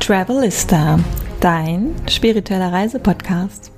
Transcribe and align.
Travelista, 0.00 0.98
dein 1.40 1.94
spiritueller 2.08 2.72
Reisepodcast. 2.72 3.70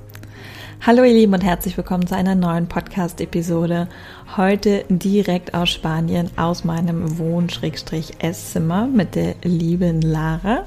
Hallo 0.84 1.02
ihr 1.04 1.12
Lieben 1.12 1.34
und 1.34 1.44
herzlich 1.44 1.76
willkommen 1.76 2.06
zu 2.06 2.16
einer 2.16 2.34
neuen 2.34 2.68
Podcast-Episode. 2.68 3.88
Heute 4.36 4.84
direkt 4.88 5.52
aus 5.52 5.70
Spanien, 5.70 6.30
aus 6.36 6.64
meinem 6.64 7.18
Wohn-Esszimmer 7.18 8.86
mit 8.86 9.14
der 9.14 9.34
lieben 9.42 10.00
Lara. 10.00 10.64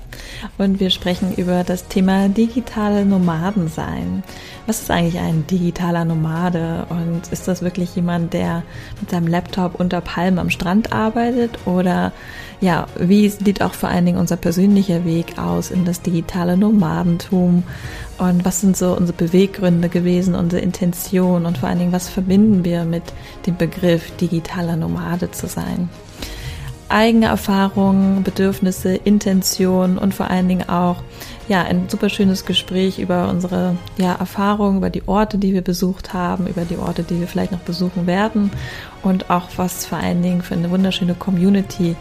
Und 0.58 0.80
wir 0.80 0.90
sprechen 0.90 1.34
über 1.36 1.64
das 1.64 1.88
Thema 1.88 2.30
digitale 2.30 3.06
Nomadensein. 3.06 4.24
Was 4.68 4.82
ist 4.82 4.92
eigentlich 4.92 5.20
ein 5.20 5.48
digitaler 5.48 6.06
Nomade? 6.06 6.86
Und 6.90 7.32
ist 7.32 7.48
das 7.48 7.62
wirklich 7.62 7.96
jemand, 7.96 8.34
der 8.34 8.64
mit 9.02 9.10
seinem 9.10 9.28
Laptop 9.28 9.80
unter 9.80 10.02
Palmen 10.02 10.40
am 10.40 10.50
Strand 10.50 10.94
arbeitet? 10.94 11.66
Oder 11.66 12.14
ja, 12.66 12.88
wie 12.98 13.30
sieht 13.30 13.62
auch 13.62 13.76
vor 13.76 13.90
allen 13.90 14.08
Dingen 14.08 14.18
unser 14.18 14.38
persönlicher 14.38 15.06
Weg 15.06 15.38
aus 15.38 15.70
in 15.70 15.86
das 15.86 16.02
digitale 16.02 16.58
Nomadentum? 16.58 17.64
Und 18.18 18.44
was 18.44 18.62
sind 18.62 18.76
so 18.76 18.98
unsere 18.98 19.16
Beweggründe 19.16 19.88
gewesen, 19.88 20.34
unsere 20.34 20.64
Intention 20.64 21.46
und 21.46 21.60
vor 21.60 21.70
allen 21.70 21.78
Dingen, 21.78 21.92
was 21.92 22.10
verbinden 22.10 22.66
wir 22.66 22.84
mit 22.86 23.04
dem 23.46 23.56
Begriff 23.56 24.10
digitaler 24.18 24.78
Nomade 24.78 25.30
zu 25.30 25.46
sein? 25.46 25.90
Eigene 26.90 27.28
Erfahrungen, 27.28 28.24
Bedürfnisse, 28.24 28.96
Intention 28.96 30.00
und 30.00 30.16
vor 30.16 30.32
allen 30.32 30.48
Dingen 30.48 30.68
auch 30.68 31.04
ja, 31.48 31.62
ein 31.62 31.88
super 31.90 32.10
schönes 32.10 32.46
Gespräch 32.46 32.98
über 32.98 33.30
unsere 33.30 33.76
ja, 33.98 34.14
Erfahrungen, 34.14 34.78
über 34.78 34.90
die 34.90 35.08
Orte, 35.08 35.38
die 35.38 35.54
wir 35.54 35.62
besucht 35.62 36.14
haben, 36.14 36.48
über 36.48 36.66
die 36.66 36.78
Orte, 36.78 37.04
die 37.04 37.20
wir 37.20 37.28
vielleicht 37.28 37.52
noch 37.52 37.60
besuchen 37.60 38.08
werden 38.08 38.50
und 39.04 39.30
auch 39.30 39.50
was 39.58 39.86
vor 39.86 40.00
allen 40.00 40.24
Dingen 40.24 40.42
für 40.42 40.56
eine 40.56 40.72
wunderschöne 40.72 41.14
Community 41.14 41.96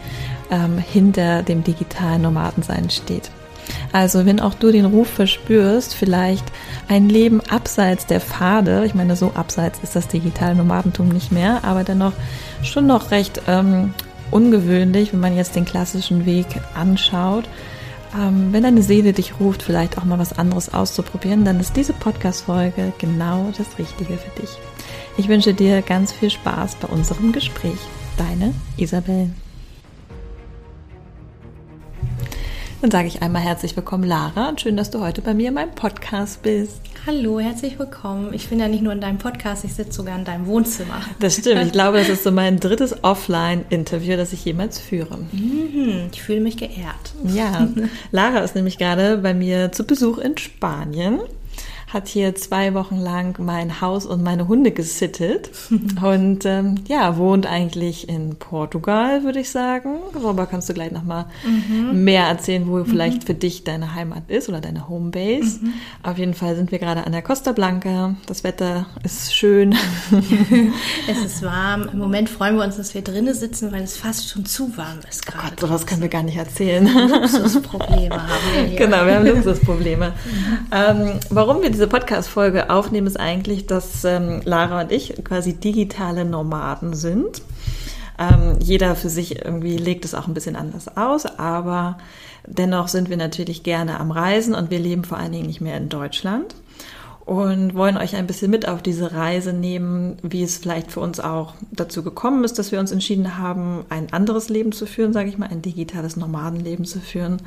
ähm, 0.51 0.77
hinter 0.77 1.43
dem 1.43 1.63
digitalen 1.63 2.21
Nomadensein 2.21 2.89
steht. 2.89 3.31
Also 3.91 4.25
wenn 4.25 4.39
auch 4.39 4.53
du 4.53 4.71
den 4.71 4.85
Ruf 4.85 5.09
verspürst, 5.09 5.95
vielleicht 5.95 6.45
ein 6.87 7.09
Leben 7.09 7.41
abseits 7.41 8.05
der 8.05 8.21
Pfade, 8.21 8.83
ich 8.85 8.93
meine, 8.93 9.15
so 9.15 9.31
abseits 9.33 9.79
ist 9.81 9.95
das 9.95 10.07
digitale 10.07 10.55
Nomadentum 10.55 11.09
nicht 11.09 11.31
mehr, 11.31 11.63
aber 11.63 11.83
dennoch 11.83 12.13
schon 12.61 12.87
noch 12.87 13.11
recht 13.11 13.41
ähm, 13.47 13.93
ungewöhnlich, 14.31 15.13
wenn 15.13 15.19
man 15.19 15.35
jetzt 15.35 15.55
den 15.55 15.65
klassischen 15.65 16.25
Weg 16.25 16.47
anschaut. 16.73 17.45
Ähm, 18.15 18.49
wenn 18.51 18.63
deine 18.63 18.81
Seele 18.81 19.13
dich 19.13 19.39
ruft, 19.39 19.63
vielleicht 19.63 19.97
auch 19.97 20.05
mal 20.05 20.19
was 20.19 20.37
anderes 20.37 20.73
auszuprobieren, 20.73 21.45
dann 21.45 21.59
ist 21.59 21.75
diese 21.75 21.93
Podcast-Folge 21.93 22.93
genau 22.97 23.51
das 23.57 23.77
Richtige 23.79 24.17
für 24.17 24.41
dich. 24.41 24.49
Ich 25.17 25.27
wünsche 25.27 25.53
dir 25.53 25.81
ganz 25.81 26.11
viel 26.11 26.29
Spaß 26.29 26.75
bei 26.75 26.87
unserem 26.87 27.31
Gespräch. 27.31 27.79
Deine 28.17 28.53
Isabel. 28.77 29.29
Dann 32.85 32.91
sage 32.91 33.07
ich 33.07 33.23
einmal 33.23 33.41
herzlich 33.41 33.75
willkommen, 33.75 34.03
Lara, 34.03 34.47
und 34.47 34.61
schön, 34.61 34.77
dass 34.77 34.91
du 34.91 34.99
heute 34.99 35.23
bei 35.23 35.33
mir 35.33 35.47
in 35.47 35.55
meinem 35.55 35.71
Podcast 35.71 36.43
bist. 36.43 36.81
Hallo, 37.07 37.39
herzlich 37.39 37.79
willkommen. 37.79 38.31
Ich 38.31 38.49
bin 38.49 38.59
ja 38.59 38.67
nicht 38.67 38.83
nur 38.83 38.93
in 38.93 39.01
deinem 39.01 39.17
Podcast, 39.17 39.65
ich 39.65 39.73
sitze 39.73 39.93
sogar 39.93 40.19
in 40.19 40.23
deinem 40.23 40.45
Wohnzimmer. 40.45 41.01
Das 41.19 41.37
stimmt. 41.37 41.63
Ich 41.63 41.71
glaube, 41.71 41.97
das 41.97 42.09
ist 42.09 42.23
so 42.23 42.31
mein 42.31 42.59
drittes 42.59 43.03
Offline-Interview, 43.03 44.17
das 44.17 44.33
ich 44.33 44.45
jemals 44.45 44.77
führe. 44.77 45.17
Mhm, 45.31 46.09
ich 46.13 46.21
fühle 46.21 46.41
mich 46.41 46.57
geehrt. 46.57 47.15
Ja, 47.23 47.67
Lara 48.11 48.41
ist 48.41 48.53
nämlich 48.53 48.77
gerade 48.77 49.17
bei 49.17 49.33
mir 49.33 49.71
zu 49.71 49.87
Besuch 49.87 50.19
in 50.19 50.37
Spanien 50.37 51.21
hat 51.95 52.09
hier 52.09 52.35
zwei 52.35 52.73
Wochen 52.73 52.97
lang 52.97 53.37
mein 53.39 53.79
Haus 53.79 54.05
und 54.05 54.21
meine 54.21 54.49
Hunde 54.49 54.71
gesittet 54.71 55.49
und 56.03 56.45
ähm, 56.45 56.75
ja, 56.87 57.17
wohnt 57.17 57.47
eigentlich 57.47 58.09
in 58.09 58.35
Portugal, 58.35 59.23
würde 59.23 59.39
ich 59.39 59.49
sagen. 59.49 59.95
Darüber 60.13 60.45
kannst 60.45 60.69
du 60.69 60.73
gleich 60.73 60.91
nochmal 60.91 61.25
mhm. 61.45 62.03
mehr 62.03 62.25
erzählen, 62.25 62.67
wo 62.67 62.77
mhm. 62.79 62.85
vielleicht 62.85 63.23
für 63.23 63.33
dich 63.33 63.63
deine 63.63 63.95
Heimat 63.95 64.29
ist 64.29 64.49
oder 64.49 64.59
deine 64.59 64.89
Homebase. 64.89 65.61
Mhm. 65.61 65.73
Auf 66.03 66.17
jeden 66.17 66.33
Fall 66.33 66.57
sind 66.57 66.71
wir 66.71 66.79
gerade 66.79 67.05
an 67.05 67.13
der 67.13 67.21
Costa 67.21 67.53
Blanca. 67.53 68.15
Das 68.27 68.43
Wetter 68.43 68.87
ist 69.03 69.33
schön. 69.33 69.73
es 71.09 71.17
ist 71.23 71.43
warm. 71.43 71.89
Im 71.93 71.99
Moment 71.99 72.29
freuen 72.29 72.57
wir 72.57 72.65
uns, 72.65 72.75
dass 72.75 72.93
wir 72.93 73.03
drinnen 73.03 73.33
sitzen, 73.33 73.71
weil 73.71 73.83
es 73.83 73.95
fast 73.95 74.27
schon 74.29 74.45
zu 74.45 74.75
warm 74.77 74.99
ist 75.09 75.25
gerade. 75.25 75.45
Oh 75.45 75.49
Gott, 75.49 75.59
sowas 75.61 75.85
können 75.85 76.01
wir 76.01 76.09
gar 76.09 76.23
nicht 76.23 76.37
erzählen. 76.37 76.85
Luxusprobleme 76.85 78.21
haben 78.21 78.43
wir 78.53 78.63
hier. 78.65 78.75
Genau, 78.85 79.05
wir 79.05 79.15
haben 79.15 79.25
Luxusprobleme. 79.25 80.13
ähm, 80.71 81.13
warum 81.29 81.61
wir 81.61 81.69
diese 81.69 81.84
diese 81.85 81.99
Podcast-Folge 81.99 82.71
aufnehmen, 82.71 83.05
ist 83.05 83.19
eigentlich, 83.19 83.67
dass 83.67 84.03
ähm, 84.05 84.41
Lara 84.43 84.81
und 84.81 84.91
ich 84.91 85.13
quasi 85.23 85.53
digitale 85.53 86.25
Nomaden 86.25 86.95
sind. 86.95 87.43
Ähm, 88.17 88.57
jeder 88.59 88.95
für 88.95 89.09
sich 89.09 89.45
irgendwie 89.45 89.77
legt 89.77 90.03
es 90.03 90.15
auch 90.15 90.25
ein 90.25 90.33
bisschen 90.33 90.55
anders 90.55 90.97
aus, 90.97 91.27
aber 91.27 91.99
dennoch 92.47 92.87
sind 92.87 93.11
wir 93.11 93.17
natürlich 93.17 93.61
gerne 93.61 93.99
am 93.99 94.09
Reisen 94.09 94.55
und 94.55 94.71
wir 94.71 94.79
leben 94.79 95.03
vor 95.03 95.19
allen 95.19 95.31
Dingen 95.31 95.45
nicht 95.45 95.61
mehr 95.61 95.77
in 95.77 95.89
Deutschland 95.89 96.55
und 97.23 97.75
wollen 97.75 97.97
euch 97.97 98.15
ein 98.15 98.25
bisschen 98.25 98.49
mit 98.49 98.67
auf 98.67 98.81
diese 98.81 99.13
Reise 99.13 99.53
nehmen, 99.53 100.17
wie 100.23 100.41
es 100.41 100.57
vielleicht 100.57 100.91
für 100.91 101.01
uns 101.01 101.19
auch 101.19 101.53
dazu 101.71 102.01
gekommen 102.01 102.43
ist, 102.45 102.57
dass 102.57 102.71
wir 102.71 102.79
uns 102.79 102.91
entschieden 102.91 103.37
haben, 103.37 103.85
ein 103.89 104.11
anderes 104.11 104.49
Leben 104.49 104.71
zu 104.71 104.87
führen, 104.87 105.13
sage 105.13 105.29
ich 105.29 105.37
mal, 105.37 105.49
ein 105.49 105.61
digitales 105.61 106.15
Nomadenleben 106.15 106.85
zu 106.85 106.99
führen. 106.99 107.43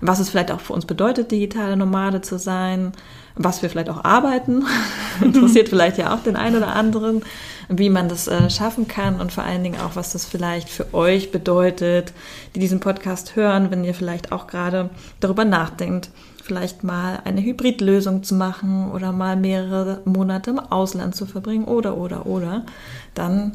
Was 0.00 0.18
es 0.18 0.30
vielleicht 0.30 0.50
auch 0.50 0.60
für 0.60 0.72
uns 0.72 0.86
bedeutet, 0.86 1.30
digitale 1.30 1.76
Nomade 1.76 2.22
zu 2.22 2.38
sein, 2.38 2.92
was 3.36 3.62
wir 3.62 3.70
vielleicht 3.70 3.90
auch 3.90 4.04
arbeiten. 4.04 4.64
Interessiert 5.20 5.68
vielleicht 5.70 5.98
ja 5.98 6.14
auch 6.14 6.22
den 6.22 6.36
einen 6.36 6.56
oder 6.56 6.74
anderen, 6.74 7.22
wie 7.68 7.90
man 7.90 8.08
das 8.08 8.28
äh, 8.28 8.50
schaffen 8.50 8.88
kann 8.88 9.20
und 9.20 9.32
vor 9.32 9.44
allen 9.44 9.62
Dingen 9.62 9.80
auch, 9.80 9.96
was 9.96 10.12
das 10.12 10.24
vielleicht 10.24 10.68
für 10.68 10.92
euch 10.92 11.30
bedeutet, 11.30 12.12
die 12.54 12.60
diesen 12.60 12.80
Podcast 12.80 13.36
hören, 13.36 13.70
wenn 13.70 13.84
ihr 13.84 13.94
vielleicht 13.94 14.32
auch 14.32 14.46
gerade 14.46 14.90
darüber 15.20 15.44
nachdenkt, 15.44 16.10
vielleicht 16.42 16.82
mal 16.82 17.20
eine 17.24 17.42
Hybridlösung 17.42 18.22
zu 18.22 18.34
machen 18.34 18.90
oder 18.90 19.12
mal 19.12 19.36
mehrere 19.36 20.00
Monate 20.04 20.50
im 20.50 20.58
Ausland 20.58 21.14
zu 21.14 21.26
verbringen 21.26 21.64
oder, 21.64 21.96
oder, 21.96 22.26
oder, 22.26 22.66
dann 23.14 23.52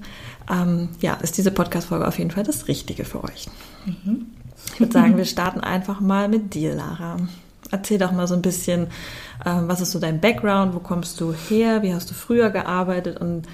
ähm, 0.49 0.89
ja, 1.01 1.15
ist 1.15 1.37
diese 1.37 1.51
Podcast-Folge 1.51 2.07
auf 2.07 2.17
jeden 2.17 2.31
Fall 2.31 2.43
das 2.43 2.67
Richtige 2.67 3.03
für 3.03 3.23
euch. 3.23 3.47
Mhm. 3.85 4.27
Ich 4.73 4.79
würde 4.79 4.93
sagen, 4.93 5.17
wir 5.17 5.25
starten 5.25 5.61
einfach 5.61 5.99
mal 5.99 6.27
mit 6.27 6.53
dir, 6.53 6.75
Lara. 6.75 7.17
Erzähl 7.71 7.97
doch 7.97 8.11
mal 8.11 8.27
so 8.27 8.35
ein 8.35 8.41
bisschen, 8.41 8.87
ähm, 9.45 9.67
was 9.67 9.81
ist 9.81 9.91
so 9.91 9.99
dein 9.99 10.21
Background, 10.21 10.75
wo 10.75 10.79
kommst 10.79 11.19
du 11.19 11.33
her, 11.33 11.81
wie 11.81 11.93
hast 11.93 12.09
du 12.09 12.13
früher 12.13 12.49
gearbeitet 12.49 13.19
und 13.19 13.47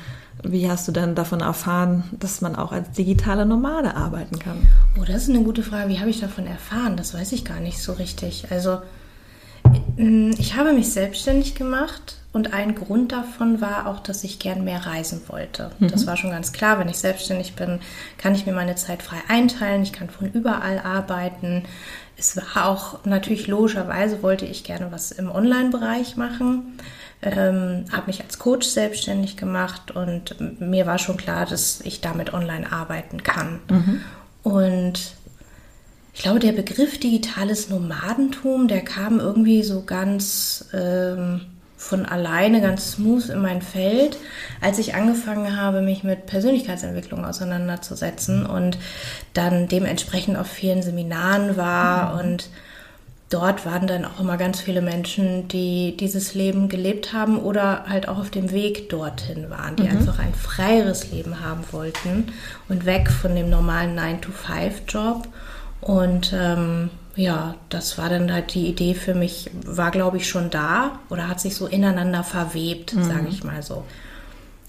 wie 0.43 0.69
hast 0.69 0.87
du 0.87 0.91
dann 0.91 1.15
davon 1.15 1.41
erfahren, 1.41 2.03
dass 2.19 2.41
man 2.41 2.55
auch 2.55 2.71
als 2.71 2.91
digitaler 2.91 3.45
Nomade 3.45 3.95
arbeiten 3.95 4.39
kann? 4.39 4.67
Oh, 4.99 5.05
das 5.05 5.23
ist 5.23 5.29
eine 5.29 5.43
gute 5.43 5.63
Frage. 5.63 5.89
Wie 5.89 5.99
habe 5.99 6.09
ich 6.09 6.19
davon 6.19 6.47
erfahren? 6.47 6.97
Das 6.97 7.13
weiß 7.13 7.31
ich 7.33 7.45
gar 7.45 7.59
nicht 7.59 7.81
so 7.81 7.93
richtig. 7.93 8.47
Also, 8.49 8.79
ich 9.97 10.55
habe 10.55 10.73
mich 10.73 10.91
selbstständig 10.91 11.55
gemacht 11.55 12.17
und 12.33 12.53
ein 12.53 12.75
Grund 12.75 13.11
davon 13.11 13.61
war 13.61 13.87
auch, 13.87 13.99
dass 13.99 14.23
ich 14.23 14.39
gern 14.39 14.63
mehr 14.63 14.85
reisen 14.85 15.21
wollte. 15.27 15.71
Mhm. 15.79 15.89
Das 15.89 16.07
war 16.07 16.17
schon 16.17 16.31
ganz 16.31 16.53
klar. 16.53 16.79
Wenn 16.79 16.89
ich 16.89 16.97
selbstständig 16.97 17.55
bin, 17.55 17.79
kann 18.17 18.33
ich 18.33 18.45
mir 18.45 18.53
meine 18.53 18.75
Zeit 18.75 19.03
frei 19.03 19.17
einteilen. 19.27 19.83
Ich 19.83 19.93
kann 19.93 20.09
von 20.09 20.31
überall 20.31 20.79
arbeiten 20.79 21.63
es 22.21 22.37
war 22.37 22.67
auch 22.67 23.03
natürlich 23.03 23.47
logischerweise 23.47 24.21
wollte 24.21 24.45
ich 24.45 24.63
gerne 24.63 24.91
was 24.91 25.11
im 25.11 25.31
Online-Bereich 25.31 26.17
machen. 26.17 26.77
Ähm, 27.23 27.85
habe 27.91 28.07
mich 28.07 28.21
als 28.21 28.37
Coach 28.37 28.67
selbstständig 28.67 29.37
gemacht 29.37 29.89
und 29.89 30.35
mir 30.59 30.85
war 30.85 30.99
schon 30.99 31.17
klar, 31.17 31.47
dass 31.47 31.81
ich 31.81 31.99
damit 31.99 32.33
online 32.33 32.71
arbeiten 32.71 33.23
kann. 33.23 33.59
Mhm. 33.69 34.01
Und 34.43 35.15
ich 36.13 36.23
glaube, 36.23 36.39
der 36.39 36.51
Begriff 36.51 36.99
digitales 36.99 37.69
Nomadentum, 37.69 38.67
der 38.67 38.81
kam 38.81 39.19
irgendwie 39.19 39.63
so 39.63 39.83
ganz 39.83 40.65
ähm, 40.73 41.41
von 41.77 42.05
alleine 42.05 42.61
ganz 42.61 42.91
smooth 42.91 43.29
in 43.29 43.41
mein 43.41 43.61
Feld, 43.61 44.17
als 44.61 44.77
ich 44.77 44.93
angefangen 44.93 45.59
habe, 45.59 45.81
mich 45.81 46.03
mit 46.03 46.27
Persönlichkeitsentwicklung 46.27 47.25
auseinanderzusetzen 47.25 48.45
und 48.45 48.77
dann 49.33 49.67
dementsprechend 49.67 50.37
auf 50.37 50.47
vielen 50.47 50.83
Seminaren 50.83 51.57
war 51.57 52.13
mhm. 52.13 52.19
und 52.19 52.49
dort 53.31 53.65
waren 53.65 53.87
dann 53.87 54.05
auch 54.05 54.19
immer 54.19 54.37
ganz 54.37 54.59
viele 54.59 54.81
Menschen, 54.81 55.47
die 55.47 55.97
dieses 55.97 56.35
Leben 56.35 56.69
gelebt 56.69 57.13
haben 57.13 57.39
oder 57.39 57.85
halt 57.87 58.07
auch 58.07 58.19
auf 58.19 58.29
dem 58.29 58.51
Weg 58.51 58.89
dorthin 58.89 59.49
waren, 59.49 59.75
die 59.75 59.83
mhm. 59.83 59.97
einfach 59.97 60.19
ein 60.19 60.33
freieres 60.35 61.11
Leben 61.11 61.39
haben 61.39 61.63
wollten 61.71 62.27
und 62.69 62.85
weg 62.85 63.09
von 63.09 63.35
dem 63.35 63.49
normalen 63.49 63.97
9-to-5-Job. 63.97 65.27
Und 65.81 66.31
ähm, 66.33 66.89
ja, 67.15 67.55
das 67.69 67.97
war 67.97 68.09
dann 68.09 68.31
halt 68.31 68.53
die 68.53 68.67
Idee 68.67 68.93
für 68.93 69.15
mich, 69.15 69.49
war 69.65 69.91
glaube 69.91 70.17
ich 70.17 70.29
schon 70.29 70.49
da 70.49 70.99
oder 71.09 71.27
hat 71.27 71.39
sich 71.39 71.55
so 71.55 71.67
ineinander 71.67 72.23
verwebt, 72.23 72.93
mhm. 72.93 73.03
sage 73.03 73.27
ich 73.29 73.43
mal 73.43 73.61
so. 73.61 73.83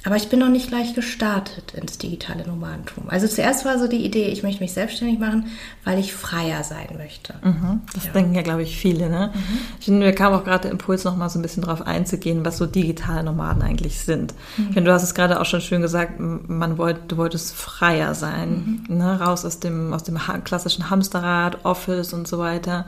Aber 0.05 0.17
ich 0.17 0.29
bin 0.29 0.41
noch 0.41 0.49
nicht 0.49 0.69
gleich 0.69 0.95
gestartet 0.95 1.75
ins 1.75 1.97
digitale 1.97 2.45
Nomadentum. 2.45 3.05
Also 3.09 3.29
zuerst 3.29 3.65
war 3.65 3.79
so 3.79 3.87
die 3.87 4.05
Idee, 4.05 4.27
ich 4.27 4.43
möchte 4.43 4.61
mich 4.61 4.73
selbstständig 4.73 5.21
machen, 5.21 5.47
weil 5.85 5.99
ich 6.01 6.13
freier 6.13 6.65
sein 6.65 6.89
möchte. 6.99 7.35
Mhm, 7.43 7.83
das 7.95 8.07
ja. 8.07 8.13
denken 8.13 8.35
ja, 8.35 8.43
glaube 8.43 8.65
ich, 8.65 8.77
viele. 8.77 9.09
Ne? 9.09 9.31
Mhm. 9.33 9.59
Ich 9.79 9.85
finde, 9.85 10.05
mir 10.05 10.13
kam 10.13 10.33
auch 10.33 10.43
gerade 10.43 10.63
der 10.63 10.71
Impuls, 10.73 11.05
noch 11.05 11.17
mal 11.17 11.29
so 11.29 11.39
ein 11.39 11.43
bisschen 11.43 11.63
darauf 11.63 11.87
einzugehen, 11.87 12.45
was 12.45 12.59
so 12.59 12.67
digitale 12.67 13.23
Nomaden 13.23 13.63
eigentlich 13.63 14.01
sind. 14.01 14.35
Mhm. 14.57 14.67
Ich 14.69 14.75
finde, 14.75 14.91
du 14.91 14.93
hast 14.93 15.05
es 15.05 15.15
gerade 15.15 15.41
auch 15.41 15.47
schon 15.47 15.61
schön 15.61 15.83
gesagt, 15.83 16.19
man 16.19 16.79
wollt, 16.79 16.99
du 17.07 17.17
wolltest 17.17 17.55
freier 17.55 18.15
sein, 18.15 18.85
mhm. 18.89 18.97
ne? 18.97 19.21
raus 19.21 19.45
aus 19.45 19.61
dem, 19.61 19.93
aus 19.93 20.03
dem 20.03 20.19
klassischen 20.43 20.91
Hamsterrad, 20.91 21.65
Office 21.65 22.13
und 22.13 22.27
so 22.27 22.39
weiter. 22.39 22.87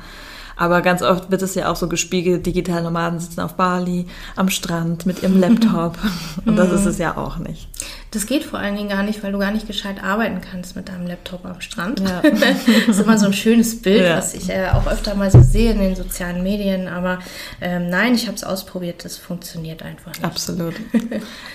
Aber 0.57 0.83
ganz 0.83 1.03
oft 1.03 1.31
wird 1.31 1.43
es 1.43 1.55
ja 1.55 1.71
auch 1.71 1.77
so 1.77 1.89
gespiegelt, 1.89 2.47
digitale 2.47 2.83
Nomaden 2.83 3.19
sitzen 3.19 3.41
auf 3.41 3.55
Bali, 3.55 4.07
am 4.37 4.49
Strand 4.49 5.07
mit 5.07 5.23
ihrem 5.23 5.39
Laptop. 5.39 5.99
Und 6.47 6.57
das 6.57 6.71
ist 6.71 6.87
es 6.87 6.99
ja 6.99 7.17
auch 7.17 7.39
nicht. 7.39 7.69
Das 8.15 8.27
geht 8.27 8.45
vor 8.45 8.61
allen 8.61 8.77
Dingen 8.77 8.89
gar 8.89 9.03
nicht, 9.03 9.25
weil 9.25 9.33
du 9.33 9.39
gar 9.39 9.51
nicht 9.51 9.67
gescheit 9.67 10.03
arbeiten 10.03 10.41
kannst 10.41 10.77
mit 10.77 10.89
deinem 10.89 11.09
Laptop 11.09 11.45
am 11.45 11.61
Strand. 11.61 11.99
Ja. 11.99 12.23
das 12.23 12.69
ist 12.89 13.01
immer 13.01 13.19
so 13.19 13.27
ein 13.27 13.33
schönes 13.33 13.83
Bild, 13.83 14.05
ja. 14.05 14.17
was 14.17 14.35
ich 14.35 14.49
äh, 14.49 14.69
auch 14.69 14.87
öfter 14.87 15.17
mal 15.17 15.33
so 15.33 15.43
sehe 15.43 15.73
in 15.73 15.81
den 15.81 15.97
sozialen 15.97 16.45
Medien. 16.45 16.87
Aber 16.87 17.19
ähm, 17.61 17.91
nein, 17.91 18.15
ich 18.15 18.29
habe 18.29 18.37
es 18.37 18.45
ausprobiert, 18.45 19.05
das 19.05 19.17
funktioniert 19.17 19.83
einfach 19.83 20.13
nicht. 20.13 20.25
Absolut. 20.25 20.75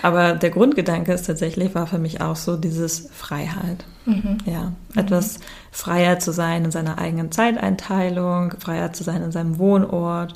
Aber 0.02 0.34
der 0.34 0.50
Grundgedanke 0.50 1.14
ist 1.14 1.26
tatsächlich, 1.26 1.74
war 1.74 1.86
für 1.86 1.98
mich 1.98 2.20
auch 2.20 2.36
so 2.36 2.58
dieses 2.58 3.08
Freiheit. 3.10 3.84
Mhm. 4.04 4.38
Ja, 4.44 4.72
etwas 4.94 5.38
mhm. 5.38 5.42
freier 5.70 6.18
zu 6.18 6.32
sein 6.32 6.66
in 6.66 6.70
seiner 6.70 6.98
eigenen 6.98 7.32
Zeiteinteilung, 7.32 8.54
freier 8.58 8.92
zu 8.92 9.02
sein 9.02 9.22
in 9.22 9.32
seinem 9.32 9.58
Wohnort. 9.58 10.34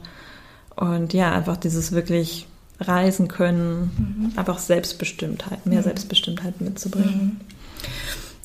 Und 0.75 1.13
ja, 1.13 1.33
einfach 1.33 1.59
dieses 1.59 1.93
wirklich 1.93 2.47
reisen 2.81 3.29
können, 3.29 3.91
mhm. 3.97 4.39
einfach 4.39 4.59
Selbstbestimmtheit, 4.59 5.67
mehr 5.67 5.81
mhm. 5.81 5.85
Selbstbestimmtheit 5.85 6.61
mitzubringen. 6.61 7.41
Mhm. 7.41 7.55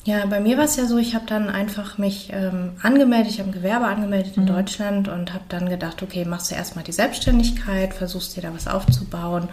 Ja, 0.04 0.24
bei 0.24 0.40
mir 0.40 0.56
war 0.56 0.64
es 0.64 0.76
ja 0.76 0.86
so, 0.86 0.96
ich 0.96 1.14
habe 1.14 1.26
dann 1.26 1.50
einfach 1.50 1.98
mich 1.98 2.30
ähm, 2.32 2.72
angemeldet, 2.82 3.32
ich 3.32 3.38
habe 3.38 3.50
ein 3.50 3.54
Gewerbe 3.54 3.84
angemeldet 3.84 4.36
in 4.36 4.44
mhm. 4.44 4.48
Deutschland 4.48 5.08
und 5.08 5.34
habe 5.34 5.44
dann 5.48 5.68
gedacht, 5.68 6.02
okay, 6.02 6.24
machst 6.24 6.50
du 6.50 6.54
erstmal 6.54 6.84
die 6.84 6.92
Selbstständigkeit, 6.92 7.92
versuchst 7.92 8.34
dir 8.34 8.40
da 8.40 8.54
was 8.54 8.66
aufzubauen 8.66 9.50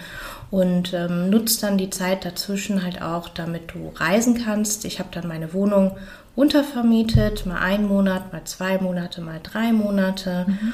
und 0.50 0.94
ähm, 0.94 1.30
nutzt 1.30 1.64
dann 1.64 1.78
die 1.78 1.90
Zeit 1.90 2.24
dazwischen 2.24 2.84
halt 2.84 3.02
auch, 3.02 3.28
damit 3.28 3.74
du 3.74 3.92
reisen 3.96 4.42
kannst. 4.42 4.86
Ich 4.86 5.00
habe 5.00 5.10
dann 5.12 5.28
meine 5.28 5.54
Wohnung 5.54 5.98
untervermietet, 6.34 7.46
mal 7.46 7.60
einen 7.60 7.88
Monat, 7.88 8.32
mal 8.32 8.46
zwei 8.46 8.78
Monate, 8.78 9.20
mal 9.20 9.42
drei 9.44 9.74
Monate. 9.74 10.46
Mhm 10.48 10.74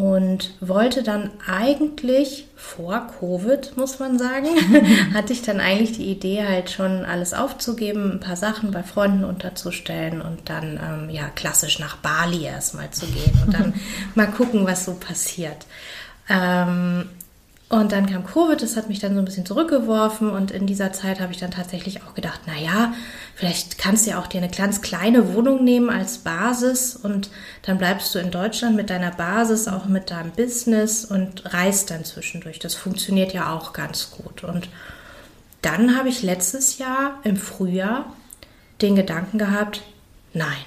und 0.00 0.54
wollte 0.60 1.02
dann 1.02 1.30
eigentlich 1.46 2.46
vor 2.56 3.06
Covid, 3.18 3.76
muss 3.76 3.98
man 3.98 4.18
sagen, 4.18 4.46
hatte 5.14 5.34
ich 5.34 5.42
dann 5.42 5.60
eigentlich 5.60 5.92
die 5.92 6.10
Idee, 6.10 6.42
halt 6.42 6.70
schon 6.70 7.04
alles 7.04 7.34
aufzugeben, 7.34 8.12
ein 8.12 8.20
paar 8.20 8.36
Sachen 8.36 8.70
bei 8.70 8.82
Freunden 8.82 9.24
unterzustellen 9.24 10.22
und 10.22 10.48
dann 10.48 10.80
ähm, 10.82 11.10
ja 11.10 11.28
klassisch 11.28 11.78
nach 11.80 11.96
Bali 11.96 12.44
erstmal 12.44 12.90
zu 12.90 13.06
gehen 13.06 13.42
und 13.44 13.52
dann 13.52 13.74
mal 14.14 14.28
gucken, 14.28 14.66
was 14.66 14.86
so 14.86 14.94
passiert. 14.94 15.66
Ähm, 16.30 17.10
und 17.70 17.92
dann 17.92 18.06
kam 18.06 18.26
Covid, 18.26 18.60
das 18.60 18.76
hat 18.76 18.88
mich 18.88 18.98
dann 18.98 19.14
so 19.14 19.20
ein 19.20 19.24
bisschen 19.24 19.46
zurückgeworfen 19.46 20.28
und 20.28 20.50
in 20.50 20.66
dieser 20.66 20.92
Zeit 20.92 21.20
habe 21.20 21.32
ich 21.32 21.38
dann 21.38 21.52
tatsächlich 21.52 22.02
auch 22.02 22.14
gedacht, 22.14 22.40
na 22.46 22.58
ja, 22.58 22.92
vielleicht 23.36 23.78
kannst 23.78 24.04
du 24.04 24.10
ja 24.10 24.18
auch 24.18 24.26
dir 24.26 24.38
eine 24.38 24.50
ganz 24.50 24.82
kleine 24.82 25.34
Wohnung 25.34 25.62
nehmen 25.62 25.88
als 25.88 26.18
Basis 26.18 26.96
und 26.96 27.30
dann 27.62 27.78
bleibst 27.78 28.12
du 28.12 28.18
in 28.18 28.32
Deutschland 28.32 28.74
mit 28.74 28.90
deiner 28.90 29.12
Basis, 29.12 29.68
auch 29.68 29.84
mit 29.84 30.10
deinem 30.10 30.32
Business 30.32 31.04
und 31.04 31.54
reist 31.54 31.92
dann 31.92 32.04
zwischendurch. 32.04 32.58
Das 32.58 32.74
funktioniert 32.74 33.32
ja 33.32 33.54
auch 33.54 33.72
ganz 33.72 34.10
gut. 34.10 34.42
Und 34.42 34.68
dann 35.62 35.96
habe 35.96 36.08
ich 36.08 36.24
letztes 36.24 36.78
Jahr 36.78 37.20
im 37.22 37.36
Frühjahr 37.36 38.12
den 38.82 38.96
Gedanken 38.96 39.38
gehabt, 39.38 39.82
nein, 40.34 40.58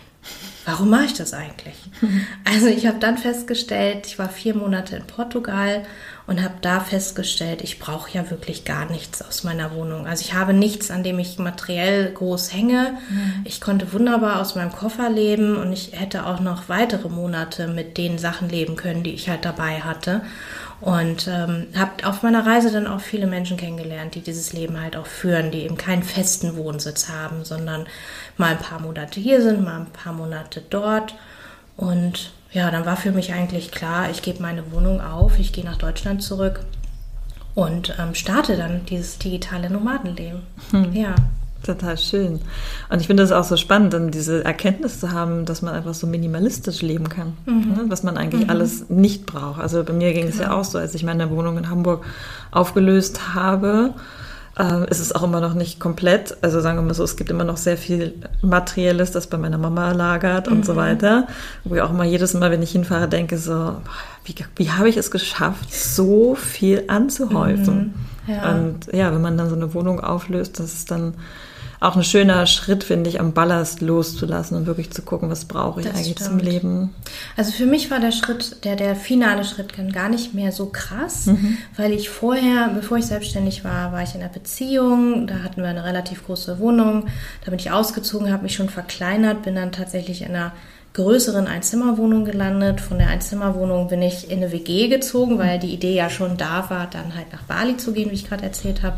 warum 0.65 0.89
mache 0.89 1.05
ich 1.05 1.13
das 1.13 1.33
eigentlich? 1.33 1.75
Also 2.45 2.67
ich 2.67 2.85
habe 2.85 2.99
dann 2.99 3.17
festgestellt, 3.17 4.05
ich 4.05 4.19
war 4.19 4.29
vier 4.29 4.55
Monate 4.55 4.95
in 4.95 5.07
Portugal 5.07 5.83
und 6.27 6.43
habe 6.43 6.55
da 6.61 6.79
festgestellt, 6.79 7.61
ich 7.61 7.79
brauche 7.79 8.11
ja 8.11 8.29
wirklich 8.29 8.63
gar 8.63 8.89
nichts 8.89 9.21
aus 9.21 9.43
meiner 9.43 9.73
Wohnung. 9.73 10.05
Also 10.05 10.21
ich 10.21 10.33
habe 10.33 10.53
nichts, 10.53 10.91
an 10.91 11.03
dem 11.03 11.17
ich 11.19 11.39
materiell 11.39 12.11
groß 12.11 12.53
hänge. 12.53 12.97
Mhm. 13.09 13.41
Ich 13.43 13.59
konnte 13.59 13.91
wunderbar 13.91 14.39
aus 14.39 14.55
meinem 14.55 14.71
Koffer 14.71 15.09
leben 15.09 15.57
und 15.57 15.73
ich 15.73 15.99
hätte 15.99 16.27
auch 16.27 16.39
noch 16.39 16.69
weitere 16.69 17.09
Monate 17.09 17.67
mit 17.67 17.97
den 17.97 18.19
Sachen 18.19 18.49
leben 18.49 18.75
können, 18.75 19.03
die 19.03 19.13
ich 19.13 19.29
halt 19.29 19.45
dabei 19.45 19.81
hatte. 19.81 20.21
Und 20.83 21.29
ähm, 21.29 21.67
habe 21.77 22.05
auf 22.05 22.23
meiner 22.23 22.45
Reise 22.45 22.69
dann 22.69 22.87
auch 22.87 22.99
viele 22.99 23.25
Menschen 23.25 23.55
kennengelernt, 23.55 24.15
die 24.15 24.19
dieses 24.19 24.51
Leben 24.51 24.81
halt 24.81 24.97
auch 24.97 25.05
führen, 25.05 25.49
die 25.49 25.61
eben 25.61 25.77
keinen 25.77 26.03
festen 26.03 26.57
Wohnsitz 26.57 27.07
haben, 27.07 27.45
sondern 27.45 27.87
mal 28.35 28.51
ein 28.51 28.57
paar 28.57 28.81
Monate 28.81 29.21
hier 29.21 29.41
sind, 29.41 29.63
mal 29.63 29.79
ein 29.79 29.93
paar 29.93 30.11
Monate 30.11 30.61
dort. 30.69 31.15
Und 31.77 32.33
ja, 32.51 32.69
dann 32.69 32.85
war 32.85 32.97
für 32.97 33.13
mich 33.13 33.31
eigentlich 33.31 33.71
klar, 33.71 34.09
ich 34.11 34.21
gebe 34.23 34.41
meine 34.41 34.73
Wohnung 34.73 34.99
auf, 34.99 35.39
ich 35.39 35.53
gehe 35.53 35.63
nach 35.63 35.77
Deutschland 35.77 36.21
zurück 36.21 36.59
und 37.55 37.95
ähm, 37.97 38.13
starte 38.13 38.57
dann 38.57 38.85
dieses 38.85 39.19
digitale 39.19 39.69
Nomadenleben. 39.69 40.41
Hm. 40.71 40.93
Ja. 40.93 41.15
Total 41.63 41.97
schön. 41.97 42.41
Und 42.89 42.99
ich 42.99 43.07
finde 43.07 43.23
es 43.23 43.31
auch 43.31 43.45
so 43.45 43.55
spannend, 43.55 43.93
dann 43.93 44.11
diese 44.11 44.43
Erkenntnis 44.43 44.99
zu 44.99 45.11
haben, 45.11 45.45
dass 45.45 45.61
man 45.61 45.73
einfach 45.73 45.93
so 45.93 46.07
minimalistisch 46.07 46.81
leben 46.81 47.07
kann, 47.07 47.33
mhm. 47.45 47.73
ne? 47.73 47.85
was 47.87 48.03
man 48.03 48.17
eigentlich 48.17 48.43
mhm. 48.43 48.49
alles 48.49 48.89
nicht 48.89 49.25
braucht. 49.25 49.61
Also 49.61 49.83
bei 49.83 49.93
mir 49.93 50.13
ging 50.13 50.25
genau. 50.25 50.33
es 50.33 50.39
ja 50.41 50.51
auch 50.51 50.65
so, 50.65 50.77
als 50.77 50.93
ich 50.93 51.03
meine 51.03 51.29
Wohnung 51.29 51.57
in 51.57 51.69
Hamburg 51.69 52.05
aufgelöst 52.51 53.33
habe 53.33 53.93
äh, 54.57 54.89
ist 54.89 54.99
es 54.99 55.13
auch 55.13 55.23
immer 55.23 55.39
noch 55.39 55.53
nicht 55.53 55.79
komplett. 55.79 56.37
Also 56.41 56.61
sagen 56.61 56.77
wir 56.77 56.83
mal 56.83 56.93
so, 56.93 57.03
es 57.03 57.15
gibt 57.15 57.29
immer 57.29 57.43
noch 57.43 57.57
sehr 57.57 57.77
viel 57.77 58.13
Materielles, 58.41 59.11
das 59.11 59.27
bei 59.27 59.37
meiner 59.37 59.57
Mama 59.57 59.91
lagert 59.91 60.47
und 60.47 60.59
mhm. 60.59 60.63
so 60.63 60.75
weiter. 60.75 61.27
Wo 61.63 61.75
ich 61.75 61.81
auch 61.81 61.89
immer 61.89 62.03
jedes 62.03 62.33
Mal, 62.33 62.51
wenn 62.51 62.61
ich 62.61 62.71
hinfahre, 62.71 63.07
denke 63.07 63.37
so, 63.37 63.77
wie, 64.25 64.35
wie 64.55 64.71
habe 64.71 64.89
ich 64.89 64.97
es 64.97 65.11
geschafft, 65.11 65.73
so 65.73 66.35
viel 66.35 66.83
anzuhäufen? 66.87 67.93
Mhm. 68.27 68.33
Ja. 68.33 68.51
Und 68.51 68.93
ja, 68.93 69.11
wenn 69.11 69.21
man 69.21 69.37
dann 69.37 69.49
so 69.49 69.55
eine 69.55 69.73
Wohnung 69.73 69.99
auflöst, 69.99 70.59
das 70.59 70.73
ist 70.73 70.91
dann 70.91 71.15
auch 71.83 71.97
ein 71.97 72.03
schöner 72.03 72.45
Schritt, 72.45 72.83
finde 72.83 73.09
ich, 73.09 73.19
am 73.19 73.33
Ballast 73.33 73.81
loszulassen 73.81 74.55
und 74.55 74.65
wirklich 74.65 74.91
zu 74.91 75.01
gucken, 75.01 75.29
was 75.29 75.45
brauche 75.45 75.81
ich 75.81 75.85
das 75.85 75.95
eigentlich 75.95 76.13
stimmt. 76.13 76.29
zum 76.29 76.39
Leben. 76.39 76.95
Also 77.35 77.51
für 77.51 77.65
mich 77.65 77.91
war 77.91 77.99
der 77.99 78.11
Schritt, 78.11 78.63
der, 78.63 78.75
der 78.77 78.95
finale 78.95 79.43
Schritt 79.43 79.73
gar 79.91 80.07
nicht 80.07 80.33
mehr 80.33 80.51
so 80.53 80.67
krass, 80.67 81.25
mhm. 81.25 81.57
weil 81.75 81.91
ich 81.91 82.09
vorher, 82.09 82.69
bevor 82.69 82.97
ich 82.97 83.05
selbstständig 83.05 83.65
war, 83.65 83.91
war 83.91 84.01
ich 84.01 84.15
in 84.15 84.21
einer 84.21 84.31
Beziehung, 84.31 85.27
da 85.27 85.43
hatten 85.43 85.61
wir 85.61 85.69
eine 85.69 85.83
relativ 85.83 86.25
große 86.25 86.57
Wohnung, 86.59 87.07
da 87.43 87.51
bin 87.51 87.59
ich 87.59 87.71
ausgezogen, 87.71 88.31
habe 88.31 88.43
mich 88.43 88.55
schon 88.55 88.69
verkleinert, 88.69 89.43
bin 89.43 89.55
dann 89.55 89.73
tatsächlich 89.73 90.21
in 90.21 90.29
einer 90.29 90.53
größeren 90.93 91.47
Einzimmerwohnung 91.47 92.23
gelandet. 92.23 92.79
Von 92.79 92.99
der 92.99 93.07
Einzimmerwohnung 93.07 93.87
bin 93.87 94.01
ich 94.01 94.29
in 94.29 94.37
eine 94.37 94.51
WG 94.51 94.87
gezogen, 94.87 95.39
weil 95.39 95.59
die 95.59 95.73
Idee 95.73 95.95
ja 95.95 96.09
schon 96.09 96.37
da 96.37 96.69
war, 96.69 96.87
dann 96.87 97.15
halt 97.15 97.33
nach 97.33 97.43
Bali 97.43 97.77
zu 97.77 97.93
gehen, 97.93 98.11
wie 98.11 98.15
ich 98.15 98.29
gerade 98.29 98.43
erzählt 98.43 98.83
habe. 98.83 98.97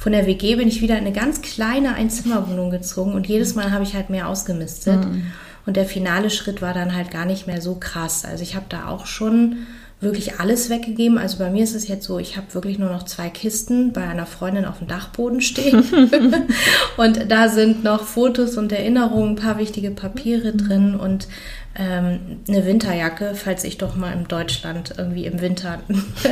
Von 0.00 0.12
der 0.12 0.26
WG 0.26 0.56
bin 0.56 0.66
ich 0.66 0.80
wieder 0.80 0.94
in 0.94 1.04
eine 1.04 1.12
ganz 1.12 1.42
kleine 1.42 1.94
Einzimmerwohnung 1.94 2.70
gezogen 2.70 3.12
und 3.12 3.26
jedes 3.26 3.54
Mal 3.54 3.70
habe 3.70 3.84
ich 3.84 3.94
halt 3.94 4.08
mehr 4.08 4.28
ausgemistet. 4.28 5.04
Mhm. 5.04 5.26
Und 5.66 5.76
der 5.76 5.84
finale 5.84 6.30
Schritt 6.30 6.62
war 6.62 6.72
dann 6.72 6.94
halt 6.96 7.10
gar 7.10 7.26
nicht 7.26 7.46
mehr 7.46 7.60
so 7.60 7.74
krass. 7.74 8.24
Also 8.24 8.42
ich 8.42 8.56
habe 8.56 8.64
da 8.70 8.88
auch 8.88 9.04
schon 9.04 9.66
wirklich 10.00 10.40
alles 10.40 10.70
weggegeben. 10.70 11.18
Also 11.18 11.38
bei 11.38 11.50
mir 11.50 11.62
ist 11.62 11.74
es 11.74 11.86
jetzt 11.86 12.06
so, 12.06 12.18
ich 12.18 12.36
habe 12.36 12.54
wirklich 12.54 12.78
nur 12.78 12.88
noch 12.88 13.04
zwei 13.04 13.28
Kisten 13.28 13.92
bei 13.92 14.02
einer 14.02 14.26
Freundin 14.26 14.64
auf 14.64 14.78
dem 14.78 14.88
Dachboden 14.88 15.40
stehen. 15.42 15.84
und 16.96 17.30
da 17.30 17.48
sind 17.48 17.84
noch 17.84 18.04
Fotos 18.04 18.56
und 18.56 18.72
Erinnerungen, 18.72 19.30
ein 19.30 19.36
paar 19.36 19.58
wichtige 19.58 19.90
Papiere 19.90 20.52
drin 20.52 20.94
und 20.94 21.28
ähm, 21.76 22.40
eine 22.48 22.64
Winterjacke, 22.64 23.34
falls 23.34 23.64
ich 23.64 23.78
doch 23.78 23.94
mal 23.94 24.12
in 24.12 24.26
Deutschland 24.26 24.94
irgendwie 24.96 25.26
im 25.26 25.40
Winter 25.40 25.80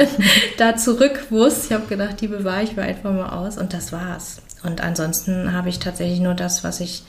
da 0.58 0.76
zurück 0.76 1.26
muss. 1.30 1.66
Ich 1.66 1.72
habe 1.72 1.86
gedacht, 1.86 2.20
die 2.20 2.28
bewahre 2.28 2.62
ich 2.62 2.74
mir 2.74 2.82
einfach 2.82 3.12
mal 3.12 3.30
aus 3.30 3.58
und 3.58 3.74
das 3.74 3.92
war's. 3.92 4.40
Und 4.62 4.80
ansonsten 4.80 5.52
habe 5.52 5.68
ich 5.68 5.78
tatsächlich 5.78 6.20
nur 6.20 6.34
das, 6.34 6.64
was 6.64 6.80
ich 6.80 7.04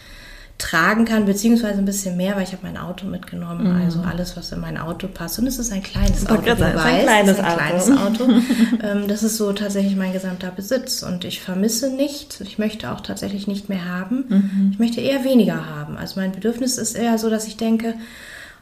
tragen 0.59 1.05
kann, 1.05 1.25
beziehungsweise 1.25 1.79
ein 1.79 1.85
bisschen 1.85 2.17
mehr, 2.17 2.35
weil 2.35 2.43
ich 2.43 2.51
habe 2.51 2.63
mein 2.63 2.77
Auto 2.77 3.07
mitgenommen, 3.07 3.73
mhm. 3.73 3.81
also 3.81 4.01
alles, 4.01 4.35
was 4.35 4.51
in 4.51 4.59
mein 4.59 4.77
Auto 4.77 5.07
passt. 5.07 5.39
Und 5.39 5.47
es 5.47 5.57
ist 5.57 5.71
ein 5.71 5.81
kleines 5.81 6.27
Auto, 6.27 6.41
du 6.41 6.59
weißt, 6.59 6.77
ein 6.77 7.01
kleines, 7.01 7.37
ist 7.37 7.43
ein 7.43 7.57
kleines 7.57 7.91
Auto. 7.91 8.29
ähm, 8.83 9.07
das 9.07 9.23
ist 9.23 9.37
so 9.37 9.53
tatsächlich 9.53 9.95
mein 9.95 10.11
gesamter 10.11 10.51
Besitz 10.51 11.01
und 11.01 11.23
ich 11.23 11.41
vermisse 11.41 11.89
nichts. 11.89 12.41
Ich 12.41 12.59
möchte 12.59 12.91
auch 12.91 12.99
tatsächlich 12.99 13.47
nicht 13.47 13.69
mehr 13.69 13.85
haben. 13.85 14.25
Mhm. 14.27 14.69
Ich 14.73 14.79
möchte 14.79 14.99
eher 14.99 15.23
weniger 15.23 15.65
haben. 15.65 15.97
Also 15.97 16.19
mein 16.19 16.33
Bedürfnis 16.33 16.77
ist 16.77 16.95
eher 16.95 17.17
so, 17.17 17.29
dass 17.29 17.47
ich 17.47 17.55
denke, 17.55 17.93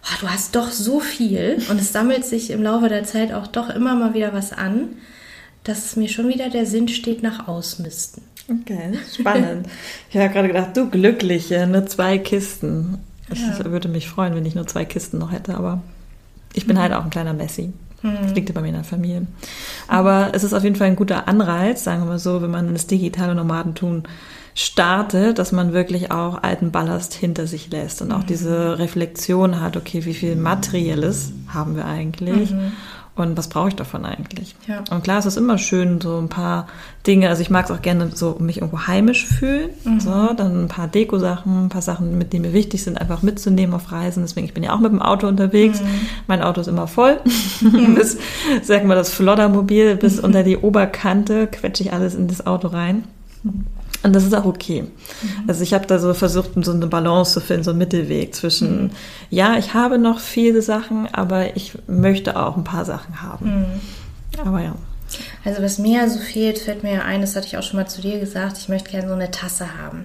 oh, 0.03 0.21
du 0.21 0.29
hast 0.29 0.55
doch 0.55 0.69
so 0.69 0.99
viel 0.99 1.57
und 1.69 1.81
es 1.81 1.91
sammelt 1.93 2.25
sich 2.25 2.51
im 2.51 2.61
Laufe 2.61 2.89
der 2.89 3.05
Zeit 3.05 3.33
auch 3.33 3.47
doch 3.47 3.71
immer 3.71 3.95
mal 3.95 4.13
wieder 4.13 4.33
was 4.33 4.53
an, 4.53 4.89
dass 5.63 5.95
mir 5.95 6.09
schon 6.09 6.29
wieder 6.29 6.51
der 6.51 6.67
Sinn 6.67 6.87
steht 6.87 7.23
nach 7.23 7.47
Ausmisten. 7.47 8.21
Okay, 8.49 8.97
spannend. 9.13 9.67
ich 10.09 10.17
habe 10.17 10.29
gerade 10.29 10.47
gedacht, 10.47 10.75
du 10.75 10.89
Glückliche, 10.89 11.67
nur 11.67 11.85
zwei 11.85 12.17
Kisten. 12.17 12.99
Ich 13.29 13.41
ja. 13.41 13.65
würde 13.65 13.89
mich 13.89 14.07
freuen, 14.07 14.35
wenn 14.35 14.45
ich 14.45 14.55
nur 14.55 14.67
zwei 14.67 14.85
Kisten 14.85 15.17
noch 15.17 15.31
hätte, 15.31 15.55
aber 15.55 15.81
ich 16.53 16.65
bin 16.65 16.77
mhm. 16.77 16.81
halt 16.81 16.93
auch 16.93 17.03
ein 17.03 17.09
kleiner 17.09 17.33
Messi. 17.33 17.73
Das 18.03 18.33
liegt 18.35 18.47
ja 18.47 18.53
bei 18.53 18.61
mir 18.61 18.69
in 18.69 18.75
der 18.75 18.83
Familie. 18.83 19.25
Aber 19.87 20.29
es 20.33 20.43
ist 20.43 20.53
auf 20.53 20.63
jeden 20.63 20.75
Fall 20.75 20.87
ein 20.87 20.95
guter 20.95 21.27
Anreiz, 21.27 21.83
sagen 21.83 22.03
wir 22.03 22.05
mal 22.05 22.19
so, 22.19 22.41
wenn 22.41 22.51
man 22.51 22.71
das 22.73 22.87
digitale 22.87 23.33
Nomadentum 23.35 24.03
startet, 24.53 25.39
dass 25.39 25.51
man 25.51 25.73
wirklich 25.73 26.11
auch 26.11 26.41
alten 26.41 26.71
Ballast 26.71 27.13
hinter 27.13 27.47
sich 27.47 27.69
lässt 27.69 28.01
und 28.01 28.11
auch 28.11 28.21
mhm. 28.21 28.27
diese 28.27 28.79
Reflexion 28.79 29.59
hat, 29.61 29.77
okay, 29.77 30.05
wie 30.05 30.13
viel 30.13 30.35
Materielles 30.35 31.31
haben 31.47 31.75
wir 31.75 31.85
eigentlich? 31.85 32.51
Mhm 32.51 32.71
und 33.17 33.37
was 33.37 33.47
brauche 33.49 33.69
ich 33.69 33.75
davon 33.75 34.05
eigentlich? 34.05 34.55
Ja. 34.67 34.83
Und 34.91 35.03
klar, 35.03 35.19
es 35.19 35.25
ist 35.25 35.37
immer 35.37 35.57
schön, 35.57 35.99
so 36.01 36.17
ein 36.17 36.29
paar 36.29 36.67
Dinge, 37.05 37.29
also 37.29 37.41
ich 37.41 37.49
mag 37.49 37.65
es 37.65 37.71
auch 37.71 37.81
gerne 37.81 38.09
so 38.13 38.37
mich 38.39 38.57
irgendwo 38.57 38.87
heimisch 38.87 39.25
fühlen, 39.25 39.69
Mhm. 39.83 39.99
so, 39.99 40.33
dann 40.35 40.65
ein 40.65 40.67
paar 40.67 40.87
Deko-Sachen, 40.87 41.65
ein 41.65 41.69
paar 41.69 41.81
Sachen, 41.81 42.17
mit 42.17 42.33
denen 42.33 42.43
mir 42.43 42.53
wichtig 42.53 42.83
sind, 42.83 42.99
einfach 42.99 43.21
mitzunehmen 43.23 43.73
auf 43.75 43.91
Reisen. 43.91 44.23
Deswegen, 44.23 44.45
ich 44.45 44.53
bin 44.53 44.63
ja 44.63 44.73
auch 44.73 44.79
mit 44.79 44.91
dem 44.91 45.01
Auto 45.01 45.27
unterwegs. 45.27 45.81
Mhm. 45.81 45.87
Mein 46.27 46.41
Auto 46.41 46.61
ist 46.61 46.67
immer 46.67 46.87
voll. 46.87 47.19
bis, 47.95 48.17
sagen 48.63 48.87
wir, 48.87 48.95
das 48.95 49.09
Floddermobil 49.11 49.95
Mhm. 49.95 49.99
bis 49.99 50.19
unter 50.27 50.43
die 50.43 50.57
Oberkante 50.57 51.47
quetsche 51.47 51.83
ich 51.83 51.93
alles 51.93 52.15
in 52.15 52.27
das 52.27 52.45
Auto 52.45 52.67
rein. 52.67 53.03
Und 54.03 54.13
das 54.13 54.23
ist 54.23 54.33
auch 54.35 54.45
okay. 54.45 54.83
Mhm. 54.83 55.27
Also 55.47 55.63
ich 55.63 55.73
habe 55.73 55.85
da 55.87 55.99
so 55.99 56.13
versucht, 56.13 56.51
so 56.61 56.71
eine 56.71 56.87
Balance 56.87 57.33
zu 57.33 57.39
finden, 57.41 57.63
so 57.63 57.71
einen 57.71 57.79
Mittelweg 57.79 58.33
zwischen, 58.35 58.83
Mhm. 58.85 58.89
ja, 59.29 59.57
ich 59.57 59.73
habe 59.73 59.97
noch 59.97 60.19
viele 60.19 60.61
Sachen, 60.61 61.07
aber 61.13 61.55
ich 61.57 61.73
möchte 61.87 62.39
auch 62.39 62.55
ein 62.57 62.63
paar 62.63 62.85
Sachen 62.85 63.21
haben. 63.21 63.65
Aber 64.45 64.61
ja. 64.61 64.75
Also 65.47 65.63
was 65.63 65.77
mir 65.77 66.09
so 66.09 66.19
fehlt, 66.19 66.59
fällt 66.59 66.83
mir 66.83 67.05
ein, 67.05 67.21
das 67.21 67.37
hatte 67.37 67.47
ich 67.47 67.57
auch 67.57 67.63
schon 67.63 67.79
mal 67.79 67.87
zu 67.87 68.01
dir 68.01 68.19
gesagt, 68.19 68.57
ich 68.57 68.67
möchte 68.67 68.91
gerne 68.91 69.07
so 69.07 69.13
eine 69.13 69.31
Tasse 69.31 69.77
haben. 69.81 70.03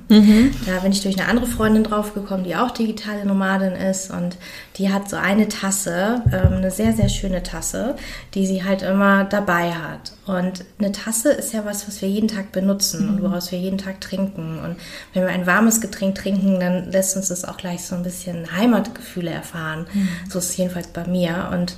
Da 0.67 0.79
bin 0.79 0.93
ich 0.93 1.03
durch 1.03 1.19
eine 1.19 1.29
andere 1.29 1.47
Freundin 1.47 1.83
draufgekommen, 1.83 2.45
die 2.45 2.55
auch 2.55 2.71
digitale 2.71 3.27
Nomadin 3.27 3.73
ist 3.73 4.13
und 4.13 4.37
die 4.77 4.93
hat 4.93 5.11
so 5.11 5.17
eine 5.17 5.49
Tasse, 5.49 6.23
ähm, 6.33 6.59
eine 6.59 6.71
sehr, 6.71 6.93
sehr 6.93 7.09
schöne 7.09 7.43
Tasse, 7.43 7.97
die 8.35 8.47
sie 8.47 8.63
halt 8.63 8.83
immer 8.83 9.25
dabei 9.25 9.73
hat. 9.73 10.13
Und 10.27 10.65
eine 10.79 10.93
Tasse 10.93 11.33
ist 11.33 11.53
ja 11.53 11.65
was, 11.65 11.89
was 11.89 12.01
wir 12.03 12.09
jeden 12.09 12.29
Tag 12.29 12.53
benutzen 12.53 13.09
und 13.09 13.21
woraus 13.21 13.51
wir 13.51 13.59
jeden 13.59 13.79
Tag 13.79 14.01
trinken. 14.01 14.61
Und 14.61 14.77
wenn 15.13 15.25
wir 15.25 15.31
ein 15.31 15.49
warmes 15.49 15.81
Getränk 15.81 16.15
trinken, 16.15 16.61
dann 16.61 16.93
lässt 16.93 17.17
uns 17.17 17.31
das 17.31 17.45
auch 17.45 17.57
gleich 17.57 17.83
so 17.83 17.97
ein 17.97 18.05
bisschen 18.05 18.57
Heimatgefühle 18.57 19.31
erfahren. 19.31 19.87
So 20.31 20.39
ist 20.39 20.51
es 20.51 20.57
jedenfalls 20.57 20.87
bei 20.87 21.05
mir. 21.05 21.51
Und 21.53 21.75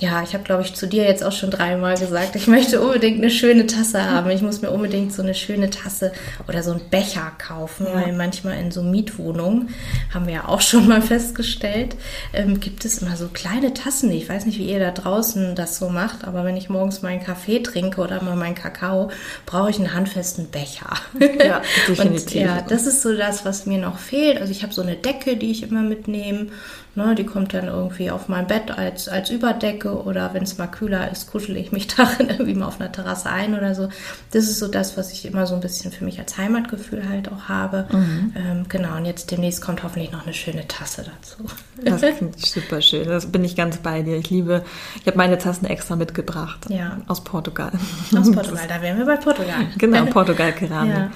ja, 0.00 0.22
ich 0.24 0.34
habe, 0.34 0.42
glaube 0.42 0.62
ich, 0.62 0.74
zu 0.74 0.88
dir 0.88 1.04
jetzt 1.04 1.22
auch 1.22 1.30
schon 1.32 1.52
dreimal 1.52 1.96
gesagt, 1.96 2.34
ich 2.34 2.48
möchte 2.48 2.80
unbedingt 2.80 3.18
eine 3.18 3.30
schöne 3.30 3.66
Tasse 3.66 4.02
haben. 4.10 4.28
Ich 4.30 4.42
muss 4.42 4.60
mir 4.60 4.70
unbedingt 4.70 5.12
so 5.12 5.22
eine 5.22 5.34
schöne 5.34 5.70
Tasse 5.70 6.12
oder 6.48 6.64
so 6.64 6.72
einen 6.72 6.90
Becher 6.90 7.30
kaufen, 7.38 7.86
Ja. 7.86 7.94
weil 8.02 8.12
manchmal 8.12 8.58
in 8.58 8.72
so 8.72 8.82
Mietwohnungen, 8.82 9.68
haben 10.12 10.26
wir 10.26 10.34
ja 10.34 10.48
auch 10.48 10.60
schon 10.60 10.88
mal 10.88 11.00
festgestellt, 11.00 11.94
ähm, 12.32 12.58
gibt 12.58 12.84
es 12.84 12.98
immer 13.02 13.16
so 13.16 13.28
kleine 13.28 13.72
Tassen. 13.72 14.10
Ich 14.10 14.28
weiß 14.28 14.46
nicht, 14.46 14.58
wie 14.58 14.68
ihr 14.68 14.80
da 14.80 14.90
draußen 14.90 15.54
das 15.54 15.78
so 15.78 15.88
macht, 15.88 16.24
aber 16.24 16.44
wenn 16.44 16.56
ich 16.56 16.68
morgens 16.68 17.02
meinen 17.02 17.22
Kaffee 17.22 17.60
trinke 17.62 18.00
oder 18.00 18.20
mal 18.20 18.34
meinen 18.36 18.56
Kakao, 18.56 19.10
brauche 19.46 19.70
ich 19.70 19.78
einen 19.78 19.94
handfesten 19.94 20.48
Becher. 20.50 20.90
Ja, 21.38 21.58
Und 21.88 21.98
definitiv. 21.98 22.34
ja, 22.42 22.62
das 22.68 22.86
ist 22.88 23.00
so 23.02 23.16
das, 23.16 23.44
was 23.44 23.64
mir 23.64 23.78
noch 23.78 23.98
fehlt. 23.98 24.40
Also 24.40 24.50
ich 24.50 24.64
habe 24.64 24.74
so 24.74 24.82
eine 24.82 24.96
Decke, 24.96 25.36
die 25.36 25.52
ich 25.52 25.62
immer 25.62 25.82
mitnehme. 25.82 26.48
Ne, 26.96 27.16
die 27.16 27.24
kommt 27.24 27.52
dann 27.54 27.66
irgendwie 27.66 28.12
auf 28.12 28.28
mein 28.28 28.46
Bett 28.46 28.70
als, 28.70 29.08
als 29.08 29.28
Überdecke 29.28 29.83
oder 29.92 30.34
wenn 30.34 30.42
es 30.42 30.58
mal 30.58 30.66
kühler 30.66 31.10
ist, 31.10 31.30
kuschel 31.30 31.56
ich 31.56 31.72
mich 31.72 31.86
darin 31.88 32.28
irgendwie 32.28 32.54
mal 32.54 32.66
auf 32.66 32.80
einer 32.80 32.90
Terrasse 32.90 33.30
ein 33.30 33.56
oder 33.56 33.74
so. 33.74 33.88
Das 34.32 34.44
ist 34.44 34.58
so 34.58 34.68
das, 34.68 34.96
was 34.96 35.12
ich 35.12 35.24
immer 35.24 35.46
so 35.46 35.54
ein 35.54 35.60
bisschen 35.60 35.92
für 35.92 36.04
mich 36.04 36.18
als 36.18 36.36
Heimatgefühl 36.38 37.08
halt 37.08 37.30
auch 37.30 37.48
habe. 37.48 37.86
Ähm, 37.92 38.66
genau, 38.68 38.96
und 38.96 39.04
jetzt 39.04 39.30
demnächst 39.30 39.60
kommt 39.60 39.82
hoffentlich 39.82 40.12
noch 40.12 40.24
eine 40.24 40.34
schöne 40.34 40.66
Tasse 40.68 41.04
dazu. 41.04 41.44
Das 41.82 42.00
klingt 42.00 42.40
super 42.40 42.80
schön. 42.80 43.06
Das 43.06 43.26
bin 43.26 43.44
ich 43.44 43.56
ganz 43.56 43.78
bei 43.78 44.02
dir. 44.02 44.16
Ich 44.16 44.30
liebe, 44.30 44.64
ich 45.00 45.06
habe 45.06 45.16
meine 45.16 45.38
Tassen 45.38 45.66
extra 45.66 45.96
mitgebracht. 45.96 46.66
Ja. 46.68 46.98
Aus 47.06 47.22
Portugal. 47.22 47.72
Aus 48.16 48.30
Portugal, 48.30 48.64
da 48.68 48.80
wären 48.82 48.98
wir 48.98 49.06
bei 49.06 49.16
Portugal. 49.16 49.66
Genau, 49.78 50.04
Portugal-Keramik. 50.06 50.94
Ja. 50.94 51.10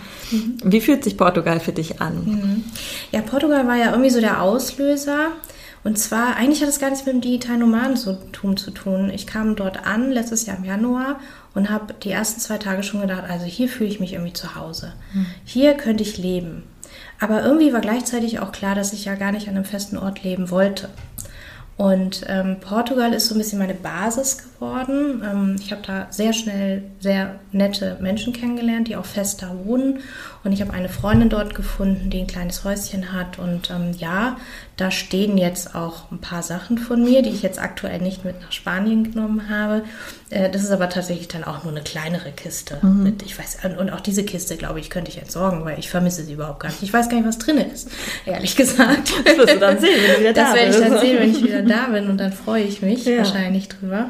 Wie 0.63 0.81
fühlt 0.81 1.05
sich 1.05 1.17
Portugal 1.17 1.61
für 1.61 1.73
dich 1.73 2.01
an? 2.01 2.65
Ja, 3.13 3.23
Portugal 3.23 3.67
war 3.67 3.77
ja 3.77 3.91
irgendwie 3.91 4.11
so 4.11 4.21
der 4.21 4.43
Auslöser. 4.43 5.29
Und 5.85 5.99
zwar, 5.99 6.37
eigentlich 6.37 6.61
hat 6.61 6.69
es 6.69 6.81
gar 6.81 6.91
nichts 6.91 7.07
mit 7.07 7.15
dem 7.15 7.21
digitalen 7.21 7.61
Nomadentum 7.61 8.57
zu 8.57 8.71
tun. 8.71 9.11
Ich 9.11 9.27
kam 9.27 9.57
dort 9.57 9.87
an, 9.87 10.11
letztes 10.11 10.47
Jahr 10.47 10.59
im 10.59 10.65
Januar, 10.65 11.21
und 11.55 11.71
habe 11.71 11.95
die 11.95 12.11
ersten 12.11 12.41
zwei 12.41 12.59
Tage 12.59 12.83
schon 12.83 13.01
gedacht, 13.01 13.25
also 13.29 13.45
hier 13.45 13.69
fühle 13.69 13.91
ich 13.91 14.01
mich 14.01 14.13
irgendwie 14.13 14.33
zu 14.33 14.55
Hause. 14.55 14.93
Hier 15.45 15.75
könnte 15.75 16.03
ich 16.03 16.19
leben. 16.19 16.65
Aber 17.21 17.43
irgendwie 17.43 17.73
war 17.73 17.81
gleichzeitig 17.81 18.39
auch 18.41 18.53
klar, 18.53 18.75
dass 18.75 18.93
ich 18.93 19.05
ja 19.07 19.15
gar 19.15 19.33
nicht 19.33 19.49
an 19.49 19.57
einem 19.57 19.65
festen 19.65 19.99
Ort 19.99 20.23
leben 20.23 20.51
wollte. 20.51 20.89
Und 21.77 22.25
ähm, 22.29 22.59
Portugal 22.61 23.13
ist 23.13 23.29
so 23.29 23.35
ein 23.35 23.39
bisschen 23.39 23.59
meine 23.59 23.75
Basis 23.75 24.39
geworden. 24.39 24.58
Ähm, 24.61 25.57
ich 25.61 25.71
habe 25.73 25.83
da 25.87 26.07
sehr 26.11 26.33
schnell 26.33 26.83
sehr 27.01 27.39
nette 27.53 27.97
Menschen 28.01 28.33
kennengelernt, 28.33 28.89
die 28.89 28.97
auch 28.97 29.05
fest 29.05 29.43
da 29.43 29.55
wohnen. 29.65 30.01
Und 30.45 30.53
ich 30.53 30.61
habe 30.61 30.73
eine 30.73 30.89
Freundin 30.89 31.29
dort 31.29 31.55
gefunden, 31.55 32.11
die 32.11 32.21
ein 32.21 32.27
kleines 32.27 32.65
Häuschen 32.65 33.13
hat. 33.13 33.39
Und 33.39 33.71
ähm, 33.71 33.93
ja, 33.99 34.37
da 34.77 34.91
stehen 34.91 35.37
jetzt 35.39 35.75
auch 35.75 36.11
ein 36.13 36.19
paar 36.19 36.43
Sachen 36.43 36.79
von 36.79 37.03
mir, 37.03 37.23
die 37.23 37.31
ich 37.31 37.43
jetzt 37.43 37.59
aktuell 37.61 38.01
nicht 38.01 38.25
mit 38.25 38.41
nach 38.41 38.53
Spanien 38.53 39.11
genommen 39.13 39.49
habe. 39.49 39.83
Äh, 40.31 40.51
das 40.51 40.63
ist 40.63 40.71
aber 40.71 40.89
tatsächlich 40.89 41.29
dann 41.29 41.45
auch 41.45 41.65
nur 41.65 41.73
eine 41.73 41.83
kleinere 41.83 42.31
Kiste. 42.33 42.79
Mit, 42.83 43.23
ich 43.23 43.39
weiß, 43.39 43.59
und 43.79 43.91
auch 43.91 44.01
diese 44.01 44.25
Kiste, 44.25 44.57
glaube 44.57 44.81
ich, 44.81 44.91
könnte 44.91 45.11
ich 45.11 45.19
entsorgen, 45.19 45.65
weil 45.65 45.79
ich 45.79 45.91
vermisse 45.91 46.25
sie 46.25 46.33
überhaupt 46.35 46.61
gar 46.61 46.69
nicht. 46.69 46.83
Ich 46.83 46.93
weiß 46.93 47.09
gar 47.09 47.17
nicht, 47.17 47.27
was 47.27 47.39
drin 47.39 47.59
ist, 47.59 47.89
ehrlich 48.27 48.55
gesagt. 48.57 49.13
Das 49.25 49.37
wirst 49.37 49.55
du 49.55 49.59
dann 49.59 49.79
sehen, 49.79 49.91
wenn 50.07 50.15
du 50.15 50.21
wieder 50.21 50.33
Das 50.33 50.51
da 50.51 50.55
werde 50.55 50.71
ich 50.71 50.77
dann 50.81 51.01
sehen, 51.01 51.19
wenn 51.21 51.31
ich 51.31 51.43
wieder 51.43 51.63
da 51.63 51.87
bin 51.87 52.09
und 52.09 52.19
dann 52.19 52.33
freue 52.33 52.63
ich 52.65 52.83
mich 52.83 53.05
Ja. 53.05 53.19
wahrscheinlich 53.19 53.69
drüber. 53.69 54.07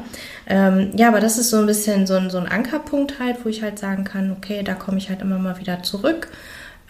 Ähm, 0.47 0.91
ja, 0.95 1.07
aber 1.07 1.19
das 1.19 1.37
ist 1.37 1.49
so 1.49 1.57
ein 1.57 1.65
bisschen 1.65 2.07
so 2.07 2.15
ein, 2.15 2.29
so 2.29 2.37
ein 2.37 2.47
Ankerpunkt 2.47 3.19
halt, 3.19 3.43
wo 3.43 3.49
ich 3.49 3.61
halt 3.61 3.79
sagen 3.79 4.03
kann, 4.03 4.31
okay, 4.31 4.63
da 4.63 4.73
komme 4.73 4.97
ich 4.97 5.09
halt 5.09 5.21
immer 5.21 5.37
mal 5.37 5.59
wieder 5.59 5.83
zurück. 5.83 6.29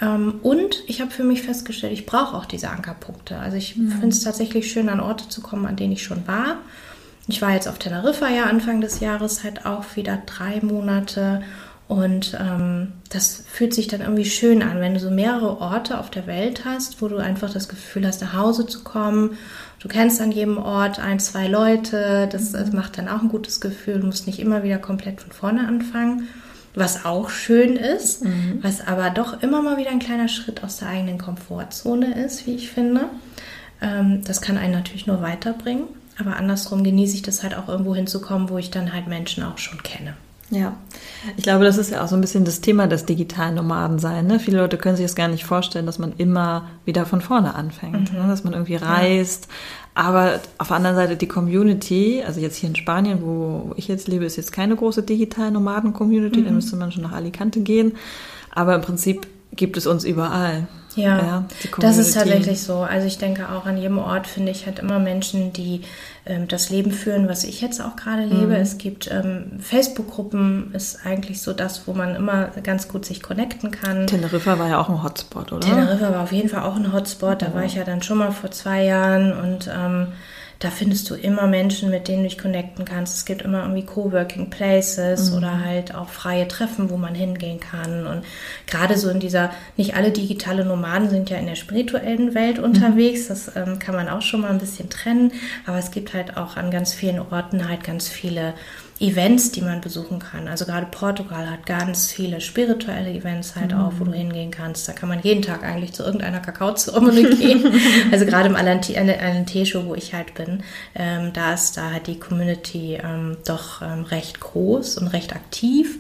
Ähm, 0.02 0.40
und 0.44 0.84
ich 0.88 1.02
habe 1.02 1.12
für 1.12 1.24
mich 1.24 1.42
festgestellt, 1.42 1.94
ich 1.94 2.06
brauche 2.06 2.36
auch 2.36 2.46
diese 2.46 2.70
Ankerpunkte. 2.70 3.38
Also 3.38 3.58
ich 3.58 3.74
finde 3.74 4.10
es 4.10 4.24
tatsächlich 4.24 4.72
schön, 4.72 4.90
an 4.90 5.00
Orte 5.00 5.28
zu 5.28 5.42
kommen, 5.42 5.66
an 5.66 5.76
denen 5.76 5.94
ich 5.94 6.04
schon 6.04 6.28
war. 6.28 6.58
Ich 7.28 7.42
war 7.42 7.54
jetzt 7.54 7.68
auf 7.68 7.78
Teneriffa 7.78 8.28
ja 8.30 8.46
Anfang 8.46 8.82
des 8.82 9.02
Jahres 9.02 9.44
halt 9.44 9.66
auch 9.66 9.96
wieder 9.96 10.22
drei 10.26 10.62
Monate 10.62 11.44
und 11.90 12.38
ähm, 12.40 12.94
das 13.10 13.44
fühlt 13.48 13.74
sich 13.74 13.88
dann 13.88 14.02
irgendwie 14.02 14.26
schön 14.26 14.62
an, 14.62 14.80
wenn 14.80 14.94
du 14.94 15.00
so 15.00 15.10
mehrere 15.10 15.60
Orte 15.60 16.00
auf 16.00 16.12
der 16.12 16.28
Welt 16.28 16.64
hast, 16.64 17.02
wo 17.02 17.08
du 17.08 17.18
einfach 17.18 17.52
das 17.52 17.68
Gefühl 17.68 18.06
hast, 18.06 18.22
nach 18.22 18.34
Hause 18.34 18.68
zu 18.68 18.84
kommen. 18.84 19.40
Du 19.80 19.88
kennst 19.88 20.22
an 20.22 20.32
jedem 20.32 20.60
Ort 20.60 21.00
ein, 21.00 21.20
zwei 21.20 21.48
Leute. 21.48 22.30
Das, 22.32 22.52
das 22.52 22.74
macht 22.74 23.00
dann 23.00 23.08
auch 23.08 23.24
ein 23.24 23.30
gutes 23.30 23.60
Gefühl. 23.60 24.02
Du 24.02 24.06
musst 24.06 24.28
nicht 24.28 24.38
immer 24.38 24.62
wieder 24.62 24.78
komplett 24.78 25.20
von 25.20 25.32
vorne 25.32 25.68
anfangen. 25.68 26.28
Was 26.76 27.06
auch 27.06 27.32
schön 27.32 27.76
ist, 27.76 28.24
was 28.62 28.86
aber 28.86 29.10
doch 29.10 29.42
immer 29.42 29.64
mal 29.64 29.78
wieder 29.78 29.90
ein 29.90 29.98
kleiner 29.98 30.28
Schritt 30.28 30.64
aus 30.64 30.78
der 30.78 30.90
eigenen 30.90 31.18
Komfortzone 31.18 32.24
ist, 32.24 32.46
wie 32.46 32.54
ich 32.54 32.70
finde. 32.70 33.06
Ähm, 33.82 34.22
das 34.24 34.42
kann 34.42 34.60
einen 34.60 34.74
natürlich 34.74 35.08
nur 35.08 35.24
weiterbringen. 35.24 35.86
Aber 36.20 36.36
andersrum 36.36 36.84
genieße 36.84 37.16
ich 37.16 37.24
das 37.24 37.42
halt 37.42 37.58
auch 37.58 37.68
irgendwo 37.68 37.96
hinzukommen, 37.96 38.50
wo 38.50 38.60
ich 38.60 38.70
dann 38.70 38.94
halt 38.94 39.08
Menschen 39.08 39.44
auch 39.44 39.58
schon 39.58 39.82
kenne. 39.82 40.14
Ja, 40.52 40.76
ich 41.38 41.44
glaube, 41.44 41.64
das 41.64 41.78
ist 41.78 41.92
ja 41.92 42.04
auch 42.04 42.08
so 42.08 42.16
ein 42.16 42.22
bisschen 42.22 42.44
das 42.44 42.62
Thema 42.62 42.88
des 42.88 43.06
digitalen 43.06 43.56
Nomadensein. 43.56 44.26
Ne? 44.26 44.40
Viele 44.40 44.58
Leute 44.58 44.78
können 44.78 44.96
sich 44.96 45.06
das 45.06 45.16
gar 45.16 45.28
nicht 45.28 45.46
vorstellen, 45.46 45.86
dass 45.86 46.00
man 46.00 46.14
immer 46.18 46.68
wieder 46.86 47.06
von 47.06 47.22
vorne 47.22 47.54
anfängt, 47.54 48.14
ne? 48.14 48.26
dass 48.28 48.44
man 48.44 48.54
irgendwie 48.54 48.76
reist. 48.76 49.48
Aber 49.94 50.40
auf 50.58 50.70
der 50.70 50.78
anderen 50.78 50.96
Seite 50.96 51.18
die 51.18 51.28
Community, 51.28 52.24
also 52.26 52.40
jetzt 52.40 52.56
hier 52.56 52.70
in 52.70 52.76
Spanien, 52.76 53.22
wo 53.22 53.74
ich 53.76 53.88
jetzt 53.88 54.08
lebe, 54.08 54.26
ist 54.26 54.38
jetzt 54.38 54.52
keine 54.52 54.76
große 54.76 55.04
digitale 55.04 55.52
Nomaden-Community, 55.52 56.44
da 56.44 56.52
müsste 56.52 56.78
man 56.78 56.92
schon 56.92 57.04
nach 57.04 57.12
Alicante 57.12 57.60
gehen. 57.60 57.94
Aber 58.50 58.74
im 58.74 58.82
Prinzip 58.82 59.28
gibt 59.56 59.78
es 59.78 59.86
uns 59.86 60.04
überall. 60.04 60.68
Ja, 61.04 61.46
die 61.64 61.70
das 61.80 61.98
ist 61.98 62.14
tatsächlich 62.14 62.62
so. 62.62 62.78
Also 62.80 63.08
ich 63.08 63.18
denke 63.18 63.50
auch 63.50 63.66
an 63.66 63.78
jedem 63.78 64.00
Ort 64.00 64.28
finde 64.28 64.52
ich 64.52 64.66
halt 64.66 64.80
immer 64.80 65.00
Menschen, 65.00 65.54
die 65.54 65.82
ähm, 66.26 66.48
das 66.48 66.70
Leben 66.70 66.92
führen, 66.92 67.28
was 67.28 67.44
ich 67.44 67.62
jetzt 67.62 67.82
auch 67.82 67.96
gerade 67.96 68.24
lebe. 68.24 68.48
Mhm. 68.48 68.62
Es 68.62 68.78
gibt 68.78 69.10
ähm, 69.12 69.60
Facebook-Gruppen, 69.60 70.72
ist 70.74 71.06
eigentlich 71.06 71.42
so 71.42 71.54
das, 71.54 71.88
wo 71.88 71.94
man 71.94 72.16
immer 72.16 72.48
ganz 72.64 72.88
gut 72.88 73.06
sich 73.06 73.22
connecten 73.22 73.72
kann. 73.72 74.08
Teneriffa 74.08 74.60
war 74.60 74.70
ja 74.70 74.80
auch 74.80 74.90
ein 74.90 75.04
Hotspot, 75.04 75.52
oder? 75.52 75.68
Teneriffa 75.68 76.12
war 76.12 76.24
auf 76.24 76.32
jeden 76.32 76.50
Fall 76.50 76.64
auch 76.64 76.76
ein 76.76 76.94
Hotspot. 76.94 77.42
Da 77.42 77.54
war 77.54 77.64
ich 77.64 77.76
ja 77.76 77.84
dann 77.84 78.02
schon 78.02 78.18
mal 78.18 78.32
vor 78.32 78.52
zwei 78.52 78.84
Jahren 78.84 79.34
und 79.34 79.70
ähm, 79.74 80.08
da 80.60 80.70
findest 80.72 81.10
du 81.10 81.16
immer 81.16 81.48
Menschen, 81.48 81.90
mit 81.90 82.10
denen 82.10 82.24
du 82.24 82.30
dich 82.30 82.38
connecten 82.38 82.84
kannst. 82.84 83.16
Es 83.16 83.26
gibt 83.26 83.44
immer 83.44 83.62
irgendwie 83.62 83.86
Coworking 83.86 84.50
Places 84.50 85.32
oder 85.34 85.64
halt 85.64 85.96
auch 85.96 86.10
freie 86.10 86.50
Treffen, 86.50 86.90
wo 86.90 86.98
man 86.98 87.16
hingehen 87.16 87.62
kann. 87.62 88.06
Und 88.06 88.26
gerade 88.68 88.98
so 88.98 89.10
in 89.10 89.22
dieser, 89.22 89.52
nicht 89.78 89.96
alle 89.96 90.12
digitale 90.12 90.66
Nomaden 90.66 91.10
sind 91.10 91.30
ja 91.30 91.38
in 91.38 91.46
der 91.46 91.56
spirituellen 91.56 92.36
Welt 92.36 92.60
unterwegs. 92.60 93.30
Das 93.30 93.56
ähm, 93.56 93.80
kann 93.80 93.96
man 93.96 94.10
auch 94.10 94.22
schon 94.22 94.42
mal 94.42 94.50
ein 94.50 94.60
bisschen 94.60 94.90
trennen. 94.90 95.32
Aber 95.66 95.78
es 95.78 95.92
gibt 95.92 96.14
halt 96.14 96.36
auch 96.36 96.58
an 96.58 96.72
ganz 96.72 96.94
vielen 96.94 97.20
Orten 97.20 97.70
halt 97.70 97.86
ganz 97.86 98.10
viele 98.10 98.54
Events, 99.00 99.52
die 99.52 99.62
man 99.62 99.80
besuchen 99.80 100.20
kann. 100.20 100.48
Also 100.48 100.66
gerade 100.66 100.86
Portugal 100.86 101.50
hat 101.50 101.66
ganz 101.66 102.12
viele 102.12 102.42
spirituelle 102.42 103.12
Events 103.12 103.56
halt 103.56 103.74
auch, 103.74 103.94
wo 103.98 104.04
du 104.04 104.12
hingehen 104.12 104.52
kannst. 104.52 104.88
Da 104.90 104.94
kann 104.94 105.08
man 105.08 105.22
jeden 105.22 105.42
Tag 105.42 105.64
eigentlich 105.64 105.94
zu 105.94 106.04
irgendeiner 106.04 106.42
Kakaozeremonie 106.42 107.30
gehen. 107.36 107.74
also 108.12 108.26
gerade 108.26 108.50
im 108.50 108.58
Alentejo, 108.58 109.86
wo 109.86 109.96
ich 109.96 110.14
halt 110.14 110.34
bin, 110.34 110.64
ähm, 110.96 111.32
da 111.34 111.54
ist 111.54 111.78
da 111.78 111.92
halt 111.92 112.08
die 112.08 112.20
Community 112.20 113.00
ähm, 113.02 113.38
doch 113.46 113.82
ähm, 113.82 114.04
recht 114.04 114.42
groß 114.42 114.98
und 114.98 115.08
recht 115.08 115.34
aktiv. 115.34 116.00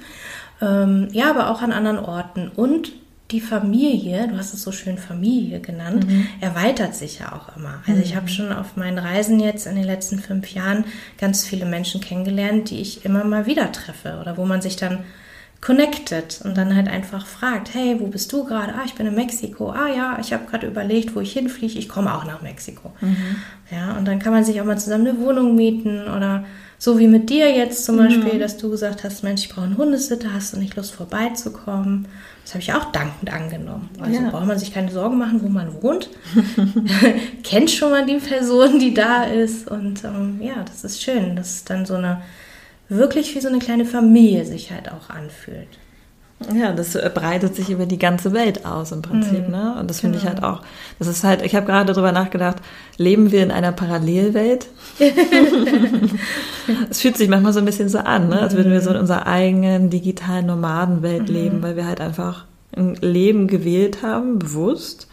Ähm, 0.62 1.08
ja, 1.13 1.29
aber 1.29 1.51
auch 1.51 1.62
an 1.62 1.72
anderen 1.72 2.00
Orten. 2.00 2.51
Und 2.53 2.91
die 3.32 3.42
Familie, 3.42 4.28
du 4.28 4.38
hast 4.38 4.54
es 4.54 4.64
so 4.64 4.72
schön 4.72 4.98
Familie 4.98 5.60
genannt, 5.60 6.08
mhm. 6.08 6.28
erweitert 6.42 6.96
sich 6.96 7.20
ja 7.20 7.34
auch 7.34 7.56
immer. 7.56 7.84
Also 7.88 8.02
ich 8.02 8.16
habe 8.16 8.26
mhm. 8.26 8.30
schon 8.30 8.52
auf 8.52 8.76
meinen 8.76 8.98
Reisen 8.98 9.40
jetzt 9.40 9.68
in 9.68 9.76
den 9.76 9.84
letzten 9.84 10.20
fünf 10.20 10.52
Jahren 10.52 10.86
ganz 11.20 11.46
viele 11.46 11.66
Menschen 11.66 12.02
kennengelernt, 12.02 12.72
die 12.72 12.82
ich 12.82 13.06
immer 13.06 13.24
mal 13.24 13.46
wieder 13.46 13.72
treffe 13.72 14.18
oder 14.20 14.38
wo 14.38 14.46
man 14.46 14.62
sich 14.62 14.78
dann 14.78 15.00
connected 15.62 16.42
und 16.44 16.58
dann 16.58 16.76
halt 16.76 16.88
einfach 16.88 17.28
fragt, 17.28 17.74
hey, 17.74 17.98
wo 18.00 18.08
bist 18.08 18.32
du 18.32 18.46
gerade? 18.46 18.74
Ah, 18.74 18.84
ich 18.86 18.96
bin 18.96 19.06
in 19.06 19.16
Mexiko. 19.16 19.72
Ah 19.72 19.90
ja, 19.90 20.18
ich 20.22 20.32
habe 20.32 20.46
gerade 20.46 20.68
überlegt, 20.68 21.16
wo 21.16 21.20
ich 21.20 21.34
hinfliege. 21.34 21.78
Ich 21.78 21.90
komme 21.90 22.16
auch 22.16 22.26
nach 22.26 22.42
Mexiko. 22.42 22.94
Mhm. 23.02 23.36
Ja, 23.70 23.98
und 23.98 24.08
dann 24.08 24.20
kann 24.20 24.32
man 24.32 24.46
sich 24.46 24.62
auch 24.62 24.66
mal 24.66 24.80
zusammen 24.80 25.08
eine 25.08 25.20
Wohnung 25.20 25.56
mieten 25.56 26.08
oder 26.08 26.46
so 26.82 26.98
wie 26.98 27.08
mit 27.08 27.30
dir 27.30 27.54
jetzt 27.54 27.84
zum 27.84 27.98
Beispiel, 27.98 28.36
mhm. 28.36 28.40
dass 28.40 28.56
du 28.56 28.70
gesagt 28.70 29.04
hast, 29.04 29.22
Mensch, 29.22 29.44
ich 29.44 29.50
brauche 29.50 29.66
einen 29.66 29.78
Hundesitter, 29.78 30.34
hast 30.34 30.54
du 30.54 30.58
nicht 30.58 30.78
Lust 30.78 30.94
vorbeizukommen? 30.94 32.08
Das 32.46 32.54
habe 32.54 32.64
ich 32.64 32.74
auch 32.74 32.92
dankend 32.94 33.32
angenommen. 33.32 33.90
Also 34.00 34.22
ja. 34.22 34.30
braucht 34.30 34.48
man 34.48 34.58
sich 34.58 34.74
keine 34.74 34.90
Sorgen 34.90 35.18
machen, 35.18 35.44
wo 35.44 35.50
man 35.50 35.84
wohnt. 35.84 36.10
Kennt 37.44 37.70
schon 37.70 37.92
mal 37.92 38.06
die 38.06 38.16
Person, 38.16 38.80
die 38.80 38.94
da 38.94 39.26
ist. 39.26 39.68
Und 39.68 40.06
ähm, 40.06 40.40
ja, 40.42 40.64
das 40.64 40.86
ist 40.86 41.04
schön, 41.04 41.36
dass 41.36 41.66
dann 41.66 41.86
so 41.86 41.96
eine 41.96 42.22
wirklich 42.88 43.36
wie 43.36 43.42
so 43.42 43.50
eine 43.50 43.60
kleine 43.60 43.86
Familie 43.86 44.46
sich 44.46 44.72
halt 44.72 44.90
auch 44.90 45.10
anfühlt. 45.10 45.68
Ja, 46.55 46.72
das 46.72 46.93
breitet 47.13 47.55
sich 47.55 47.69
über 47.69 47.86
die 47.86 48.00
ganze 48.00 48.31
Welt 48.31 48.65
aus 48.65 48.93
im 48.93 49.01
Prinzip, 49.01 49.48
mhm. 49.48 49.51
ne? 49.51 49.75
Und 49.77 49.89
das 49.89 50.00
finde 50.00 50.19
genau. 50.19 50.31
ich 50.31 50.36
halt 50.36 50.43
auch, 50.43 50.62
das 50.98 51.08
ist 51.08 51.24
halt, 51.25 51.41
ich 51.41 51.53
habe 51.53 51.65
gerade 51.65 51.91
darüber 51.91 52.13
nachgedacht, 52.13 52.58
leben 52.98 53.31
wir 53.31 53.43
in 53.43 53.51
einer 53.51 53.72
Parallelwelt? 53.72 54.67
Es 56.91 57.01
fühlt 57.01 57.17
sich 57.17 57.29
manchmal 57.29 57.51
so 57.51 57.58
ein 57.58 57.65
bisschen 57.65 57.89
so 57.89 57.98
an, 57.98 58.29
ne? 58.29 58.41
als 58.41 58.55
würden 58.55 58.72
wir 58.72 58.81
so 58.81 58.91
in 58.91 58.98
mhm. 58.98 59.01
unserer 59.01 59.25
eigenen 59.25 59.89
digitalen 59.89 60.46
Nomadenwelt 60.46 61.27
mhm. 61.27 61.34
leben, 61.34 61.63
weil 61.63 61.75
wir 61.75 61.88
halt 61.88 62.00
einfach 62.00 62.46
ein 62.77 62.93
Leben 62.96 63.48
gewählt 63.48 64.03
haben, 64.03 64.38
bewusst, 64.38 65.08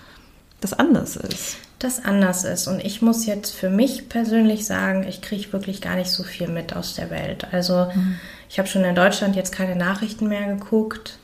das 0.61 0.75
anders 0.75 1.17
ist 1.17 1.57
das 1.79 2.05
anders 2.05 2.45
ist. 2.45 2.69
Und 2.69 2.85
ich 2.85 3.03
muss 3.03 3.27
jetzt 3.27 3.55
für 3.55 3.69
mich 3.69 4.09
persönlich 4.09 4.67
sagen, 4.67 5.05
ich 5.07 5.21
kriege 5.21 5.53
wirklich 5.53 5.81
gar 5.81 5.97
nicht 5.97 6.11
so 6.11 6.23
viel 6.23 6.49
mit 6.49 6.75
aus 6.75 6.95
der 6.95 7.11
Welt. 7.11 7.47
Also 7.53 7.89
mhm. 7.95 8.19
Ich 8.49 8.59
habe 8.59 8.69
schon 8.69 8.85
in 8.85 8.95
Deutschland 8.95 9.37
jetzt 9.37 9.53
keine 9.53 9.77
Nachrichten 9.77 10.29
mehr 10.29 10.47
geguckt. 10.55 11.19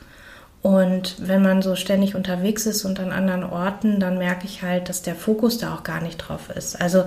Und 0.62 1.16
wenn 1.18 1.42
man 1.42 1.60
so 1.60 1.74
ständig 1.74 2.14
unterwegs 2.14 2.66
ist 2.66 2.84
und 2.84 3.00
an 3.00 3.10
anderen 3.10 3.42
Orten, 3.42 3.98
dann 3.98 4.18
merke 4.18 4.46
ich 4.46 4.62
halt, 4.62 4.88
dass 4.88 5.02
der 5.02 5.16
Fokus 5.16 5.58
da 5.58 5.74
auch 5.74 5.82
gar 5.82 6.00
nicht 6.00 6.18
drauf 6.18 6.50
ist. 6.54 6.80
Also 6.80 7.04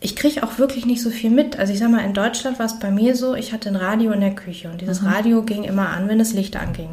ich 0.00 0.16
kriege 0.16 0.42
auch 0.42 0.58
wirklich 0.58 0.86
nicht 0.86 1.02
so 1.02 1.10
viel 1.10 1.30
mit. 1.30 1.58
Also 1.58 1.72
ich 1.72 1.78
sage 1.78 1.92
mal, 1.92 2.04
in 2.04 2.14
Deutschland 2.14 2.58
war 2.58 2.66
es 2.66 2.78
bei 2.78 2.90
mir 2.90 3.16
so, 3.16 3.34
ich 3.34 3.52
hatte 3.52 3.68
ein 3.68 3.76
Radio 3.76 4.12
in 4.12 4.20
der 4.20 4.34
Küche 4.34 4.70
und 4.70 4.80
dieses 4.80 5.02
mhm. 5.02 5.08
Radio 5.08 5.42
ging 5.42 5.64
immer 5.64 5.88
an, 5.88 6.08
wenn 6.08 6.18
das 6.18 6.32
Licht 6.32 6.56
anging. 6.56 6.90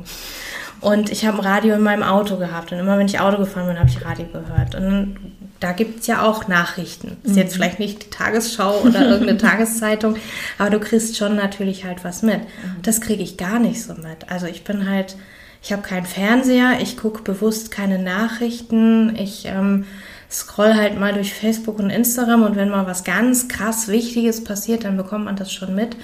Und 0.82 1.12
ich 1.12 1.26
habe 1.26 1.38
ein 1.38 1.46
Radio 1.46 1.76
in 1.76 1.82
meinem 1.82 2.04
Auto 2.04 2.38
gehabt 2.38 2.72
und 2.72 2.80
immer 2.80 2.98
wenn 2.98 3.08
ich 3.08 3.20
Auto 3.20 3.38
gefahren 3.38 3.68
bin, 3.68 3.80
habe 3.80 3.90
ich 3.90 4.04
Radio 4.04 4.26
gehört. 4.26 4.76
Und 4.76 5.37
da 5.60 5.72
gibt 5.72 6.02
es 6.02 6.08
ja 6.08 6.24
auch 6.24 6.48
Nachrichten. 6.48 7.18
Ist 7.24 7.36
jetzt 7.36 7.52
mhm. 7.52 7.56
vielleicht 7.56 7.80
nicht 7.80 8.06
die 8.06 8.10
Tagesschau 8.10 8.82
oder 8.82 9.08
irgendeine 9.08 9.38
Tageszeitung, 9.42 10.16
aber 10.58 10.70
du 10.70 10.80
kriegst 10.80 11.18
schon 11.18 11.36
natürlich 11.36 11.86
halt 11.86 12.04
was 12.04 12.22
mit. 12.22 12.42
Mhm. 12.42 12.82
Das 12.84 13.02
kriege 13.02 13.24
ich 13.24 13.38
gar 13.38 13.60
nicht 13.60 13.82
so 13.82 13.94
mit. 13.94 14.30
Also 14.30 14.46
ich 14.46 14.64
bin 14.64 14.90
halt, 14.90 15.16
ich 15.62 15.72
habe 15.72 15.82
keinen 15.82 16.06
Fernseher, 16.06 16.80
ich 16.82 16.98
gucke 16.98 17.24
bewusst 17.24 17.72
keine 17.72 18.00
Nachrichten, 18.00 19.16
ich 19.16 19.46
ähm, 19.46 19.86
scroll 20.30 20.74
halt 20.76 21.00
mal 21.00 21.14
durch 21.14 21.34
Facebook 21.34 21.80
und 21.80 21.90
Instagram 21.90 22.44
und 22.44 22.56
wenn 22.56 22.70
mal 22.70 22.86
was 22.86 23.04
ganz 23.04 23.48
krass 23.48 23.88
Wichtiges 23.88 24.44
passiert, 24.44 24.84
dann 24.84 24.98
bekommt 24.98 25.26
man 25.26 25.38
das 25.38 25.52
schon 25.52 25.74
mit. 25.74 25.96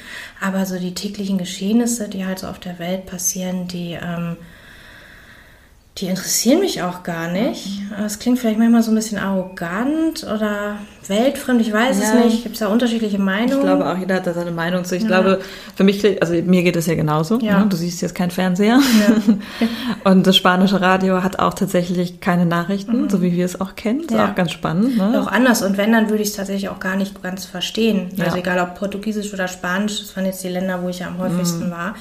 Aber 0.41 0.65
so 0.65 0.79
die 0.79 0.93
täglichen 0.95 1.37
Geschehnisse, 1.37 2.07
die 2.07 2.25
halt 2.25 2.39
so 2.39 2.47
auf 2.47 2.59
der 2.59 2.79
Welt 2.79 3.05
passieren, 3.05 3.67
die 3.67 3.97
ähm, 4.01 4.37
die 5.97 6.07
interessieren 6.07 6.59
mich 6.59 6.81
auch 6.81 7.03
gar 7.03 7.29
nicht. 7.29 7.81
Es 8.03 8.19
klingt 8.19 8.39
vielleicht 8.39 8.57
manchmal 8.57 8.81
so 8.81 8.91
ein 8.91 8.95
bisschen 8.95 9.19
arrogant 9.19 10.23
oder 10.23 10.77
weltfremd, 11.09 11.61
ich 11.61 11.71
weiß 11.71 11.99
ja. 11.99 12.03
es 12.05 12.25
nicht. 12.25 12.43
Gibt 12.43 12.55
es 12.55 12.59
da 12.59 12.67
unterschiedliche 12.67 13.19
Meinungen? 13.19 13.59
Ich 13.59 13.61
glaube 13.61 13.85
auch, 13.89 13.97
jeder 13.97 14.15
hat 14.15 14.27
da 14.27 14.33
seine 14.33 14.51
Meinung 14.51 14.85
zu. 14.85 14.95
Ich 14.95 15.03
ja. 15.03 15.07
glaube, 15.07 15.39
für 15.75 15.83
mich, 15.83 16.21
also 16.21 16.33
mir 16.33 16.63
geht 16.63 16.75
es 16.75 16.85
ja 16.85 16.95
genauso. 16.95 17.39
Ja. 17.39 17.59
Ne? 17.59 17.67
Du 17.69 17.75
siehst 17.77 18.01
jetzt 18.01 18.15
keinen 18.15 18.31
Fernseher. 18.31 18.79
Und 20.03 20.27
das 20.27 20.35
spanische 20.35 20.81
Radio 20.81 21.23
hat 21.23 21.39
auch 21.39 21.53
tatsächlich 21.53 22.19
keine 22.19 22.45
Nachrichten, 22.45 23.03
mhm. 23.03 23.09
so 23.09 23.21
wie 23.21 23.33
wir 23.33 23.45
es 23.45 23.59
auch 23.59 23.75
kennen. 23.75 24.03
Das 24.07 24.17
ist 24.17 24.23
auch 24.23 24.35
ganz 24.35 24.51
spannend. 24.51 24.97
Ne? 24.97 25.21
Auch 25.21 25.27
anders. 25.27 25.61
Und 25.61 25.77
wenn, 25.77 25.91
dann 25.91 26.09
würde 26.09 26.23
ich 26.23 26.29
es 26.29 26.35
tatsächlich 26.35 26.69
auch 26.69 26.79
gar 26.79 26.95
nicht 26.95 27.21
ganz 27.21 27.45
verstehen. 27.45 28.09
Also 28.19 28.37
egal 28.37 28.59
ob 28.59 28.75
Portugiesisch 28.75 29.33
oder 29.33 29.47
Spanisch, 29.47 29.99
das 29.99 30.15
waren 30.15 30.25
jetzt 30.25 30.43
die 30.43 30.49
Länder, 30.49 30.81
wo 30.83 30.89
ich 30.89 30.99
ja 30.99 31.07
am 31.07 31.17
häufigsten 31.17 31.67
mhm. 31.67 31.71
war, 31.71 31.95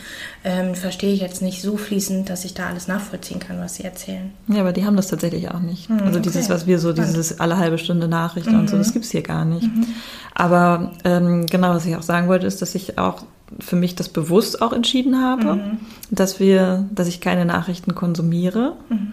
ähm, 0.45 0.75
verstehe 0.75 1.13
ich 1.13 1.21
jetzt 1.21 1.43
nicht 1.43 1.63
so 1.63 1.77
fließend, 1.77 2.29
dass 2.29 2.45
ich 2.45 2.55
da 2.55 2.67
alles 2.67 2.89
nachvollziehen 2.89 3.39
kann, 3.39 3.61
was 3.61 3.77
sie 3.77 3.85
erzählen. 3.85 4.33
Ja, 4.49 4.61
aber 4.61 4.73
die 4.73 4.85
haben 4.85 4.97
das 4.97 5.09
tatsächlich 5.09 5.51
auch 5.51 5.61
nicht. 5.61 5.89
Mhm, 5.89 6.01
also 6.05 6.19
dieses, 6.19 6.51
was 6.51 6.67
wir 6.67 6.79
so, 6.79 6.93
dieses 6.93 7.39
alle 7.39 7.59
halbe 7.59 7.79
Stunde 7.79 8.09
Nachrichten 8.09 8.59
und 8.59 8.69
so, 8.69 8.77
das 8.77 8.92
gibt 8.93 9.05
es 9.05 9.11
hier 9.11 9.23
gar 9.23 9.45
nicht. 9.45 9.65
Mhm. 9.65 9.87
Aber 10.35 10.93
ähm, 11.05 11.47
genau, 11.47 11.71
was 11.71 11.87
ich 11.87 11.97
auch 11.97 12.03
sagen 12.03 12.29
wollte, 12.29 12.47
ist, 12.47 12.63
dass 12.63 12.75
ich 12.75 12.99
auch 12.99 13.25
für 13.61 13.77
mich 13.77 13.95
das 13.95 14.09
bewusst 14.09 14.63
auch 14.63 14.73
entschieden 14.73 15.21
habe, 15.21 15.57
mhm. 15.57 15.79
dass 16.11 16.41
wir, 16.41 16.89
dass 16.95 17.09
ich 17.09 17.21
keine 17.21 17.45
Nachrichten 17.45 17.95
konsumiere. 17.95 18.77
Mhm. 18.89 19.13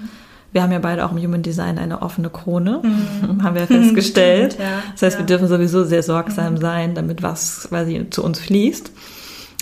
Wir 0.51 0.63
haben 0.63 0.71
ja 0.71 0.79
beide 0.79 1.05
auch 1.05 1.11
im 1.11 1.21
Human 1.21 1.43
Design 1.43 1.77
eine 1.77 2.01
offene 2.01 2.29
Krone, 2.29 2.81
mhm. 2.83 3.43
haben 3.43 3.55
wir 3.55 3.67
festgestellt. 3.67 4.57
ja, 4.59 4.81
das 4.93 5.01
heißt, 5.03 5.15
ja. 5.15 5.19
wir 5.19 5.25
dürfen 5.25 5.47
sowieso 5.47 5.83
sehr 5.83 6.03
sorgsam 6.03 6.53
mhm. 6.53 6.57
sein, 6.57 6.95
damit 6.95 7.21
was 7.21 7.67
quasi 7.69 8.07
zu 8.09 8.23
uns 8.23 8.39
fließt. 8.39 8.91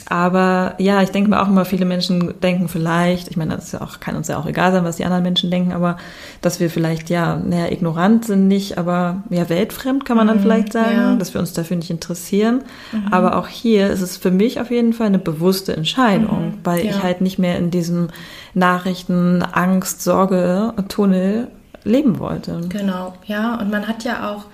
Aber 0.10 0.76
ja, 0.78 1.02
ich 1.02 1.10
denke 1.10 1.30
mir 1.30 1.41
auch 1.41 1.50
immer, 1.50 1.65
viele 1.65 1.86
Menschen 1.86 2.39
denken 2.39 2.70
vielleicht, 2.70 3.28
ich 3.28 3.36
meine, 3.36 3.56
das 3.56 3.74
ja 3.74 3.82
auch, 3.82 4.00
kann 4.00 4.15
uns 4.15 4.30
ja 4.30 4.38
auch 4.38 4.46
egal 4.46 4.72
sein, 4.72 4.86
was 4.86 4.96
die 4.96 5.04
anderen 5.04 5.24
Menschen 5.24 5.52
denken, 5.52 5.74
aber 5.74 5.98
dass 6.41 6.62
wir 6.62 6.70
vielleicht 6.70 7.10
ja, 7.10 7.36
naja, 7.36 7.70
ignorant 7.72 8.24
sind 8.24 8.48
nicht, 8.48 8.78
aber 8.78 9.24
ja, 9.30 9.50
weltfremd 9.50 10.06
kann 10.06 10.15
man 10.15 10.28
dann 10.28 10.38
mhm, 10.38 10.41
vielleicht 10.41 10.72
sagen, 10.72 10.96
ja. 10.96 11.15
dass 11.15 11.34
wir 11.34 11.41
uns 11.41 11.52
dafür 11.52 11.76
nicht 11.76 11.89
interessieren. 11.89 12.62
Mhm. 12.93 13.12
Aber 13.12 13.38
auch 13.38 13.48
hier 13.48 13.89
ist 13.89 14.02
es 14.02 14.15
für 14.15 14.32
mich 14.32 14.62
auf 14.62 14.72
jeden 14.72 14.93
Fall 14.93 15.08
eine 15.08 15.20
bewusste 15.20 15.76
Entscheidung, 15.76 16.46
mhm, 16.46 16.60
weil 16.63 16.86
ja. 16.86 16.91
ich 16.91 17.04
halt 17.04 17.20
nicht 17.20 17.38
mehr 17.38 17.58
in 17.58 17.70
diesem 17.70 18.08
Nachrichten, 18.54 19.43
Angst, 19.43 20.04
Sorge, 20.04 20.74
Tunnel 20.88 21.50
leben 21.84 22.20
wollte. 22.20 22.62
Genau, 22.70 23.13
ja. 23.26 23.56
Und 23.56 23.72
man 23.72 23.88
hat 23.88 24.04
ja 24.04 24.32
auch 24.32 24.46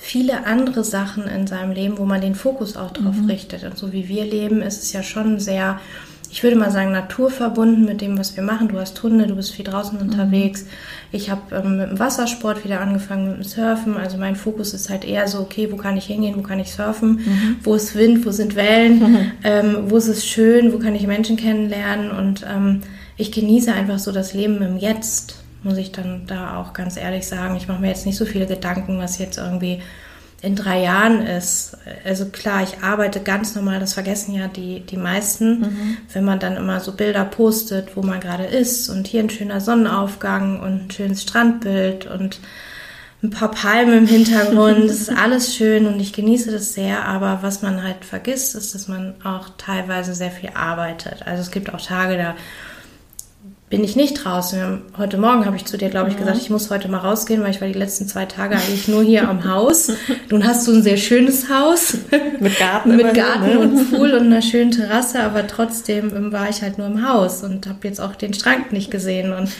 viele 0.00 0.46
andere 0.46 0.82
Sachen 0.82 1.24
in 1.24 1.46
seinem 1.46 1.72
Leben, 1.72 1.98
wo 1.98 2.06
man 2.06 2.22
den 2.22 2.34
Fokus 2.34 2.76
auch 2.76 2.90
drauf 2.90 3.16
mhm. 3.16 3.26
richtet. 3.26 3.64
Und 3.64 3.76
so 3.76 3.92
wie 3.92 4.08
wir 4.08 4.24
leben, 4.24 4.62
ist 4.62 4.82
es 4.82 4.92
ja 4.92 5.02
schon 5.02 5.38
sehr, 5.38 5.78
ich 6.30 6.42
würde 6.42 6.56
mal 6.56 6.70
sagen, 6.72 6.90
naturverbunden 6.90 7.84
mit 7.84 8.00
dem, 8.00 8.18
was 8.18 8.34
wir 8.34 8.42
machen. 8.42 8.68
Du 8.68 8.80
hast 8.80 9.00
Hunde, 9.02 9.26
du 9.26 9.36
bist 9.36 9.52
viel 9.52 9.64
draußen 9.66 9.98
mhm. 9.98 10.04
unterwegs. 10.04 10.64
Ich 11.12 11.30
habe 11.30 11.54
ähm, 11.54 11.76
mit 11.76 11.90
dem 11.90 11.98
Wassersport 11.98 12.64
wieder 12.64 12.80
angefangen, 12.80 13.28
mit 13.28 13.36
dem 13.36 13.44
Surfen. 13.44 13.98
Also 13.98 14.16
mein 14.16 14.36
Fokus 14.36 14.72
ist 14.72 14.88
halt 14.88 15.04
eher 15.04 15.28
so, 15.28 15.40
okay, 15.40 15.70
wo 15.70 15.76
kann 15.76 15.98
ich 15.98 16.06
hingehen, 16.06 16.34
wo 16.36 16.42
kann 16.42 16.60
ich 16.60 16.72
surfen, 16.72 17.16
mhm. 17.16 17.56
wo 17.62 17.74
ist 17.74 17.94
Wind, 17.94 18.24
wo 18.24 18.30
sind 18.30 18.56
Wellen, 18.56 19.00
mhm. 19.00 19.32
ähm, 19.44 19.76
wo 19.88 19.98
ist 19.98 20.08
es 20.08 20.26
schön, 20.26 20.72
wo 20.72 20.78
kann 20.78 20.94
ich 20.94 21.06
Menschen 21.06 21.36
kennenlernen. 21.36 22.10
Und 22.10 22.44
ähm, 22.50 22.80
ich 23.18 23.32
genieße 23.32 23.72
einfach 23.72 23.98
so 23.98 24.12
das 24.12 24.32
Leben 24.32 24.62
im 24.62 24.78
Jetzt 24.78 25.39
muss 25.62 25.76
ich 25.76 25.92
dann 25.92 26.26
da 26.26 26.56
auch 26.56 26.72
ganz 26.72 26.96
ehrlich 26.96 27.26
sagen. 27.26 27.56
Ich 27.56 27.68
mache 27.68 27.80
mir 27.80 27.88
jetzt 27.88 28.06
nicht 28.06 28.16
so 28.16 28.24
viele 28.24 28.46
Gedanken, 28.46 28.98
was 28.98 29.18
jetzt 29.18 29.38
irgendwie 29.38 29.82
in 30.42 30.56
drei 30.56 30.82
Jahren 30.82 31.26
ist. 31.26 31.76
Also 32.04 32.26
klar, 32.26 32.62
ich 32.62 32.82
arbeite 32.82 33.20
ganz 33.20 33.54
normal, 33.54 33.78
das 33.78 33.92
vergessen 33.92 34.34
ja 34.34 34.48
die, 34.48 34.80
die 34.80 34.96
meisten, 34.96 35.60
mhm. 35.60 35.96
wenn 36.12 36.24
man 36.24 36.38
dann 36.38 36.56
immer 36.56 36.80
so 36.80 36.92
Bilder 36.92 37.24
postet, 37.24 37.96
wo 37.96 38.02
man 38.02 38.20
gerade 38.20 38.44
ist 38.44 38.88
und 38.88 39.06
hier 39.06 39.22
ein 39.22 39.30
schöner 39.30 39.60
Sonnenaufgang 39.60 40.60
und 40.60 40.86
ein 40.86 40.90
schönes 40.90 41.22
Strandbild 41.22 42.06
und 42.06 42.40
ein 43.22 43.28
paar 43.28 43.50
Palmen 43.50 43.98
im 43.98 44.06
Hintergrund. 44.06 44.84
Das 44.88 44.96
ist 44.96 45.10
alles 45.10 45.54
schön 45.54 45.86
und 45.86 46.00
ich 46.00 46.14
genieße 46.14 46.50
das 46.50 46.72
sehr, 46.72 47.04
aber 47.04 47.40
was 47.42 47.60
man 47.60 47.82
halt 47.82 48.06
vergisst, 48.06 48.54
ist, 48.54 48.74
dass 48.74 48.88
man 48.88 49.14
auch 49.22 49.50
teilweise 49.58 50.14
sehr 50.14 50.30
viel 50.30 50.50
arbeitet. 50.54 51.26
Also 51.26 51.42
es 51.42 51.50
gibt 51.50 51.74
auch 51.74 51.80
Tage, 51.80 52.16
da 52.16 52.34
bin 53.70 53.84
ich 53.84 53.94
nicht 53.94 54.24
draußen. 54.24 54.82
Heute 54.98 55.16
Morgen 55.16 55.46
habe 55.46 55.54
ich 55.54 55.64
zu 55.64 55.78
dir, 55.78 55.90
glaube 55.90 56.10
ich, 56.10 56.16
mhm. 56.16 56.20
gesagt, 56.20 56.38
ich 56.38 56.50
muss 56.50 56.70
heute 56.70 56.88
mal 56.88 56.98
rausgehen, 56.98 57.40
weil 57.44 57.52
ich 57.52 57.60
war 57.60 57.68
die 57.68 57.78
letzten 57.78 58.08
zwei 58.08 58.26
Tage 58.26 58.56
eigentlich 58.56 58.88
nur 58.88 59.04
hier 59.04 59.28
am 59.28 59.48
Haus. 59.48 59.92
Nun 60.28 60.44
hast 60.44 60.66
du 60.66 60.72
ein 60.72 60.82
sehr 60.82 60.96
schönes 60.96 61.48
Haus. 61.48 61.96
Mit 62.40 62.58
Garten. 62.58 62.96
Mit 62.96 63.14
Garten 63.14 63.46
ne? 63.46 63.58
und 63.60 63.90
Pool 63.90 64.10
und 64.10 64.26
einer 64.26 64.42
schönen 64.42 64.72
Terrasse, 64.72 65.22
aber 65.22 65.46
trotzdem 65.46 66.14
ähm, 66.14 66.32
war 66.32 66.50
ich 66.50 66.62
halt 66.62 66.78
nur 66.78 66.88
im 66.88 67.08
Haus 67.08 67.44
und 67.44 67.68
habe 67.68 67.78
jetzt 67.84 68.00
auch 68.00 68.16
den 68.16 68.34
Strand 68.34 68.72
nicht 68.72 68.90
gesehen. 68.90 69.32
Und 69.32 69.50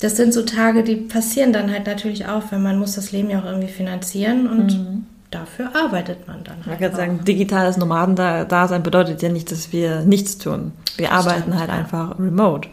das 0.00 0.16
sind 0.16 0.32
so 0.32 0.42
Tage, 0.42 0.82
die 0.82 0.96
passieren 0.96 1.52
dann 1.52 1.70
halt 1.70 1.86
natürlich 1.86 2.24
auch, 2.24 2.44
weil 2.50 2.60
man 2.60 2.78
muss 2.78 2.94
das 2.94 3.12
Leben 3.12 3.28
ja 3.28 3.40
auch 3.40 3.44
irgendwie 3.44 3.68
finanzieren 3.68 4.48
und 4.48 4.78
mhm. 4.78 5.06
Dafür 5.30 5.76
arbeitet 5.76 6.26
man 6.26 6.42
dann 6.42 6.56
halt. 6.64 6.66
Man 6.66 6.78
kann 6.78 6.96
sagen, 6.96 7.22
digitales 7.22 7.76
Nomadendasein 7.76 8.82
bedeutet 8.82 9.20
ja 9.20 9.28
nicht, 9.28 9.52
dass 9.52 9.74
wir 9.74 10.00
nichts 10.00 10.38
tun. 10.38 10.72
Wir 10.96 11.08
das 11.08 11.26
arbeiten 11.26 11.58
halt 11.58 11.68
ja. 11.68 11.74
einfach 11.74 12.18
remote. 12.18 12.66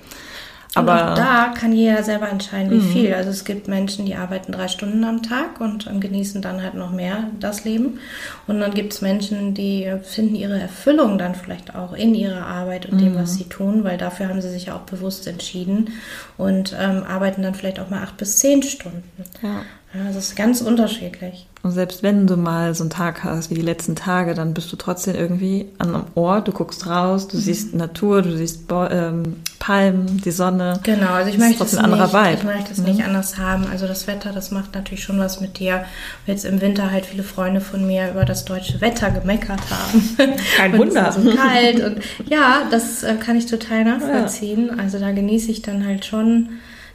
Aber 0.76 1.12
auch 1.12 1.16
da 1.16 1.54
kann 1.58 1.72
jeder 1.72 2.04
selber 2.04 2.30
entscheiden, 2.30 2.70
wie 2.70 2.84
mhm. 2.84 2.92
viel. 2.92 3.14
Also 3.14 3.30
es 3.30 3.46
gibt 3.46 3.68
Menschen, 3.68 4.06
die 4.06 4.16
arbeiten 4.16 4.52
drei 4.52 4.68
Stunden 4.68 5.04
am 5.06 5.24
Tag 5.24 5.62
und 5.62 5.90
genießen 6.02 6.42
dann 6.42 6.62
halt 6.62 6.74
noch 6.74 6.92
mehr 6.92 7.30
das 7.40 7.64
Leben. 7.64 8.00
Und 8.46 8.60
dann 8.60 8.74
gibt 8.74 8.94
es 8.94 9.02
Menschen, 9.02 9.54
die 9.54 9.92
finden 10.04 10.36
ihre 10.36 10.60
Erfüllung 10.60 11.18
dann 11.18 11.34
vielleicht 11.34 11.76
auch 11.76 11.94
in 11.94 12.14
ihrer 12.14 12.46
Arbeit 12.46 12.86
und 12.88 13.00
mhm. 13.00 13.06
dem, 13.06 13.16
was 13.16 13.32
mhm. 13.32 13.38
sie 13.38 13.44
tun, 13.46 13.84
weil 13.84 13.98
dafür 13.98 14.28
haben 14.28 14.42
sie 14.42 14.50
sich 14.50 14.66
ja 14.66 14.76
auch 14.76 14.82
bewusst 14.82 15.26
entschieden 15.28 15.92
und 16.38 16.76
ähm, 16.78 17.04
arbeiten 17.08 17.42
dann 17.42 17.56
vielleicht 17.56 17.80
auch 17.80 17.90
mal 17.90 18.04
acht 18.04 18.18
bis 18.18 18.38
zehn 18.38 18.62
Stunden. 18.62 19.04
Ja. 19.42 19.62
Ja, 19.98 20.08
das 20.08 20.30
ist 20.30 20.36
ganz 20.36 20.62
unterschiedlich. 20.62 21.48
Und 21.64 21.72
selbst 21.72 22.04
wenn 22.04 22.28
du 22.28 22.38
mal 22.38 22.76
so 22.76 22.84
einen 22.84 22.90
Tag 22.90 23.24
hast 23.24 23.50
wie 23.50 23.56
die 23.56 23.62
letzten 23.62 23.96
Tage, 23.96 24.34
dann 24.34 24.54
bist 24.54 24.72
du 24.72 24.76
trotzdem 24.76 25.16
irgendwie 25.16 25.68
an 25.78 25.96
einem 25.96 26.04
Ort, 26.14 26.48
du 26.48 26.52
guckst 26.52 26.86
raus, 26.86 27.28
du 27.28 27.38
mhm. 27.38 27.42
siehst 27.42 27.74
Natur, 27.74 28.22
du 28.22 28.36
siehst 28.36 28.68
Bo 28.68 28.86
ähm, 28.86 29.38
Palmen, 29.58 30.22
die 30.24 30.32
Sonne. 30.32 30.80
Genau, 30.84 31.12
also 31.12 31.30
ich 31.30 31.38
möchte 31.38 31.64
es 31.64 31.74
nicht, 31.74 31.84
ich 31.84 32.44
möchte 32.44 32.72
es 32.72 32.78
mhm. 32.78 32.86
nicht 32.86 33.04
anders 33.04 33.38
haben. 33.38 33.66
Also 33.72 33.88
das 33.88 34.06
Wetter, 34.06 34.32
das 34.32 34.52
macht 34.52 34.76
natürlich 34.76 35.04
schon 35.04 35.18
was 35.18 35.40
mit 35.40 35.58
dir. 35.58 35.86
Jetzt 36.28 36.46
im 36.46 36.62
Winter 36.62 36.92
halt 36.92 37.06
viele 37.06 37.24
Freunde 37.24 37.62
von 37.62 37.88
mir 37.88 38.12
über 38.12 38.26
das 38.26 38.46
deutsche 38.46 38.82
Wetter 38.82 39.10
gemeckert 39.10 39.62
haben. 39.72 40.36
Kein 40.58 40.78
Wunder. 40.78 41.10
Es 41.10 41.18
ist 41.18 41.24
so 41.24 41.36
kalt 41.36 41.80
und 41.84 42.00
ja, 42.30 42.68
das 42.70 43.04
äh, 43.04 43.16
kann 43.16 43.38
ich 43.38 43.46
total 43.46 43.86
nachvollziehen. 43.86 44.68
Ja. 44.68 44.84
Also 44.84 45.00
da 45.00 45.12
genieße 45.12 45.50
ich 45.50 45.62
dann 45.62 45.86
halt 45.86 46.06
schon 46.06 46.50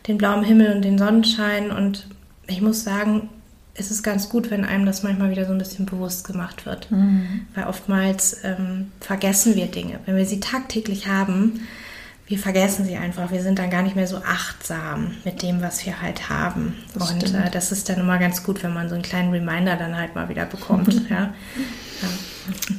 den 0.07 0.19
blauen 0.19 0.45
Himmel 0.45 0.77
und 0.77 0.83
den 0.83 0.99
Sonnenschein 0.99 1.71
und 1.71 2.07
ich 2.51 2.61
muss 2.61 2.85
sagen, 2.85 3.29
es 3.75 3.91
ist 3.91 4.03
ganz 4.03 4.29
gut, 4.29 4.51
wenn 4.51 4.65
einem 4.65 4.85
das 4.85 5.03
manchmal 5.03 5.31
wieder 5.31 5.47
so 5.47 5.53
ein 5.53 5.59
bisschen 5.59 5.87
bewusst 5.87 6.27
gemacht 6.27 6.67
wird. 6.67 6.91
Mhm. 6.91 7.47
Weil 7.55 7.65
oftmals 7.65 8.39
ähm, 8.45 8.93
vergessen 9.01 9.55
wir 9.55 9.67
Dinge. 9.67 10.01
Wenn 10.07 10.17
wir 10.17 10.27
sie 10.27 10.41
tagtäglich 10.41 11.07
haben, 11.07 11.61
wir 12.27 12.39
vergessen 12.39 12.85
sie 12.85 12.97
einfach. 12.97 13.33
Wir 13.33 13.43
sind 13.43 13.59
dann 13.59 13.71
gar 13.71 13.83
nicht 13.83 13.97
mehr 13.97 14.07
so 14.07 14.19
achtsam 14.19 15.13
mit 15.25 15.43
dem, 15.43 15.63
was 15.63 15.85
wir 15.85 16.01
halt 16.01 16.29
haben. 16.29 16.75
Das 16.95 17.11
und 17.11 17.35
äh, 17.35 17.51
das 17.51 17.73
ist 17.73 17.89
dann 17.89 17.99
immer 17.99 18.19
ganz 18.19 18.45
gut, 18.45 18.63
wenn 18.63 18.73
man 18.73 18.89
so 18.89 18.95
einen 18.95 19.03
kleinen 19.03 19.33
Reminder 19.33 19.77
dann 19.77 19.97
halt 19.97 20.15
mal 20.15 20.29
wieder 20.29 20.45
bekommt. 20.45 20.95
ja. 21.11 21.35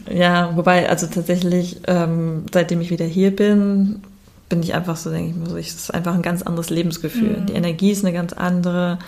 ja. 0.07 0.13
ja. 0.13 0.55
wobei, 0.55 0.89
also 0.89 1.07
tatsächlich, 1.07 1.81
ähm, 1.87 2.45
seitdem 2.53 2.79
ich 2.79 2.91
wieder 2.91 3.05
hier 3.05 3.35
bin, 3.35 4.01
bin 4.47 4.63
ich 4.63 4.73
einfach 4.73 4.97
so, 4.97 5.09
denke 5.09 5.59
ich, 5.59 5.67
es 5.67 5.75
ist 5.75 5.93
einfach 5.93 6.13
ein 6.13 6.21
ganz 6.21 6.43
anderes 6.43 6.69
Lebensgefühl. 6.69 7.41
Mhm. 7.41 7.45
Die 7.47 7.53
Energie 7.53 7.91
ist 7.91 8.05
eine 8.05 8.13
ganz 8.13 8.33
andere 8.33 8.99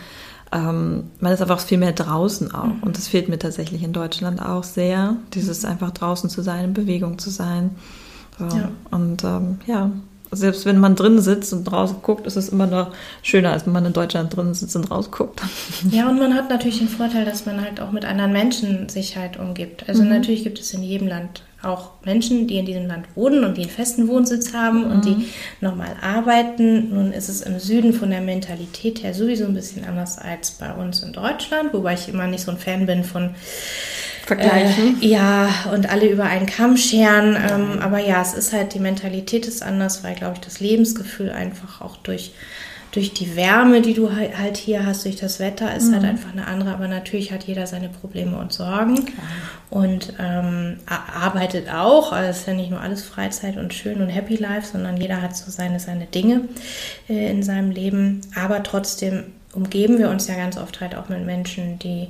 ähm, 0.53 1.05
man 1.19 1.33
ist 1.33 1.41
einfach 1.41 1.59
viel 1.59 1.77
mehr 1.77 1.93
draußen 1.93 2.53
auch. 2.53 2.65
Mhm. 2.65 2.83
Und 2.83 2.97
das 2.97 3.07
fehlt 3.07 3.27
mir 3.27 3.39
tatsächlich 3.39 3.83
in 3.83 3.93
Deutschland 3.93 4.41
auch 4.41 4.63
sehr, 4.63 5.15
dieses 5.33 5.65
einfach 5.65 5.91
draußen 5.91 6.29
zu 6.29 6.41
sein, 6.41 6.65
in 6.65 6.73
Bewegung 6.73 7.17
zu 7.17 7.29
sein. 7.29 7.71
So. 8.37 8.45
Ja. 8.45 8.69
Und 8.91 9.23
ähm, 9.23 9.59
ja, 9.65 9.91
selbst 10.31 10.65
wenn 10.65 10.79
man 10.79 10.95
drin 10.95 11.21
sitzt 11.21 11.53
und 11.53 11.65
draußen 11.65 11.97
guckt, 12.01 12.27
ist 12.27 12.35
es 12.35 12.49
immer 12.49 12.67
noch 12.67 12.91
schöner, 13.21 13.51
als 13.51 13.65
wenn 13.65 13.73
man 13.73 13.85
in 13.85 13.93
Deutschland 13.93 14.35
drin 14.35 14.53
sitzt 14.53 14.75
und 14.75 14.89
rausguckt. 14.89 15.41
Ja, 15.89 16.09
und 16.09 16.19
man 16.19 16.33
hat 16.33 16.49
natürlich 16.49 16.79
den 16.79 16.87
Vorteil, 16.87 17.25
dass 17.25 17.45
man 17.45 17.61
halt 17.61 17.79
auch 17.79 17.91
mit 17.91 18.05
anderen 18.05 18.31
Menschen 18.31 18.89
sich 18.89 19.17
halt 19.17 19.37
umgibt. 19.37 19.87
Also 19.87 20.03
mhm. 20.03 20.09
natürlich 20.09 20.43
gibt 20.43 20.59
es 20.59 20.73
in 20.73 20.83
jedem 20.83 21.07
Land 21.07 21.43
auch 21.63 21.91
Menschen, 22.03 22.47
die 22.47 22.57
in 22.57 22.65
diesem 22.65 22.87
Land 22.87 23.07
wohnen 23.15 23.43
und 23.43 23.57
die 23.57 23.61
einen 23.61 23.69
festen 23.69 24.07
Wohnsitz 24.07 24.53
haben 24.53 24.85
mhm. 24.85 24.91
und 24.91 25.05
die 25.05 25.15
mhm. 25.15 25.25
nochmal 25.61 25.95
arbeiten. 26.01 26.89
Nun 26.89 27.11
ist 27.13 27.29
es 27.29 27.41
im 27.41 27.59
Süden 27.59 27.93
von 27.93 28.09
der 28.09 28.21
Mentalität 28.21 29.03
her 29.03 29.13
sowieso 29.13 29.45
ein 29.45 29.53
bisschen 29.53 29.85
anders 29.85 30.17
als 30.17 30.51
bei 30.51 30.71
uns 30.73 31.01
in 31.03 31.13
Deutschland, 31.13 31.73
wobei 31.73 31.93
ich 31.93 32.09
immer 32.09 32.27
nicht 32.27 32.43
so 32.43 32.51
ein 32.51 32.57
Fan 32.57 32.85
bin 32.85 33.03
von 33.03 33.35
Vergleichen. 34.25 35.01
Äh, 35.01 35.07
ja, 35.07 35.49
und 35.73 35.89
alle 35.89 36.07
über 36.07 36.25
einen 36.25 36.45
Kamm 36.45 36.77
scheren. 36.77 37.35
Ähm, 37.35 37.79
aber 37.79 37.99
ja, 37.99 38.21
es 38.21 38.33
ist 38.33 38.53
halt, 38.53 38.73
die 38.73 38.79
Mentalität 38.79 39.47
ist 39.47 39.61
anders, 39.61 40.03
weil, 40.03 40.15
glaube 40.15 40.35
ich, 40.35 40.41
das 40.41 40.59
Lebensgefühl 40.59 41.29
einfach 41.29 41.81
auch 41.81 41.97
durch 41.97 42.31
durch 42.93 43.11
die 43.11 43.35
Wärme, 43.35 43.81
die 43.81 43.95
du 43.95 44.15
halt 44.15 44.55
hier 44.55 44.85
hast, 44.85 45.05
durch 45.05 45.15
das 45.15 45.39
Wetter, 45.39 45.75
ist 45.75 45.91
halt 45.91 46.03
mhm. 46.03 46.05
halt 46.05 46.05
einfach 46.05 46.31
eine 46.31 46.45
andere. 46.45 46.73
Aber 46.73 46.87
natürlich 46.87 47.31
hat 47.31 47.43
jeder 47.45 47.65
seine 47.65 47.89
Probleme 47.89 48.37
und 48.37 48.53
Sorgen 48.53 49.05
Klar. 49.05 49.25
und 49.71 50.13
ähm, 50.19 50.77
arbeitet 50.85 51.73
auch. 51.73 52.11
Also 52.11 52.29
es 52.29 52.39
ist 52.41 52.47
ja 52.47 52.53
nicht 52.53 52.69
nur 52.69 52.79
alles 52.79 53.01
Freizeit 53.01 53.57
und 53.57 53.73
schön 53.73 53.99
und 53.99 54.09
Happy 54.09 54.35
Life, 54.35 54.67
sondern 54.71 54.97
jeder 54.97 55.23
hat 55.23 55.35
so 55.35 55.49
seine, 55.49 55.79
seine 55.79 56.05
Dinge 56.05 56.41
äh, 57.09 57.31
in 57.31 57.41
seinem 57.41 57.71
Leben. 57.71 58.21
Aber 58.39 58.61
trotzdem 58.61 59.23
umgeben 59.53 59.97
wir 59.97 60.11
uns 60.11 60.27
ja 60.27 60.35
ganz 60.35 60.57
oft 60.57 60.79
halt 60.79 60.95
auch 60.95 61.09
mit 61.09 61.25
Menschen, 61.25 61.79
die 61.79 62.09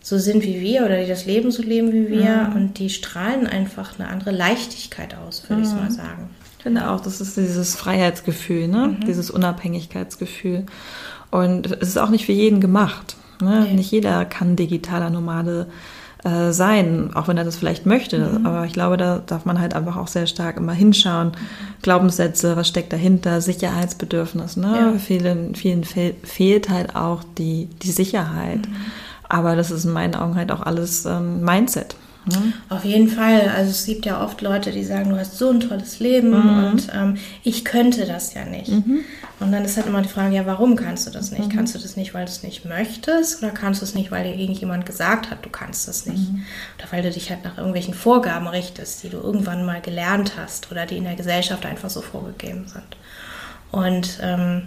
so 0.00 0.18
sind 0.18 0.44
wie 0.44 0.60
wir 0.60 0.84
oder 0.84 1.00
die 1.00 1.08
das 1.08 1.26
Leben 1.26 1.50
so 1.50 1.62
leben 1.62 1.92
wie 1.92 2.08
wir 2.08 2.48
mhm. 2.50 2.56
und 2.56 2.78
die 2.78 2.90
strahlen 2.90 3.48
einfach 3.48 3.98
eine 3.98 4.08
andere 4.08 4.30
Leichtigkeit 4.30 5.16
aus, 5.16 5.48
würde 5.48 5.62
mhm. 5.62 5.68
ich 5.68 5.74
mal 5.74 5.90
sagen. 5.90 6.30
Ich 6.68 6.74
finde 6.74 6.90
auch, 6.90 7.00
das 7.00 7.20
ist 7.22 7.36
dieses 7.36 7.76
Freiheitsgefühl, 7.76 8.68
ne? 8.68 8.88
Mhm. 8.88 9.06
dieses 9.06 9.30
Unabhängigkeitsgefühl. 9.30 10.66
Und 11.30 11.70
es 11.70 11.88
ist 11.88 11.98
auch 11.98 12.10
nicht 12.10 12.26
für 12.26 12.32
jeden 12.32 12.60
gemacht. 12.60 13.16
Ne? 13.40 13.66
Nee. 13.68 13.74
Nicht 13.74 13.90
jeder 13.90 14.24
kann 14.24 14.54
digitaler 14.54 15.08
Nomade 15.08 15.66
äh, 16.24 16.52
sein, 16.52 17.10
auch 17.14 17.28
wenn 17.28 17.38
er 17.38 17.44
das 17.44 17.56
vielleicht 17.56 17.86
möchte. 17.86 18.18
Mhm. 18.18 18.46
Aber 18.46 18.66
ich 18.66 18.72
glaube, 18.72 18.96
da 18.98 19.18
darf 19.24 19.44
man 19.44 19.60
halt 19.60 19.74
einfach 19.74 19.96
auch 19.96 20.08
sehr 20.08 20.26
stark 20.26 20.56
immer 20.58 20.72
hinschauen. 20.72 21.32
Glaubenssätze, 21.80 22.56
was 22.56 22.68
steckt 22.68 22.92
dahinter, 22.92 23.40
Sicherheitsbedürfnis. 23.40 24.56
Ne? 24.56 24.76
Ja. 24.76 24.98
Vielen, 24.98 25.54
vielen 25.54 25.84
fehl, 25.84 26.16
fehlt 26.22 26.68
halt 26.68 26.96
auch 26.96 27.22
die, 27.38 27.68
die 27.82 27.92
Sicherheit. 27.92 28.68
Mhm. 28.68 28.74
Aber 29.28 29.56
das 29.56 29.70
ist 29.70 29.84
in 29.84 29.92
meinen 29.92 30.14
Augen 30.14 30.36
halt 30.36 30.52
auch 30.52 30.62
alles 30.62 31.06
ähm, 31.06 31.42
Mindset. 31.42 31.96
Mhm. 32.28 32.52
Auf 32.68 32.84
jeden 32.84 33.08
Fall. 33.08 33.48
Also 33.56 33.70
es 33.70 33.86
gibt 33.86 34.06
ja 34.06 34.22
oft 34.22 34.40
Leute, 34.40 34.70
die 34.72 34.84
sagen, 34.84 35.10
du 35.10 35.18
hast 35.18 35.38
so 35.38 35.50
ein 35.50 35.60
tolles 35.60 36.00
Leben 36.00 36.30
mhm. 36.30 36.64
und 36.64 36.88
ähm, 36.94 37.16
ich 37.42 37.64
könnte 37.64 38.06
das 38.06 38.34
ja 38.34 38.44
nicht. 38.44 38.70
Mhm. 38.70 39.00
Und 39.40 39.52
dann 39.52 39.64
ist 39.64 39.76
halt 39.76 39.86
immer 39.86 40.02
die 40.02 40.08
Frage, 40.08 40.34
ja, 40.34 40.46
warum 40.46 40.76
kannst 40.76 41.06
du 41.06 41.10
das 41.10 41.30
nicht? 41.30 41.46
Mhm. 41.46 41.56
Kannst 41.56 41.74
du 41.74 41.78
das 41.78 41.96
nicht, 41.96 42.14
weil 42.14 42.24
du 42.24 42.30
es 42.30 42.42
nicht 42.42 42.64
möchtest? 42.64 43.42
Oder 43.42 43.52
kannst 43.52 43.80
du 43.80 43.84
es 43.84 43.94
nicht, 43.94 44.10
weil 44.10 44.24
dir 44.24 44.38
irgendjemand 44.38 44.84
gesagt 44.84 45.30
hat, 45.30 45.44
du 45.44 45.48
kannst 45.48 45.88
das 45.88 46.06
nicht? 46.06 46.32
Mhm. 46.32 46.42
Oder 46.78 46.92
weil 46.92 47.02
du 47.02 47.10
dich 47.10 47.30
halt 47.30 47.44
nach 47.44 47.56
irgendwelchen 47.56 47.94
Vorgaben 47.94 48.48
richtest, 48.48 49.02
die 49.02 49.08
du 49.08 49.18
irgendwann 49.18 49.64
mal 49.64 49.80
gelernt 49.80 50.32
hast 50.36 50.70
oder 50.72 50.86
die 50.86 50.96
in 50.96 51.04
der 51.04 51.14
Gesellschaft 51.14 51.64
einfach 51.66 51.90
so 51.90 52.00
vorgegeben 52.00 52.66
sind. 52.66 52.96
Und 53.70 54.18
ähm, 54.22 54.62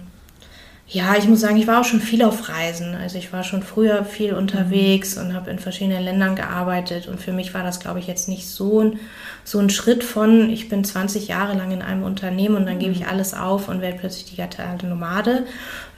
ja, 0.92 1.16
ich 1.16 1.26
muss 1.26 1.40
sagen, 1.40 1.56
ich 1.56 1.66
war 1.66 1.80
auch 1.80 1.84
schon 1.84 2.02
viel 2.02 2.22
auf 2.22 2.50
Reisen. 2.50 2.94
Also 2.94 3.16
ich 3.16 3.32
war 3.32 3.44
schon 3.44 3.62
früher 3.62 4.04
viel 4.04 4.34
unterwegs 4.34 5.16
und 5.16 5.32
habe 5.32 5.50
in 5.50 5.58
verschiedenen 5.58 6.02
Ländern 6.02 6.36
gearbeitet. 6.36 7.08
Und 7.08 7.18
für 7.18 7.32
mich 7.32 7.54
war 7.54 7.62
das, 7.62 7.80
glaube 7.80 7.98
ich, 7.98 8.06
jetzt 8.06 8.28
nicht 8.28 8.46
so 8.46 8.80
ein, 8.80 9.00
so 9.42 9.58
ein 9.58 9.70
Schritt 9.70 10.04
von, 10.04 10.50
ich 10.50 10.68
bin 10.68 10.84
20 10.84 11.28
Jahre 11.28 11.56
lang 11.56 11.70
in 11.70 11.80
einem 11.80 12.02
Unternehmen 12.02 12.56
und 12.56 12.66
dann 12.66 12.78
gebe 12.78 12.92
ich 12.92 13.00
mhm. 13.00 13.08
alles 13.08 13.32
auf 13.32 13.68
und 13.68 13.80
werde 13.80 13.98
plötzlich 13.98 14.26
digitale 14.26 14.86
Nomade. 14.86 15.46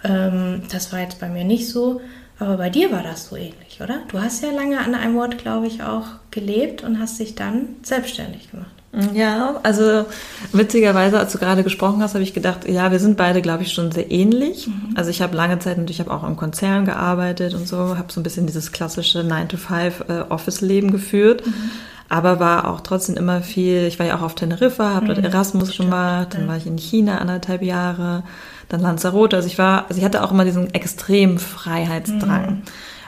Ähm, 0.05 0.63
das 0.71 0.93
war 0.93 1.01
jetzt 1.01 1.19
bei 1.19 1.29
mir 1.29 1.45
nicht 1.45 1.69
so. 1.69 2.01
Aber 2.39 2.57
bei 2.57 2.71
dir 2.71 2.93
war 2.93 3.03
das 3.03 3.27
so 3.27 3.37
ähnlich, 3.37 3.81
oder? 3.81 4.03
Du 4.09 4.21
hast 4.21 4.43
ja 4.43 4.51
lange 4.53 4.79
an 4.79 4.95
einem 4.95 5.17
Ort, 5.17 5.39
glaube 5.39 5.67
ich, 5.67 5.83
auch 5.83 6.07
gelebt 6.31 6.85
und 6.85 7.01
hast 7.01 7.19
dich 7.19 7.35
dann 7.35 7.77
selbstständig 7.83 8.51
gemacht. 8.51 8.84
Ja, 9.13 9.57
also 9.63 10.07
witzigerweise, 10.53 11.19
als 11.19 11.33
du 11.33 11.39
gerade 11.39 11.65
gesprochen 11.65 12.01
hast, 12.03 12.15
habe 12.15 12.23
ich 12.23 12.33
gedacht, 12.33 12.69
ja, 12.69 12.93
wir 12.93 13.01
sind 13.01 13.17
beide, 13.17 13.43
glaube 13.43 13.65
ich, 13.65 13.73
schon 13.73 13.91
sehr 13.91 14.11
ähnlich. 14.11 14.69
Mhm. 14.69 14.95
Also 14.95 15.11
ich 15.11 15.21
habe 15.21 15.37
lange 15.37 15.59
Zeit 15.59 15.79
und 15.79 15.91
ich 15.91 16.01
habe 16.01 16.13
auch 16.13 16.23
im 16.23 16.37
Konzern 16.37 16.85
gearbeitet 16.85 17.55
und 17.55 17.67
so, 17.67 17.99
habe 17.99 18.13
so 18.13 18.21
ein 18.21 18.23
bisschen 18.23 18.47
dieses 18.47 18.73
klassische 18.73 19.21
9-to-5 19.21 20.87
äh, 20.87 20.91
geführt. 20.91 21.47
Mhm. 21.47 21.71
Aber 22.09 22.39
war 22.39 22.69
auch 22.69 22.81
trotzdem 22.83 23.17
immer 23.17 23.41
viel, 23.41 23.87
ich 23.87 23.99
war 23.99 24.07
ja 24.07 24.17
auch 24.17 24.23
auf 24.23 24.35
Teneriffa, 24.35 24.95
habe 24.95 25.07
mhm. 25.07 25.09
dort 25.09 25.25
Erasmus 25.25 25.77
gemacht, 25.77 26.35
dann 26.35 26.47
war 26.47 26.57
ich 26.57 26.67
in 26.67 26.79
China 26.79 27.19
anderthalb 27.19 27.63
Jahre, 27.63 28.23
dann 28.69 28.81
Lanzarote. 28.81 29.37
Also 29.37 29.49
ich 29.49 29.59
war, 29.59 29.87
also 29.89 29.99
ich 29.99 30.05
hatte 30.05 30.23
auch 30.23 30.31
immer 30.31 30.45
diesen 30.45 30.73
extremen 30.75 31.39
Freiheitsdrang. 31.39 32.63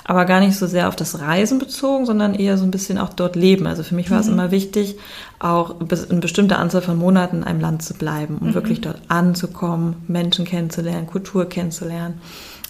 Aber 0.08 0.24
gar 0.24 0.38
nicht 0.38 0.56
so 0.56 0.68
sehr 0.68 0.86
auf 0.86 0.94
das 0.94 1.20
Reisen 1.20 1.58
bezogen, 1.58 2.06
sondern 2.06 2.34
eher 2.34 2.56
so 2.58 2.64
ein 2.64 2.70
bisschen 2.70 2.96
auch 2.96 3.08
dort 3.08 3.34
leben. 3.34 3.66
Also 3.66 3.82
für 3.82 3.96
mich 3.96 4.08
war 4.08 4.18
mhm. 4.18 4.22
es 4.22 4.28
immer 4.28 4.50
wichtig, 4.52 4.96
auch 5.40 5.80
eine 5.80 6.20
bestimmte 6.20 6.56
Anzahl 6.58 6.80
von 6.80 6.96
Monaten 6.96 7.38
in 7.38 7.44
einem 7.44 7.60
Land 7.60 7.82
zu 7.82 7.94
bleiben, 7.94 8.38
um 8.38 8.50
mhm. 8.50 8.54
wirklich 8.54 8.80
dort 8.80 9.00
anzukommen, 9.08 9.96
Menschen 10.06 10.44
kennenzulernen, 10.44 11.08
Kultur 11.08 11.48
kennenzulernen. 11.48 12.20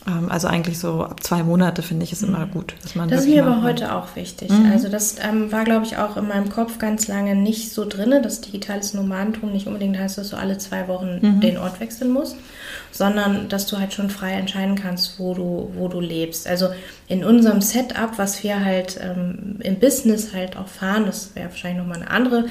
Ähm, 0.07 0.31
also 0.31 0.49
eigentlich 0.49 0.79
so 0.79 1.03
ab 1.03 1.23
zwei 1.23 1.43
Monate 1.43 1.83
finde 1.83 2.05
ich 2.05 2.13
es 2.13 2.23
immer 2.23 2.47
mhm. 2.47 2.51
gut. 2.51 2.75
Dass 2.83 2.95
man 2.95 3.09
das 3.09 3.23
ist 3.23 3.29
mir 3.29 3.45
aber 3.45 3.63
heute 3.63 3.95
auch 3.95 4.15
wichtig. 4.15 4.51
Mhm. 4.51 4.71
Also 4.73 4.89
das 4.89 5.17
ähm, 5.23 5.51
war, 5.53 5.65
glaube 5.65 5.85
ich, 5.85 5.97
auch 5.97 6.17
in 6.17 6.29
meinem 6.29 6.49
Kopf 6.49 6.79
ganz 6.79 7.09
lange 7.09 7.35
nicht 7.35 7.73
so 7.73 7.85
drin, 7.85 8.11
dass 8.23 8.41
digitales 8.41 8.95
Nomadentum 8.95 9.53
nicht 9.53 9.67
unbedingt 9.67 9.99
heißt, 9.99 10.19
dass 10.19 10.31
du 10.31 10.37
alle 10.37 10.59
zwei 10.59 10.89
Wochen 10.89 11.19
mhm. 11.21 11.41
den 11.41 11.59
Ort 11.59 11.81
wechseln 11.81 12.13
musst, 12.13 12.37
sondern 12.93 13.49
dass 13.49 13.67
du 13.67 13.79
halt 13.79 13.93
schon 13.93 14.11
frei 14.11 14.33
entscheiden 14.33 14.77
kannst, 14.77 15.19
wo 15.19 15.35
du, 15.35 15.71
wo 15.77 15.89
du 15.89 16.01
lebst. 16.01 16.47
Also 16.47 16.69
in 17.09 17.25
unserem 17.25 17.61
Setup, 17.61 18.17
was 18.17 18.43
wir 18.43 18.65
halt 18.65 18.99
ähm, 19.03 19.57
im 19.61 19.79
Business 19.79 20.33
halt 20.35 20.57
auch 20.57 20.69
fahren, 20.69 21.07
das 21.07 21.35
wäre 21.35 21.49
wahrscheinlich 21.49 21.83
nochmal 21.83 22.03
eine 22.03 22.11
andere 22.11 22.47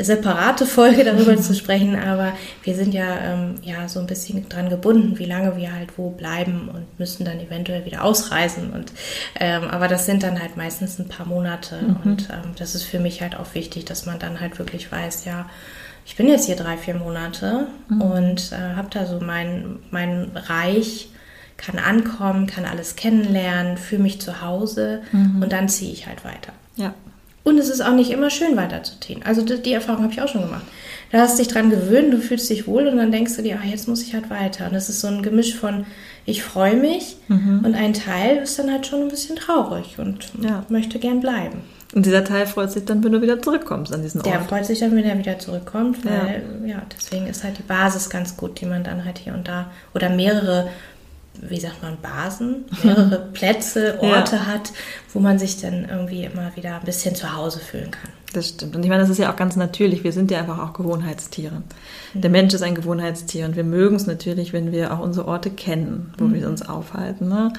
separate 0.00 0.66
Folge 0.66 1.04
darüber 1.04 1.36
zu 1.36 1.54
sprechen, 1.54 1.96
aber 1.96 2.32
wir 2.62 2.74
sind 2.74 2.94
ja, 2.94 3.18
ähm, 3.18 3.56
ja 3.62 3.88
so 3.88 4.00
ein 4.00 4.06
bisschen 4.06 4.48
dran 4.48 4.68
gebunden, 4.68 5.18
wie 5.18 5.24
lange 5.24 5.56
wir 5.56 5.74
halt 5.74 5.96
wo 5.96 6.10
bleiben 6.10 6.68
und 6.68 6.98
müssen 6.98 7.24
dann 7.24 7.40
eventuell 7.40 7.84
wieder 7.84 8.04
ausreisen. 8.04 8.70
Und, 8.70 8.92
ähm, 9.38 9.64
aber 9.64 9.88
das 9.88 10.06
sind 10.06 10.22
dann 10.22 10.40
halt 10.40 10.56
meistens 10.56 10.98
ein 10.98 11.08
paar 11.08 11.26
Monate 11.26 11.76
mhm. 11.76 11.96
und 12.04 12.28
ähm, 12.30 12.52
das 12.56 12.74
ist 12.74 12.84
für 12.84 12.98
mich 12.98 13.22
halt 13.22 13.36
auch 13.36 13.54
wichtig, 13.54 13.84
dass 13.84 14.06
man 14.06 14.18
dann 14.18 14.40
halt 14.40 14.58
wirklich 14.58 14.90
weiß, 14.90 15.24
ja, 15.24 15.48
ich 16.06 16.16
bin 16.16 16.26
jetzt 16.26 16.46
hier 16.46 16.56
drei, 16.56 16.78
vier 16.78 16.94
Monate 16.94 17.66
mhm. 17.88 18.00
und 18.00 18.52
äh, 18.52 18.76
habe 18.76 18.88
da 18.90 19.04
so 19.04 19.20
mein, 19.20 19.78
mein 19.90 20.30
Reich, 20.34 21.10
kann 21.58 21.78
ankommen, 21.78 22.46
kann 22.46 22.64
alles 22.64 22.96
kennenlernen, 22.96 23.76
fühle 23.76 24.02
mich 24.02 24.20
zu 24.20 24.40
Hause 24.40 25.02
mhm. 25.12 25.42
und 25.42 25.52
dann 25.52 25.68
ziehe 25.68 25.92
ich 25.92 26.06
halt 26.06 26.24
weiter. 26.24 26.52
Ja. 26.76 26.94
Und 27.44 27.58
es 27.58 27.68
ist 27.68 27.80
auch 27.80 27.94
nicht 27.94 28.10
immer 28.10 28.30
schön 28.30 28.56
weiterzuziehen. 28.56 29.22
Also 29.24 29.42
die, 29.42 29.62
die 29.62 29.72
Erfahrung 29.72 30.02
habe 30.02 30.12
ich 30.12 30.20
auch 30.20 30.28
schon 30.28 30.42
gemacht. 30.42 30.66
Da 31.10 31.20
hast 31.20 31.38
du 31.38 31.42
dich 31.42 31.52
dran 31.52 31.70
gewöhnt, 31.70 32.12
du 32.12 32.18
fühlst 32.18 32.50
dich 32.50 32.66
wohl 32.66 32.86
und 32.86 32.98
dann 32.98 33.10
denkst 33.10 33.36
du 33.36 33.42
dir, 33.42 33.58
ach, 33.60 33.64
jetzt 33.64 33.88
muss 33.88 34.02
ich 34.02 34.12
halt 34.12 34.28
weiter. 34.28 34.68
Und 34.68 34.74
es 34.74 34.90
ist 34.90 35.00
so 35.00 35.08
ein 35.08 35.22
Gemisch 35.22 35.54
von, 35.54 35.86
ich 36.26 36.42
freue 36.42 36.76
mich 36.76 37.16
mhm. 37.28 37.62
und 37.64 37.74
ein 37.74 37.94
Teil 37.94 38.38
ist 38.38 38.58
dann 38.58 38.70
halt 38.70 38.86
schon 38.86 39.02
ein 39.02 39.08
bisschen 39.08 39.36
traurig 39.36 39.98
und 39.98 40.30
ja. 40.42 40.64
möchte 40.68 40.98
gern 40.98 41.20
bleiben. 41.20 41.62
Und 41.94 42.04
dieser 42.04 42.22
Teil 42.22 42.46
freut 42.46 42.70
sich 42.70 42.84
dann, 42.84 43.02
wenn 43.02 43.12
du 43.12 43.22
wieder 43.22 43.40
zurückkommst 43.40 43.94
an 43.94 44.02
diesen 44.02 44.20
Ort. 44.20 44.26
Der 44.26 44.40
freut 44.42 44.66
sich 44.66 44.80
dann, 44.80 44.94
wenn 44.94 45.04
er 45.04 45.16
wieder 45.16 45.38
zurückkommt, 45.38 46.04
weil 46.04 46.44
ja. 46.62 46.74
ja, 46.74 46.82
deswegen 46.94 47.26
ist 47.26 47.44
halt 47.44 47.56
die 47.56 47.62
Basis 47.62 48.10
ganz 48.10 48.36
gut, 48.36 48.60
die 48.60 48.66
man 48.66 48.84
dann 48.84 49.06
halt 49.06 49.16
hier 49.16 49.32
und 49.32 49.48
da 49.48 49.70
oder 49.94 50.10
mehrere 50.10 50.68
wie 51.40 51.60
sagt 51.60 51.82
man, 51.82 51.98
Basen, 52.00 52.64
mehrere 52.82 53.28
Plätze, 53.32 53.98
Orte 54.00 54.36
ja. 54.36 54.46
hat, 54.46 54.72
wo 55.12 55.20
man 55.20 55.38
sich 55.38 55.60
dann 55.60 55.86
irgendwie 55.88 56.24
immer 56.24 56.54
wieder 56.56 56.76
ein 56.76 56.84
bisschen 56.84 57.14
zu 57.14 57.34
Hause 57.34 57.60
fühlen 57.60 57.90
kann. 57.90 58.10
Das 58.32 58.50
stimmt. 58.50 58.76
Und 58.76 58.82
ich 58.82 58.90
meine, 58.90 59.00
das 59.00 59.10
ist 59.10 59.18
ja 59.18 59.32
auch 59.32 59.36
ganz 59.36 59.56
natürlich. 59.56 60.04
Wir 60.04 60.12
sind 60.12 60.30
ja 60.30 60.38
einfach 60.38 60.58
auch 60.58 60.74
Gewohnheitstiere. 60.74 61.62
Mhm. 62.12 62.20
Der 62.20 62.30
Mensch 62.30 62.52
ist 62.52 62.62
ein 62.62 62.74
Gewohnheitstier 62.74 63.46
und 63.46 63.56
wir 63.56 63.64
mögen 63.64 63.96
es 63.96 64.06
natürlich, 64.06 64.52
wenn 64.52 64.70
wir 64.70 64.92
auch 64.92 64.98
unsere 64.98 65.26
Orte 65.26 65.50
kennen, 65.50 66.12
wo 66.18 66.24
mhm. 66.24 66.34
wir 66.34 66.48
uns 66.48 66.68
aufhalten. 66.68 67.28
Ne? 67.28 67.52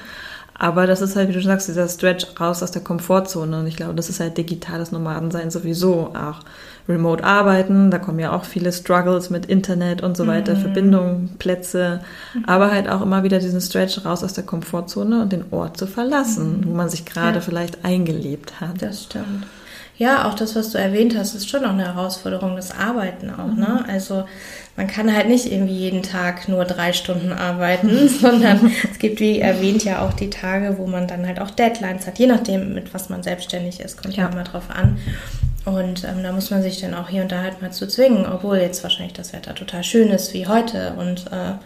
Aber 0.60 0.86
das 0.86 1.00
ist 1.00 1.16
halt, 1.16 1.30
wie 1.30 1.32
du 1.32 1.40
sagst, 1.40 1.68
dieser 1.68 1.88
Stretch 1.88 2.26
raus 2.38 2.62
aus 2.62 2.70
der 2.70 2.82
Komfortzone. 2.82 3.60
Und 3.60 3.66
ich 3.66 3.76
glaube, 3.76 3.94
das 3.94 4.10
ist 4.10 4.20
halt 4.20 4.36
digitales 4.36 4.92
Nomadensein 4.92 5.50
sowieso 5.50 6.12
auch. 6.14 6.40
Remote 6.86 7.24
arbeiten, 7.24 7.90
da 7.90 7.98
kommen 7.98 8.18
ja 8.18 8.32
auch 8.32 8.44
viele 8.44 8.70
Struggles 8.70 9.30
mit 9.30 9.46
Internet 9.46 10.02
und 10.02 10.16
so 10.16 10.26
weiter, 10.26 10.54
mhm. 10.54 10.60
Verbindungen, 10.60 11.30
Plätze, 11.38 12.00
mhm. 12.34 12.44
aber 12.46 12.70
halt 12.70 12.88
auch 12.88 13.00
immer 13.00 13.22
wieder 13.22 13.38
diesen 13.38 13.60
Stretch 13.60 14.04
raus 14.04 14.22
aus 14.22 14.32
der 14.32 14.44
Komfortzone 14.44 15.22
und 15.22 15.32
den 15.32 15.44
Ort 15.50 15.76
zu 15.78 15.86
verlassen, 15.86 16.58
mhm. 16.58 16.66
wo 16.66 16.74
man 16.74 16.88
sich 16.88 17.04
gerade 17.06 17.36
ja. 17.36 17.40
vielleicht 17.40 17.84
eingelebt 17.84 18.60
hat. 18.60 18.82
Das 18.82 19.04
stimmt. 19.04 19.46
Ja, 20.00 20.26
auch 20.26 20.32
das, 20.32 20.56
was 20.56 20.70
du 20.70 20.78
erwähnt 20.78 21.14
hast, 21.14 21.34
ist 21.34 21.50
schon 21.50 21.62
auch 21.62 21.74
eine 21.74 21.84
Herausforderung, 21.84 22.56
das 22.56 22.70
Arbeiten 22.70 23.28
auch. 23.28 23.54
Ne? 23.54 23.82
Mhm. 23.84 23.84
Also 23.86 24.24
man 24.74 24.86
kann 24.86 25.14
halt 25.14 25.28
nicht 25.28 25.52
irgendwie 25.52 25.76
jeden 25.76 26.02
Tag 26.02 26.48
nur 26.48 26.64
drei 26.64 26.94
Stunden 26.94 27.34
arbeiten, 27.34 28.08
sondern 28.20 28.72
es 28.90 28.98
gibt, 28.98 29.20
wie 29.20 29.40
erwähnt, 29.40 29.84
ja 29.84 30.00
auch 30.00 30.14
die 30.14 30.30
Tage, 30.30 30.78
wo 30.78 30.86
man 30.86 31.06
dann 31.06 31.26
halt 31.26 31.38
auch 31.38 31.50
Deadlines 31.50 32.06
hat, 32.06 32.18
je 32.18 32.28
nachdem, 32.28 32.72
mit 32.72 32.94
was 32.94 33.10
man 33.10 33.22
selbstständig 33.22 33.80
ist, 33.80 34.00
kommt 34.00 34.16
ja, 34.16 34.22
ja 34.22 34.30
immer 34.30 34.44
drauf 34.44 34.70
an. 34.70 34.96
Und 35.66 36.04
ähm, 36.04 36.22
da 36.22 36.32
muss 36.32 36.50
man 36.50 36.62
sich 36.62 36.80
dann 36.80 36.94
auch 36.94 37.10
hier 37.10 37.20
und 37.20 37.30
da 37.30 37.42
halt 37.42 37.60
mal 37.60 37.70
zu 37.70 37.86
zwingen, 37.86 38.24
obwohl 38.24 38.56
jetzt 38.56 38.82
wahrscheinlich 38.82 39.12
das 39.12 39.34
Wetter 39.34 39.54
total 39.54 39.84
schön 39.84 40.08
ist 40.08 40.32
wie 40.32 40.46
heute 40.46 40.94
und 40.96 41.26
äh, 41.26 41.58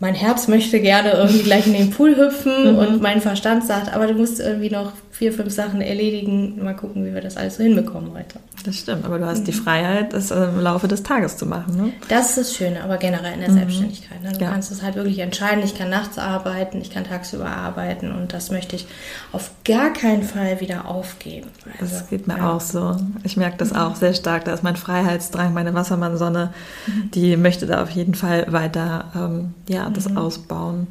mein 0.00 0.14
Herz 0.14 0.48
möchte 0.48 0.80
gerne 0.80 1.12
irgendwie 1.12 1.42
gleich 1.42 1.66
in 1.66 1.74
den 1.74 1.90
Pool 1.90 2.16
hüpfen 2.16 2.72
mhm. 2.72 2.78
und 2.78 3.02
mein 3.02 3.20
Verstand 3.20 3.64
sagt, 3.66 3.92
aber 3.94 4.06
du 4.06 4.14
musst 4.14 4.40
irgendwie 4.40 4.70
noch 4.70 4.92
vier, 5.20 5.34
fünf 5.34 5.52
Sachen 5.52 5.82
erledigen. 5.82 6.64
Mal 6.64 6.74
gucken, 6.74 7.04
wie 7.04 7.12
wir 7.12 7.20
das 7.20 7.36
alles 7.36 7.58
so 7.58 7.62
hinbekommen 7.62 8.12
heute. 8.14 8.38
Das 8.64 8.74
stimmt, 8.76 9.04
aber 9.04 9.18
du 9.18 9.26
hast 9.26 9.40
mhm. 9.40 9.44
die 9.44 9.52
Freiheit, 9.52 10.14
das 10.14 10.30
im 10.30 10.58
Laufe 10.60 10.88
des 10.88 11.02
Tages 11.02 11.36
zu 11.36 11.44
machen. 11.44 11.76
Ne? 11.76 11.92
Das 12.08 12.30
ist 12.30 12.38
das 12.38 12.54
Schöne, 12.54 12.82
aber 12.82 12.96
generell 12.96 13.34
in 13.34 13.40
der 13.40 13.50
mhm. 13.50 13.54
Selbstständigkeit. 13.54 14.22
Ne? 14.22 14.32
Du 14.32 14.40
ja. 14.40 14.50
kannst 14.50 14.72
es 14.72 14.82
halt 14.82 14.94
wirklich 14.94 15.18
entscheiden. 15.18 15.62
Ich 15.62 15.76
kann 15.76 15.90
nachts 15.90 16.18
arbeiten, 16.18 16.80
ich 16.80 16.90
kann 16.90 17.04
tagsüber 17.04 17.50
arbeiten 17.50 18.12
und 18.12 18.32
das 18.32 18.50
möchte 18.50 18.76
ich 18.76 18.86
auf 19.32 19.50
gar 19.66 19.92
keinen 19.92 20.22
Fall 20.22 20.62
wieder 20.62 20.88
aufgeben. 20.88 21.48
Also, 21.78 21.92
das 21.92 22.08
geht 22.08 22.26
mir 22.26 22.38
ja. 22.38 22.52
auch 22.54 22.62
so. 22.62 22.96
Ich 23.22 23.36
merke 23.36 23.58
das 23.58 23.72
mhm. 23.72 23.76
auch 23.76 23.96
sehr 23.96 24.14
stark. 24.14 24.46
Da 24.46 24.54
ist 24.54 24.62
mein 24.62 24.76
Freiheitsdrang, 24.76 25.52
meine 25.52 25.74
Wassermannsonne, 25.74 26.54
mhm. 26.86 27.10
die 27.10 27.36
möchte 27.36 27.66
da 27.66 27.82
auf 27.82 27.90
jeden 27.90 28.14
Fall 28.14 28.50
weiter 28.50 29.04
ähm, 29.14 29.54
ja, 29.68 29.89
das 29.96 30.08
mhm. 30.08 30.18
ausbauen. 30.18 30.86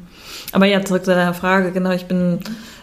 Aber 0.52 0.66
ja, 0.66 0.84
zurück 0.84 1.04
zu 1.04 1.14
deiner 1.14 1.34
Frage. 1.34 1.72
Genau, 1.72 1.90
ich 1.90 2.06
bin 2.06 2.40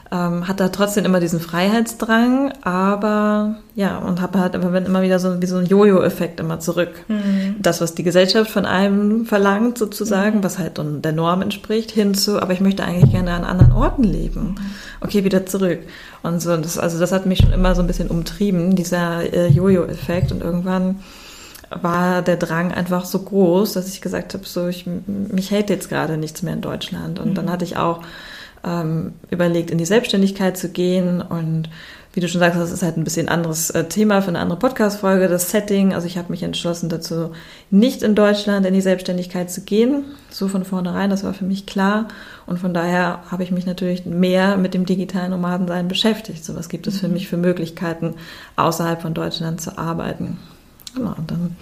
ähm, 0.09 0.47
hat 0.47 0.59
da 0.59 0.69
trotzdem 0.69 1.03
immer 1.03 1.19
diesen 1.19 1.39
Freiheitsdrang, 1.39 2.53
aber 2.61 3.55
ja, 3.75 3.97
und 3.97 4.21
habe 4.21 4.39
halt 4.39 4.53
wenn 4.53 4.85
immer 4.85 5.01
wieder 5.01 5.19
so 5.19 5.41
wie 5.41 5.45
so 5.45 5.57
ein 5.57 5.65
Jojo-Effekt 5.65 6.39
immer 6.39 6.59
zurück. 6.59 6.91
Mhm. 7.09 7.55
Das, 7.59 7.81
was 7.81 7.93
die 7.93 8.03
Gesellschaft 8.03 8.49
von 8.49 8.65
einem 8.65 9.25
verlangt, 9.25 9.77
sozusagen, 9.77 10.39
mhm. 10.39 10.43
was 10.43 10.59
halt 10.59 10.79
der 11.03 11.11
Norm 11.11 11.41
entspricht, 11.41 11.91
hinzu, 11.91 12.41
aber 12.41 12.53
ich 12.53 12.61
möchte 12.61 12.83
eigentlich 12.85 13.11
gerne 13.11 13.33
an 13.33 13.43
anderen 13.43 13.73
Orten 13.73 14.03
leben. 14.03 14.55
Okay, 15.01 15.25
wieder 15.25 15.45
zurück. 15.45 15.79
Und 16.23 16.41
so, 16.41 16.55
das, 16.55 16.77
also 16.77 16.99
das 16.99 17.11
hat 17.11 17.25
mich 17.25 17.39
schon 17.39 17.51
immer 17.51 17.75
so 17.75 17.81
ein 17.81 17.87
bisschen 17.87 18.09
umtrieben, 18.09 18.75
dieser 18.75 19.33
äh, 19.33 19.47
Jojo-Effekt. 19.47 20.31
Und 20.31 20.41
irgendwann 20.41 20.99
war 21.69 22.21
der 22.21 22.37
Drang 22.37 22.71
einfach 22.71 23.05
so 23.05 23.19
groß, 23.19 23.73
dass 23.73 23.87
ich 23.89 24.01
gesagt 24.01 24.33
habe, 24.33 24.45
so 24.45 24.67
ich 24.67 24.85
mich 24.85 25.51
hält 25.51 25.69
jetzt 25.69 25.89
gerade 25.89 26.17
nichts 26.17 26.41
mehr 26.41 26.53
in 26.53 26.61
Deutschland. 26.61 27.19
Und 27.19 27.35
dann 27.35 27.45
mhm. 27.45 27.51
hatte 27.51 27.65
ich 27.65 27.77
auch 27.77 28.01
ähm, 28.65 29.13
überlegt, 29.29 29.71
in 29.71 29.77
die 29.77 29.85
Selbstständigkeit 29.85 30.57
zu 30.57 30.69
gehen. 30.69 31.21
Und 31.21 31.69
wie 32.13 32.19
du 32.19 32.27
schon 32.27 32.39
sagst, 32.39 32.59
das 32.59 32.71
ist 32.71 32.83
halt 32.83 32.97
ein 32.97 33.03
bisschen 33.03 33.29
anderes 33.29 33.69
äh, 33.69 33.83
Thema 33.83 34.21
für 34.21 34.29
eine 34.29 34.39
andere 34.39 34.57
Podcast-Folge, 34.57 35.27
das 35.27 35.51
Setting. 35.51 35.93
Also 35.93 36.07
ich 36.07 36.17
habe 36.17 36.31
mich 36.31 36.41
entschlossen 36.41 36.89
dazu, 36.89 37.31
nicht 37.69 38.01
in 38.01 38.15
Deutschland 38.15 38.65
in 38.65 38.73
die 38.73 38.81
Selbstständigkeit 38.81 39.51
zu 39.51 39.61
gehen. 39.61 40.05
So 40.29 40.47
von 40.47 40.65
vornherein, 40.65 41.09
das 41.09 41.23
war 41.23 41.33
für 41.33 41.45
mich 41.45 41.65
klar. 41.65 42.07
Und 42.45 42.59
von 42.59 42.73
daher 42.73 43.23
habe 43.29 43.43
ich 43.43 43.51
mich 43.51 43.65
natürlich 43.65 44.05
mehr 44.05 44.57
mit 44.57 44.73
dem 44.73 44.85
digitalen 44.85 45.31
Nomadensein 45.31 45.87
beschäftigt. 45.87 46.43
So 46.43 46.55
was 46.55 46.69
gibt 46.69 46.87
es 46.87 46.99
für 46.99 47.07
mhm. 47.07 47.13
mich 47.13 47.27
für 47.27 47.37
Möglichkeiten, 47.37 48.15
außerhalb 48.55 49.01
von 49.01 49.13
Deutschland 49.13 49.61
zu 49.61 49.77
arbeiten. 49.77 50.37
Genau, 50.97 51.13
und 51.17 51.29
dann 51.31 51.55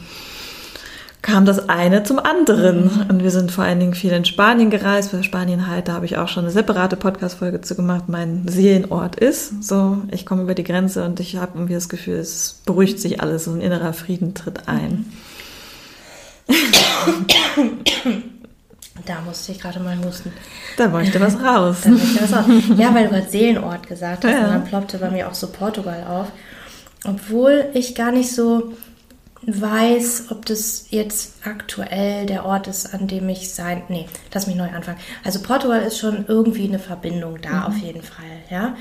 kam 1.26 1.46
das 1.46 1.70
eine 1.70 2.04
zum 2.04 2.20
anderen. 2.20 3.08
Und 3.10 3.24
wir 3.24 3.32
sind 3.32 3.52
vor 3.52 3.64
allen 3.64 3.80
Dingen 3.80 3.96
viel 3.96 4.12
in 4.12 4.26
Spanien 4.26 4.70
gereist, 4.70 5.12
weil 5.12 5.24
Spanien 5.24 5.68
halt, 5.68 5.88
da 5.88 5.94
habe 5.94 6.06
ich 6.06 6.18
auch 6.18 6.28
schon 6.28 6.44
eine 6.44 6.54
separate 6.54 6.98
Podcast-Folge 6.98 7.62
zu 7.62 7.76
gemacht, 7.76 8.04
mein 8.08 8.48
Seelenort 8.48 9.16
ist. 9.16 9.64
So, 9.64 10.04
ich 10.12 10.26
komme 10.26 10.44
über 10.44 10.54
die 10.54 10.64
Grenze 10.64 11.04
und 11.04 11.20
ich 11.20 11.38
habe 11.38 11.54
irgendwie 11.56 11.74
das 11.74 11.90
Gefühl, 11.90 12.18
es 12.18 12.62
beruhigt 12.66 13.00
sich 13.00 13.22
alles, 13.22 13.46
so 13.46 13.52
ein 13.52 13.62
innerer 13.62 13.94
Frieden 13.94 14.36
tritt 14.36 14.68
ein. 14.68 15.12
Da 19.06 19.22
musste 19.26 19.52
ich 19.52 19.60
gerade 19.60 19.80
mal 19.80 19.98
husten. 20.06 20.32
Da 20.78 20.88
möchte 20.88 21.20
was 21.20 21.42
raus. 21.42 21.78
Da 21.84 21.90
möchte 21.90 22.22
was 22.22 22.34
raus. 22.34 22.46
Ja, 22.78 22.94
weil 22.94 23.06
du 23.06 23.16
gerade 23.16 23.30
Seelenort 23.30 23.88
gesagt 23.88 24.24
hast, 24.24 24.32
ja. 24.32 24.46
und 24.46 24.50
dann 24.50 24.64
ploppte 24.64 25.00
bei 25.00 25.10
mir 25.10 25.28
auch 25.28 25.34
so 25.34 25.48
Portugal 25.48 26.06
auf. 26.08 26.28
Obwohl 27.04 27.66
ich 27.74 27.96
gar 27.96 28.12
nicht 28.12 28.32
so 28.32 28.74
weiß, 29.48 30.26
ob 30.32 30.46
das 30.46 30.88
jetzt 30.90 31.36
aktuell 31.46 32.26
der 32.26 32.46
Ort 32.46 32.68
ist, 32.68 32.94
an 32.94 33.08
dem 33.08 33.30
ich 33.30 33.54
sein. 33.54 33.84
Nee, 33.90 34.08
lass 34.34 34.48
mich 34.48 34.56
neu 34.56 34.70
anfangen. 34.70 35.00
Also 35.24 35.42
Portugal 35.42 35.82
ist 35.82 36.00
schon 36.00 36.26
irgendwie 36.28 36.68
eine 36.68 36.80
Verbindung 36.80 37.42
da, 37.42 37.52
mhm. 37.52 37.64
auf 37.64 37.78
jeden 37.78 38.02
Fall, 38.02 38.26
ja. 38.50 38.76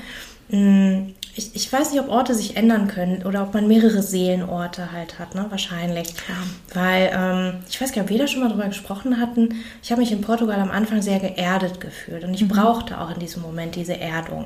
Mm, 0.49 1.13
ich, 1.35 1.55
ich 1.55 1.73
weiß 1.73 1.91
nicht, 1.91 1.99
ob 1.99 2.07
Orte 2.07 2.33
sich 2.33 2.55
ändern 2.55 2.87
können 2.87 3.23
oder 3.25 3.43
ob 3.43 3.53
man 3.53 3.67
mehrere 3.67 4.01
Seelenorte 4.01 4.91
halt 4.91 5.19
hat, 5.19 5.35
ne? 5.35 5.47
Wahrscheinlich. 5.49 6.09
Ja. 6.09 6.79
Weil, 6.79 7.11
ähm, 7.13 7.63
ich 7.67 7.81
weiß 7.81 7.91
gar 7.91 8.03
nicht, 8.03 8.11
ob 8.11 8.17
wir 8.17 8.19
da 8.19 8.27
schon 8.27 8.41
mal 8.41 8.49
drüber 8.49 8.67
gesprochen 8.67 9.19
hatten. 9.19 9.55
Ich 9.83 9.91
habe 9.91 10.01
mich 10.01 10.11
in 10.11 10.21
Portugal 10.21 10.59
am 10.59 10.71
Anfang 10.71 11.01
sehr 11.01 11.19
geerdet 11.19 11.81
gefühlt 11.81 12.23
und 12.23 12.33
ich 12.33 12.43
mhm. 12.43 12.49
brauchte 12.49 13.01
auch 13.01 13.11
in 13.11 13.19
diesem 13.19 13.41
Moment 13.41 13.75
diese 13.75 13.99
Erdung. 13.99 14.45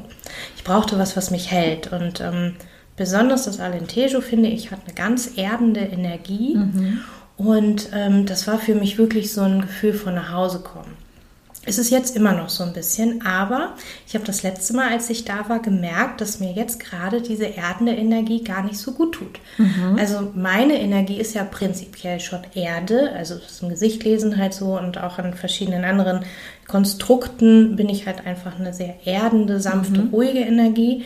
Ich 0.56 0.64
brauchte 0.64 0.98
was, 0.98 1.16
was 1.16 1.32
mich 1.32 1.52
hält 1.52 1.92
und 1.92 2.22
ähm, 2.22 2.56
Besonders 3.00 3.46
das 3.46 3.62
Alentejo, 3.62 4.20
finde 4.20 4.50
ich, 4.50 4.72
hat 4.72 4.82
eine 4.86 4.94
ganz 4.94 5.38
erdende 5.38 5.80
Energie. 5.80 6.58
Mhm. 6.58 7.00
Und 7.38 7.92
ähm, 7.94 8.26
das 8.26 8.46
war 8.46 8.60
für 8.60 8.76
mich 8.76 8.98
wirklich 8.98 9.32
so 9.32 9.40
ein 9.40 9.62
Gefühl 9.62 9.94
von 9.94 10.16
nach 10.16 10.34
Hause 10.34 10.60
kommen. 10.60 10.98
Es 11.66 11.78
ist 11.78 11.92
jetzt 11.92 12.18
immer 12.18 12.34
noch 12.34 12.50
so 12.50 12.66
ein 12.66 12.74
bisschen, 12.74 13.26
aber 13.26 13.76
ich 14.06 14.16
habe 14.16 14.26
das 14.26 14.44
letzte 14.44 14.74
Mal, 14.74 14.92
als 14.92 15.10
ich 15.10 15.24
da 15.24 15.48
war, 15.48 15.62
gemerkt, 15.62 16.20
dass 16.20 16.42
mir 16.42 16.52
jetzt 16.52 16.82
gerade 16.82 17.22
diese 17.22 17.46
erdende 17.46 17.94
Energie 17.94 18.44
gar 18.44 18.64
nicht 18.64 18.78
so 18.78 18.92
gut 18.92 19.16
tut. 19.16 19.40
Mhm. 19.58 19.96
Also 19.98 20.34
meine 20.36 20.78
Energie 20.78 21.22
ist 21.22 21.36
ja 21.36 21.46
prinzipiell 21.46 22.20
schon 22.20 22.42
Erde, 22.54 23.14
also 23.16 23.36
das 23.36 23.62
im 23.62 23.70
Gesicht 23.70 24.04
lesen 24.04 24.38
halt 24.38 24.54
so 24.54 24.78
und 24.78 24.98
auch 25.02 25.20
an 25.20 25.36
verschiedenen 25.36 25.86
anderen 25.86 26.26
Konstrukten 26.68 27.78
bin 27.78 27.88
ich 27.88 28.08
halt 28.08 28.26
einfach 28.26 28.60
eine 28.60 28.74
sehr 28.74 28.96
erdende, 29.06 29.62
sanfte, 29.62 30.02
mhm. 30.02 30.10
ruhige 30.10 30.40
Energie. 30.40 31.06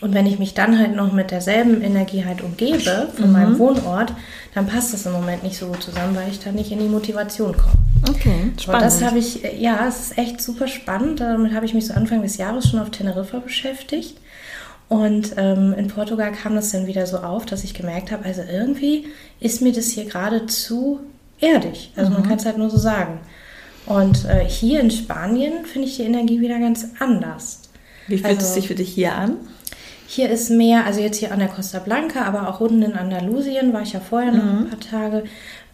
Und 0.00 0.12
wenn 0.12 0.26
ich 0.26 0.38
mich 0.38 0.54
dann 0.54 0.78
halt 0.78 0.94
noch 0.94 1.12
mit 1.12 1.30
derselben 1.30 1.80
Energie 1.80 2.24
halt 2.24 2.42
umgebe 2.42 3.08
von 3.16 3.26
mhm. 3.26 3.32
meinem 3.32 3.58
Wohnort, 3.58 4.12
dann 4.54 4.66
passt 4.66 4.92
das 4.92 5.06
im 5.06 5.12
Moment 5.12 5.42
nicht 5.42 5.56
so 5.56 5.68
gut 5.68 5.82
zusammen, 5.82 6.16
weil 6.16 6.28
ich 6.28 6.40
da 6.40 6.52
nicht 6.52 6.72
in 6.72 6.80
die 6.80 6.88
Motivation 6.88 7.56
komme. 7.56 7.74
Okay, 8.08 8.52
spannend. 8.60 8.82
Und 8.82 8.82
das 8.82 9.02
habe 9.02 9.18
ich, 9.18 9.42
ja, 9.58 9.86
es 9.88 10.00
ist 10.00 10.18
echt 10.18 10.40
super 10.40 10.68
spannend. 10.68 11.20
Damit 11.20 11.54
habe 11.54 11.64
ich 11.64 11.74
mich 11.74 11.86
so 11.86 11.94
Anfang 11.94 12.22
des 12.22 12.36
Jahres 12.36 12.68
schon 12.68 12.80
auf 12.80 12.90
Teneriffa 12.90 13.38
beschäftigt. 13.38 14.18
Und 14.88 15.34
ähm, 15.36 15.74
in 15.76 15.88
Portugal 15.88 16.32
kam 16.32 16.54
das 16.54 16.72
dann 16.72 16.86
wieder 16.86 17.06
so 17.06 17.18
auf, 17.18 17.46
dass 17.46 17.64
ich 17.64 17.74
gemerkt 17.74 18.12
habe, 18.12 18.24
also 18.24 18.42
irgendwie 18.42 19.06
ist 19.40 19.62
mir 19.62 19.72
das 19.72 19.86
hier 19.86 20.04
gerade 20.04 20.46
zu 20.46 21.00
erdig. 21.40 21.92
Also 21.96 22.10
mhm. 22.10 22.18
man 22.18 22.28
kann 22.28 22.38
es 22.38 22.44
halt 22.44 22.58
nur 22.58 22.70
so 22.70 22.78
sagen. 22.78 23.20
Und 23.86 24.24
äh, 24.26 24.44
hier 24.46 24.80
in 24.80 24.90
Spanien 24.90 25.64
finde 25.64 25.88
ich 25.88 25.96
die 25.96 26.02
Energie 26.02 26.40
wieder 26.40 26.58
ganz 26.58 26.86
anders. 26.98 27.60
Wie 28.06 28.18
fühlt 28.18 28.26
also, 28.26 28.42
es 28.42 28.54
sich 28.54 28.68
für 28.68 28.74
dich 28.74 28.90
hier 28.90 29.14
an? 29.14 29.36
Hier 30.06 30.30
ist 30.30 30.50
mehr, 30.50 30.84
also 30.84 31.00
jetzt 31.00 31.18
hier 31.18 31.32
an 31.32 31.38
der 31.38 31.48
Costa 31.48 31.78
Blanca, 31.78 32.22
aber 32.24 32.48
auch 32.48 32.60
unten 32.60 32.82
in 32.82 32.94
Andalusien, 32.94 33.72
war 33.72 33.82
ich 33.82 33.92
ja 33.92 34.00
vorher 34.00 34.32
noch 34.32 34.44
mhm. 34.44 34.58
ein 34.58 34.68
paar 34.68 34.80
Tage, 34.80 35.24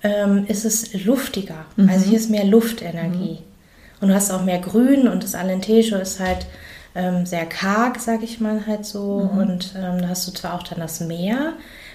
ähm, 0.03 0.45
ist 0.47 0.65
es 0.65 0.95
luftiger. 1.05 1.67
Mhm. 1.77 1.89
Also 1.89 2.07
hier 2.07 2.19
ist 2.19 2.31
mehr 2.31 2.45
Luftenergie. 2.45 3.39
Mhm. 3.41 4.01
Und 4.01 4.09
du 4.09 4.15
hast 4.15 4.31
auch 4.31 4.45
mehr 4.45 4.59
Grün 4.59 5.09
und 5.09 5.23
das 5.23 5.35
Alentejo 5.35 5.99
ist 5.99 6.21
halt 6.21 6.47
ähm, 6.95 7.27
sehr 7.27 7.47
karg, 7.47 8.01
sag 8.01 8.23
ich 8.23 8.41
mal 8.41 8.67
halt 8.67 8.87
so. 8.87 9.31
Mhm. 9.33 9.39
Und 9.39 9.75
ähm, 9.77 10.01
da 10.01 10.09
hast 10.09 10.27
du 10.27 10.33
zwar 10.33 10.55
auch 10.55 10.63
dann 10.63 10.81
das 10.81 11.01
Meer, 11.01 11.55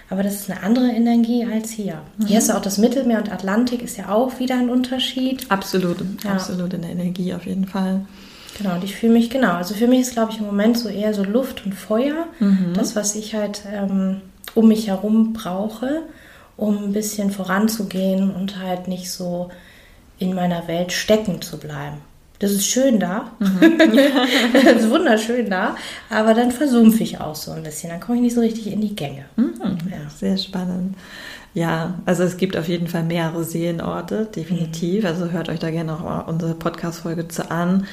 aber 0.10 0.24
das 0.24 0.36
ist 0.36 0.52
eine 0.52 0.62
andere 0.62 0.88
Energie 0.88 1.46
als 1.52 1.72
hier. 1.72 2.02
Mhm. 2.18 2.28
Hier 2.28 2.38
hast 2.38 2.50
du 2.50 2.54
auch 2.54 2.62
das 2.62 2.78
Mittelmeer 2.78 3.18
und 3.18 3.32
Atlantik 3.32 3.82
ist 3.82 3.98
ja 3.98 4.10
auch 4.10 4.40
wieder 4.40 4.56
ein 4.56 4.70
Unterschied. 4.70 5.50
Absolut, 5.50 5.98
ja. 6.24 6.32
absolut 6.32 6.74
in 6.74 6.82
der 6.82 6.92
Energie 6.92 7.34
auf 7.34 7.46
jeden 7.46 7.68
Fall. 7.68 8.02
Genau, 8.58 8.76
und 8.76 8.84
ich 8.84 8.96
fühle 8.96 9.14
mich, 9.14 9.30
genau, 9.30 9.54
also 9.54 9.74
für 9.74 9.88
mich 9.88 10.02
ist, 10.02 10.14
glaube 10.14 10.32
ich, 10.32 10.40
im 10.40 10.46
Moment 10.46 10.78
so 10.78 10.88
eher 10.88 11.14
so 11.14 11.24
Luft 11.24 11.66
und 11.66 11.74
Feuer, 11.74 12.28
mhm. 12.40 12.74
das, 12.74 12.96
was 12.96 13.16
ich 13.16 13.36
halt 13.36 13.64
ähm, 13.72 14.22
um 14.54 14.70
mich 14.70 14.88
herum 14.88 15.34
brauche, 15.34 16.04
um 16.56 16.86
ein 16.86 16.94
bisschen 16.94 17.32
voranzugehen 17.32 18.32
und 18.32 18.60
halt 18.60 18.88
nicht 18.88 19.12
so 19.12 19.50
in 20.20 20.34
meiner 20.34 20.68
Welt 20.70 20.94
stecken 20.94 21.42
zu 21.42 21.58
bleiben. 21.58 21.98
Das 22.40 22.52
ist 22.52 22.66
schön 22.66 23.00
da. 23.00 23.32
Mhm. 23.40 23.78
das 24.54 24.84
ist 24.84 24.90
wunderschön 24.90 25.50
da. 25.50 25.76
Aber 26.10 26.34
dann 26.34 26.52
versumpfe 26.52 27.04
ich 27.04 27.20
auch 27.20 27.36
so 27.36 27.52
ein 27.52 27.64
bisschen. 27.64 27.90
Dann 27.90 28.00
komme 28.00 28.18
ich 28.18 28.24
nicht 28.24 28.36
so 28.36 28.42
richtig 28.42 28.68
in 28.72 28.82
die 28.82 28.96
Gänge. 28.96 29.26
Mhm. 29.36 29.54
Ja. 29.90 30.10
Sehr 30.18 30.38
spannend. 30.38 30.96
Ja, 31.54 31.96
also 32.06 32.24
es 32.24 32.36
gibt 32.36 32.58
auf 32.58 32.68
jeden 32.68 32.88
Fall 32.88 33.04
mehrere 33.04 33.44
Seelenorte, 33.46 34.26
definitiv. 34.26 35.04
Mhm. 35.04 35.08
Also 35.08 35.32
hört 35.32 35.50
euch 35.50 35.60
da 35.60 35.72
gerne 35.72 35.94
auch 35.94 36.28
unsere 36.28 36.54
Podcast-Folge 36.54 37.28
zu 37.30 37.50
an. 37.50 37.88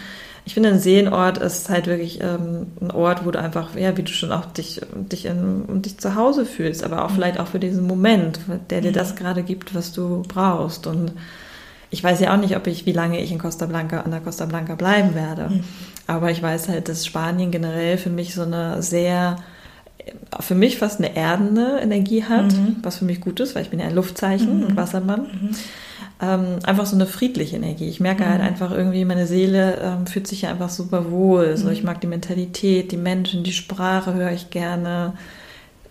Ich 0.44 0.55
finde, 0.55 0.70
ein 0.70 0.81
Seelenort 0.81 1.38
ist 1.38 1.68
halt 1.68 1.87
wirklich 1.87 2.20
ähm, 2.20 2.66
ein 2.81 2.90
Ort, 2.90 3.24
wo 3.24 3.31
du 3.31 3.38
einfach, 3.38 3.76
ja, 3.76 3.96
wie 3.96 4.02
du 4.02 4.11
schon 4.11 4.33
auch 4.33 4.46
dich, 4.46 4.81
dich, 4.94 5.26
in, 5.26 5.83
dich 5.83 5.98
zu 5.98 6.16
Hause 6.16 6.44
fühlst, 6.44 6.83
aber 6.83 7.05
auch 7.05 7.11
mhm. 7.11 7.14
vielleicht 7.14 7.38
auch 7.38 7.46
für 7.46 7.61
diesen 7.61 7.87
Moment, 7.87 8.40
der 8.70 8.81
dir 8.81 8.90
mhm. 8.90 8.94
das 8.94 9.14
gerade 9.14 9.44
gibt, 9.44 9.74
was 9.74 9.92
du 9.92 10.22
brauchst. 10.26 10.88
Und 10.88 11.12
ich 11.90 12.02
weiß 12.02 12.20
ja 12.20 12.35
auch 12.35 12.40
nicht, 12.40 12.57
ob 12.57 12.66
ich, 12.66 12.87
wie 12.87 12.92
lange 12.92 13.20
ich 13.20 13.31
in 13.31 13.38
Costa 13.38 13.66
Blanca, 13.66 14.00
an 14.00 14.11
der 14.11 14.20
Costa 14.20 14.46
Blanca 14.46 14.74
bleiben 14.74 15.14
werde. 15.14 15.48
Mhm. 15.48 15.64
Aber 16.09 16.31
ich 16.33 16.42
weiß 16.42 16.68
halt, 16.68 16.88
dass 16.88 17.07
Spanien 17.07 17.52
generell 17.52 17.96
für 17.96 18.11
mich 18.11 18.35
so 18.35 18.42
eine 18.42 18.83
sehr, 18.83 19.37
für 20.41 20.55
mich 20.55 20.79
fast 20.79 20.99
eine 20.99 21.17
erdende 21.17 21.79
Energie 21.81 22.25
hat, 22.25 22.53
mhm. 22.53 22.77
was 22.83 22.99
für 22.99 23.05
mich 23.05 23.21
gut 23.21 23.41
ist, 23.41 23.55
weil 23.55 23.62
ich 23.62 23.71
bin 23.71 23.81
ja 23.81 23.87
ein 23.87 23.95
Luftzeichen 23.95 24.59
mhm. 24.59 24.67
und 24.67 24.77
Wassermann. 24.77 25.23
Mhm. 25.23 25.51
Ähm, 26.21 26.59
einfach 26.62 26.87
so 26.87 26.95
eine 26.95 27.07
friedliche 27.07 27.57
Energie. 27.57 27.88
Ich 27.88 28.01
merke 28.01 28.29
halt 28.29 28.41
mhm. 28.41 28.47
einfach 28.47 28.71
irgendwie, 28.71 29.05
meine 29.05 29.27
Seele 29.27 29.79
ähm, 29.83 30.07
fühlt 30.07 30.27
sich 30.27 30.43
ja 30.43 30.51
einfach 30.51 30.71
super 30.71 31.11
wohl. 31.11 31.57
So, 31.57 31.69
ich 31.69 31.83
mag 31.83 32.01
die 32.01 32.07
Mentalität, 32.07 32.93
die 32.93 32.97
Menschen, 32.97 33.43
die 33.43 33.53
Sprache 33.53 34.15
höre 34.15 34.31
ich 34.31 34.51
gerne 34.51 35.15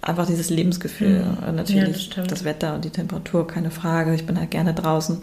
einfach 0.02 0.26
dieses 0.26 0.50
Lebensgefühl. 0.50 1.24
Mhm. 1.24 1.56
Natürlich 1.56 2.10
ja, 2.10 2.16
das, 2.24 2.28
das, 2.28 2.44
Wetter 2.44 2.76
und 2.76 2.86
die 2.86 2.90
Temperatur, 2.90 3.46
keine 3.46 3.72
Frage. 3.72 4.16
Ich 4.16 4.26
bin 4.26 4.40
halt 4.40 4.52
gerne 4.52 4.74
draußen. 4.74 5.22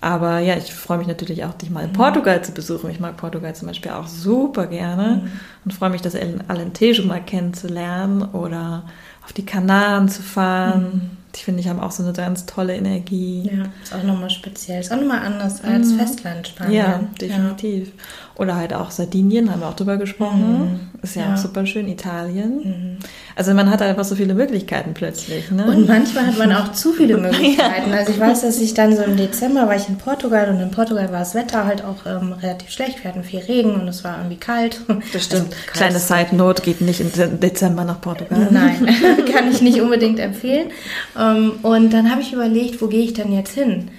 Aber 0.00 0.38
ja, 0.38 0.56
ich 0.56 0.72
freue 0.72 0.98
mich 0.98 1.06
natürlich 1.06 1.44
auch, 1.44 1.52
dich 1.54 1.68
mal 1.68 1.84
in 1.84 1.92
Portugal 1.92 2.42
zu 2.42 2.52
besuchen. 2.52 2.90
Ich 2.90 3.00
mag 3.00 3.18
Portugal 3.18 3.54
zum 3.54 3.68
Beispiel 3.68 3.90
auch 3.90 4.06
super 4.06 4.66
gerne 4.66 5.22
mhm. 5.22 5.30
und 5.64 5.74
freue 5.74 5.90
mich, 5.90 6.00
das 6.00 6.14
Alentejo 6.14 7.04
mal 7.04 7.20
kennenzulernen 7.20 8.22
oder 8.22 8.84
auf 9.22 9.34
die 9.34 9.44
Kanaren 9.44 10.08
zu 10.08 10.22
fahren. 10.22 10.82
Mhm. 10.82 11.10
Die 11.36 11.42
finde 11.42 11.60
ich 11.60 11.68
haben 11.68 11.78
auch 11.78 11.92
so 11.92 12.02
eine 12.02 12.12
ganz 12.12 12.46
tolle 12.46 12.74
Energie. 12.74 13.48
Ja, 13.52 13.64
ist 13.82 13.94
auch 13.94 14.02
nochmal 14.02 14.30
speziell. 14.30 14.80
Ist 14.80 14.90
auch 14.90 14.96
nochmal 14.96 15.20
anders 15.20 15.62
als 15.62 15.92
mhm. 15.92 15.98
Festlandspanien. 15.98 16.74
Ja, 16.74 17.00
definitiv. 17.20 17.88
Ja. 17.88 17.92
Oder 18.40 18.56
halt 18.56 18.72
auch 18.72 18.90
Sardinien, 18.90 19.52
haben 19.52 19.60
wir 19.60 19.68
auch 19.68 19.76
drüber 19.76 19.98
gesprochen. 19.98 20.60
Mhm. 20.60 20.80
Ist 21.02 21.14
ja, 21.14 21.24
ja, 21.24 21.34
auch 21.34 21.36
super 21.36 21.66
schön, 21.66 21.86
Italien. 21.86 22.56
Mhm. 22.64 22.98
Also 23.36 23.52
man 23.52 23.70
hat 23.70 23.82
einfach 23.82 24.04
so 24.04 24.14
viele 24.14 24.32
Möglichkeiten 24.32 24.94
plötzlich. 24.94 25.50
Ne? 25.50 25.66
Und 25.66 25.86
manchmal 25.86 26.26
hat 26.26 26.38
man 26.38 26.50
auch 26.54 26.72
zu 26.72 26.94
viele 26.94 27.16
Möglichkeiten. 27.18 27.90
ja. 27.90 27.98
Also 27.98 28.12
ich 28.12 28.18
weiß, 28.18 28.40
dass 28.40 28.58
ich 28.58 28.72
dann 28.72 28.96
so 28.96 29.02
im 29.02 29.18
Dezember 29.18 29.66
war 29.66 29.76
ich 29.76 29.90
in 29.90 29.98
Portugal 29.98 30.48
und 30.48 30.58
in 30.58 30.70
Portugal 30.70 31.12
war 31.12 31.18
das 31.18 31.34
Wetter 31.34 31.66
halt 31.66 31.84
auch 31.84 32.06
ähm, 32.06 32.32
relativ 32.32 32.70
schlecht. 32.70 33.04
Wir 33.04 33.10
hatten 33.10 33.24
viel 33.24 33.40
Regen 33.40 33.74
und 33.74 33.86
es 33.88 34.04
war 34.04 34.16
irgendwie 34.16 34.38
kalt. 34.38 34.80
Das 35.12 35.24
stimmt. 35.24 35.52
Also, 35.52 35.72
Kleine 35.74 35.98
Side 35.98 36.34
Note, 36.34 36.62
geht 36.62 36.80
nicht 36.80 37.02
im 37.02 37.40
Dezember 37.40 37.84
nach 37.84 38.00
Portugal. 38.00 38.48
Nein, 38.50 38.88
kann 39.34 39.50
ich 39.50 39.60
nicht 39.60 39.82
unbedingt 39.82 40.18
empfehlen. 40.18 40.70
Ähm, 41.14 41.58
und 41.60 41.92
dann 41.92 42.10
habe 42.10 42.22
ich 42.22 42.32
überlegt, 42.32 42.80
wo 42.80 42.86
gehe 42.86 43.02
ich 43.02 43.12
denn 43.12 43.34
jetzt 43.34 43.52
hin? 43.52 43.90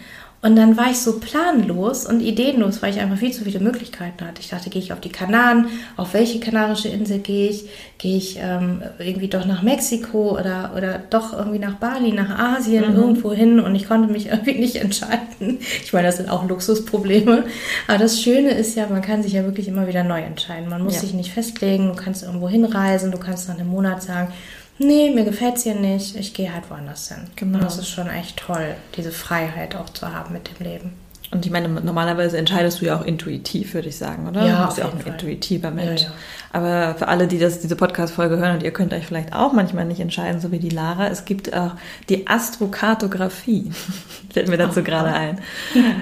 Und 0.43 0.55
dann 0.55 0.75
war 0.75 0.89
ich 0.89 0.97
so 0.97 1.19
planlos 1.19 2.07
und 2.07 2.19
ideenlos, 2.19 2.81
weil 2.81 2.91
ich 2.91 2.99
einfach 2.99 3.17
viel 3.17 3.31
zu 3.31 3.43
viele 3.43 3.59
Möglichkeiten 3.59 4.25
hatte. 4.25 4.41
Ich 4.41 4.49
dachte, 4.49 4.71
gehe 4.71 4.81
ich 4.81 4.91
auf 4.91 4.99
die 4.99 5.11
Kanaren, 5.11 5.67
auf 5.97 6.15
welche 6.15 6.39
kanarische 6.39 6.87
Insel 6.87 7.19
gehe 7.19 7.49
ich? 7.49 7.69
Gehe 7.99 8.17
ich 8.17 8.39
ähm, 8.41 8.81
irgendwie 8.97 9.27
doch 9.27 9.45
nach 9.45 9.61
Mexiko 9.61 10.31
oder, 10.39 10.73
oder 10.75 10.99
doch 11.11 11.33
irgendwie 11.33 11.59
nach 11.59 11.75
Bali, 11.75 12.11
nach 12.11 12.39
Asien, 12.39 12.91
mhm. 12.91 12.97
irgendwo 12.97 13.31
hin? 13.31 13.59
Und 13.59 13.75
ich 13.75 13.87
konnte 13.87 14.11
mich 14.11 14.27
irgendwie 14.31 14.57
nicht 14.57 14.77
entscheiden. 14.77 15.59
Ich 15.83 15.93
meine, 15.93 16.07
das 16.07 16.17
sind 16.17 16.29
auch 16.29 16.47
Luxusprobleme. 16.47 17.43
Aber 17.87 17.97
das 17.99 18.19
Schöne 18.19 18.49
ist 18.49 18.75
ja, 18.75 18.87
man 18.87 19.03
kann 19.03 19.21
sich 19.21 19.33
ja 19.33 19.43
wirklich 19.43 19.67
immer 19.67 19.85
wieder 19.85 20.03
neu 20.03 20.21
entscheiden. 20.21 20.69
Man 20.69 20.83
muss 20.83 20.95
ja. 20.95 21.01
sich 21.01 21.13
nicht 21.13 21.31
festlegen, 21.31 21.89
du 21.89 21.95
kannst 21.95 22.23
irgendwo 22.23 22.49
hinreisen, 22.49 23.11
du 23.11 23.19
kannst 23.19 23.47
nach 23.47 23.59
einem 23.59 23.67
Monat 23.67 24.01
sagen, 24.01 24.33
nee, 24.81 25.11
mir 25.11 25.23
gefällt 25.23 25.57
es 25.57 25.63
hier 25.63 25.75
nicht, 25.75 26.15
ich 26.15 26.33
gehe 26.33 26.53
halt 26.53 26.69
woanders 26.69 27.09
hin. 27.09 27.27
Genau. 27.35 27.57
Und 27.57 27.63
das 27.63 27.77
ist 27.77 27.89
schon 27.89 28.09
echt 28.09 28.37
toll, 28.37 28.75
diese 28.95 29.11
Freiheit 29.11 29.75
auch 29.75 29.89
zu 29.89 30.13
haben 30.13 30.33
mit 30.33 30.49
dem 30.49 30.65
Leben. 30.65 31.00
Und 31.31 31.45
ich 31.45 31.51
meine, 31.51 31.69
normalerweise 31.69 32.37
entscheidest 32.37 32.81
du 32.81 32.85
ja 32.85 32.99
auch 32.99 33.05
intuitiv, 33.05 33.73
würde 33.73 33.87
ich 33.87 33.95
sagen, 33.95 34.27
oder? 34.27 34.45
Ja, 34.45 34.61
du 34.61 34.65
bist 34.65 34.77
ja 34.79 34.85
auch 34.85 34.93
ein 34.93 34.99
Fall. 34.99 35.13
intuitiver 35.13 35.71
Mensch. 35.71 36.01
Ja, 36.01 36.07
ja. 36.07 36.13
Aber 36.53 36.95
für 36.95 37.07
alle, 37.07 37.27
die 37.27 37.39
das, 37.39 37.61
diese 37.61 37.77
Podcast-Folge 37.77 38.37
hören 38.37 38.55
und 38.55 38.63
ihr 38.63 38.71
könnt 38.71 38.93
euch 38.93 39.05
vielleicht 39.05 39.33
auch 39.33 39.53
manchmal 39.53 39.85
nicht 39.85 40.01
entscheiden, 40.01 40.41
so 40.41 40.51
wie 40.51 40.59
die 40.59 40.69
Lara, 40.69 41.07
es 41.07 41.23
gibt 41.23 41.53
auch 41.53 41.71
die 42.09 42.27
Astrokartografie. 42.27 43.71
Fällt 44.33 44.49
mir 44.49 44.57
dazu 44.57 44.81
oh, 44.81 44.83
gerade 44.83 45.13
ein. 45.13 45.39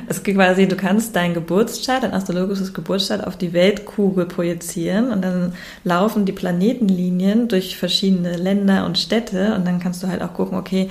Es 0.07 0.23
gibt 0.23 0.39
quasi, 0.39 0.67
du 0.67 0.75
kannst 0.75 1.15
deinen 1.15 1.35
Geburtsstart, 1.35 2.01
dein 2.01 2.13
astrologisches 2.13 2.73
Geburtsstart 2.73 3.25
auf 3.25 3.37
die 3.37 3.53
Weltkugel 3.53 4.25
projizieren 4.25 5.11
und 5.11 5.23
dann 5.23 5.53
laufen 5.83 6.25
die 6.25 6.31
Planetenlinien 6.31 7.47
durch 7.47 7.77
verschiedene 7.77 8.35
Länder 8.35 8.87
und 8.87 8.97
Städte 8.97 9.53
und 9.53 9.67
dann 9.67 9.79
kannst 9.79 10.01
du 10.01 10.07
halt 10.07 10.23
auch 10.23 10.33
gucken, 10.33 10.57
okay, 10.57 10.89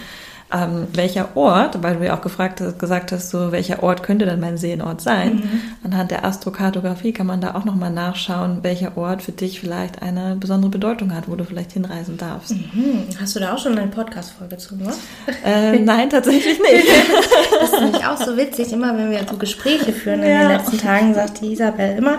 ähm, 0.53 0.87
welcher 0.95 1.37
Ort, 1.37 1.83
weil 1.83 1.97
du 1.97 2.07
ja 2.07 2.17
auch 2.17 2.23
gefragt 2.23 2.61
hast, 2.61 2.79
gesagt 2.79 3.13
hast, 3.13 3.31
so 3.31 3.53
welcher 3.53 3.83
Ort 3.83 4.03
könnte 4.03 4.25
dann 4.25 4.41
mein 4.41 4.57
Seelenort 4.57 5.01
sein. 5.01 5.37
Mhm. 5.37 5.61
Anhand 5.85 6.11
der 6.11 6.25
Astrokartografie 6.25 7.13
kann 7.13 7.27
man 7.27 7.41
da 7.41 7.55
auch 7.55 7.65
nochmal 7.65 7.91
nachschauen, 7.91 8.59
welcher 8.63 8.97
Ort 8.97 9.23
für 9.23 9.33
dich 9.33 9.61
vielleicht 9.61 10.01
eine 10.01 10.37
besondere 10.37 10.71
Bedeutung 10.71 11.15
hat, 11.15 11.29
wo 11.29 11.37
du 11.37 11.45
vielleicht 11.45 11.73
hinreisen 11.73 12.17
darfst. 12.17 12.53
Mhm. 12.53 13.05
Hast 13.21 13.37
du 13.37 13.41
da 13.41 13.55
auch 13.55 13.59
schon 13.59 13.77
eine 13.77 13.89
Podcast-Folge 13.89 14.57
zu 14.57 14.79
gemacht? 14.79 14.99
Äh, 15.45 15.79
nein, 15.81 16.09
tatsächlich 16.09 16.59
nicht. 16.59 16.87
das 17.61 17.73
ist 17.73 17.81
nämlich 17.81 18.07
auch 18.07 18.17
so 18.17 18.37
witzig, 18.37 18.73
immer 18.73 18.97
wenn 18.97 19.11
wir 19.11 19.21
so 19.29 19.37
Gespräche 19.37 19.93
führen 19.93 20.23
in 20.23 20.39
den 20.39 20.49
letzten 20.49 20.79
Tagen, 20.79 21.13
sagt 21.13 21.43
die 21.43 21.53
Isabel 21.53 21.99
immer, 21.99 22.19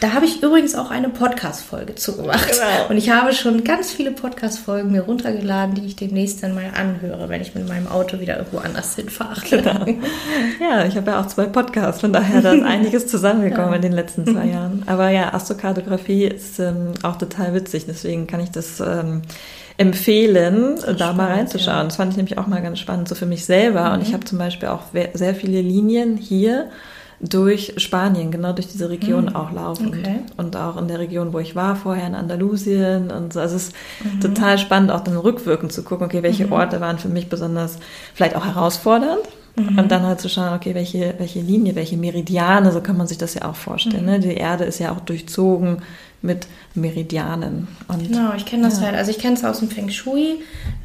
da 0.00 0.12
habe 0.12 0.26
ich 0.26 0.42
übrigens 0.42 0.74
auch 0.74 0.90
eine 0.90 1.08
Podcast-Folge 1.08 1.94
zu 1.94 2.16
gemacht. 2.16 2.50
Genau. 2.50 2.90
Und 2.90 2.98
ich 2.98 3.10
habe 3.10 3.32
schon 3.32 3.64
ganz 3.64 3.90
viele 3.90 4.10
Podcast-Folgen 4.10 4.92
mir 4.92 5.00
runtergeladen, 5.00 5.74
die 5.74 5.86
ich 5.86 5.96
demnächst 5.96 6.42
dann 6.42 6.54
mal 6.54 6.70
anhöre, 6.76 7.28
wenn 7.30 7.40
ich 7.40 7.54
mit 7.54 7.63
meinem 7.68 7.86
Auto 7.88 8.20
wieder 8.20 8.38
irgendwo 8.38 8.58
anders 8.58 8.94
hinfahre. 8.96 9.40
Genau. 9.50 9.84
Ja, 10.60 10.84
ich 10.84 10.96
habe 10.96 11.10
ja 11.12 11.20
auch 11.20 11.26
zwei 11.26 11.46
Podcasts, 11.46 12.00
von 12.00 12.12
daher 12.12 12.40
da 12.42 12.52
ist 12.52 12.62
einiges 12.64 13.06
zusammengekommen 13.06 13.70
ja. 13.70 13.76
in 13.76 13.82
den 13.82 13.92
letzten 13.92 14.26
zwei 14.26 14.46
Jahren. 14.52 14.82
Aber 14.86 15.10
ja, 15.10 15.32
Astrokartografie 15.32 16.24
ist 16.24 16.58
ähm, 16.58 16.92
auch 17.02 17.16
total 17.16 17.54
witzig, 17.54 17.86
deswegen 17.86 18.26
kann 18.26 18.40
ich 18.40 18.50
das 18.50 18.80
ähm, 18.80 19.22
empfehlen, 19.76 20.76
da 20.80 20.92
spannend, 20.92 21.16
mal 21.16 21.32
reinzuschauen. 21.32 21.76
Ja. 21.78 21.84
Das 21.84 21.96
fand 21.96 22.12
ich 22.12 22.16
nämlich 22.16 22.38
auch 22.38 22.46
mal 22.46 22.62
ganz 22.62 22.78
spannend, 22.78 23.08
so 23.08 23.14
für 23.14 23.26
mich 23.26 23.44
selber. 23.44 23.88
Mhm. 23.88 23.94
Und 23.94 24.02
ich 24.02 24.12
habe 24.12 24.24
zum 24.24 24.38
Beispiel 24.38 24.68
auch 24.68 24.82
sehr 25.14 25.34
viele 25.34 25.60
Linien 25.60 26.16
hier 26.16 26.70
durch 27.20 27.74
Spanien, 27.78 28.30
genau 28.30 28.52
durch 28.52 28.68
diese 28.68 28.90
Region 28.90 29.26
mhm. 29.26 29.36
auch 29.36 29.52
laufen. 29.52 29.88
Okay. 29.88 30.20
Und 30.36 30.56
auch 30.56 30.76
in 30.76 30.88
der 30.88 30.98
Region, 30.98 31.32
wo 31.32 31.38
ich 31.38 31.54
war 31.56 31.76
vorher, 31.76 32.06
in 32.06 32.14
Andalusien 32.14 33.10
und 33.10 33.32
so. 33.32 33.40
Also 33.40 33.56
es 33.56 33.68
ist 33.68 33.76
mhm. 34.02 34.20
total 34.20 34.58
spannend, 34.58 34.90
auch 34.90 35.00
dann 35.00 35.16
rückwirkend 35.16 35.72
zu 35.72 35.82
gucken, 35.82 36.06
okay, 36.06 36.22
welche 36.22 36.46
mhm. 36.46 36.52
Orte 36.52 36.80
waren 36.80 36.98
für 36.98 37.08
mich 37.08 37.28
besonders 37.28 37.78
vielleicht 38.14 38.36
auch 38.36 38.44
herausfordernd. 38.44 39.22
Mhm. 39.56 39.78
Und 39.78 39.92
dann 39.92 40.02
halt 40.02 40.20
zu 40.20 40.28
schauen, 40.28 40.54
okay, 40.54 40.74
welche, 40.74 41.14
welche 41.18 41.40
Linie, 41.40 41.76
welche 41.76 41.96
Meridiane, 41.96 42.72
so 42.72 42.80
kann 42.80 42.96
man 42.96 43.06
sich 43.06 43.18
das 43.18 43.34
ja 43.34 43.48
auch 43.48 43.54
vorstellen. 43.54 44.04
Ne? 44.04 44.18
Mhm. 44.18 44.22
Die 44.22 44.34
Erde 44.34 44.64
ist 44.64 44.80
ja 44.80 44.92
auch 44.92 45.00
durchzogen 45.00 45.82
mit 46.24 46.46
Meridianen. 46.74 47.68
Und, 47.86 48.08
genau, 48.08 48.32
ich 48.34 48.46
kenne 48.46 48.64
das 48.64 48.80
ja. 48.80 48.86
halt. 48.86 48.96
Also 48.96 49.10
ich 49.10 49.18
kenne 49.18 49.36
es 49.36 49.44
aus 49.44 49.60
dem 49.60 49.68
Feng 49.68 49.90
Shui. 49.90 50.40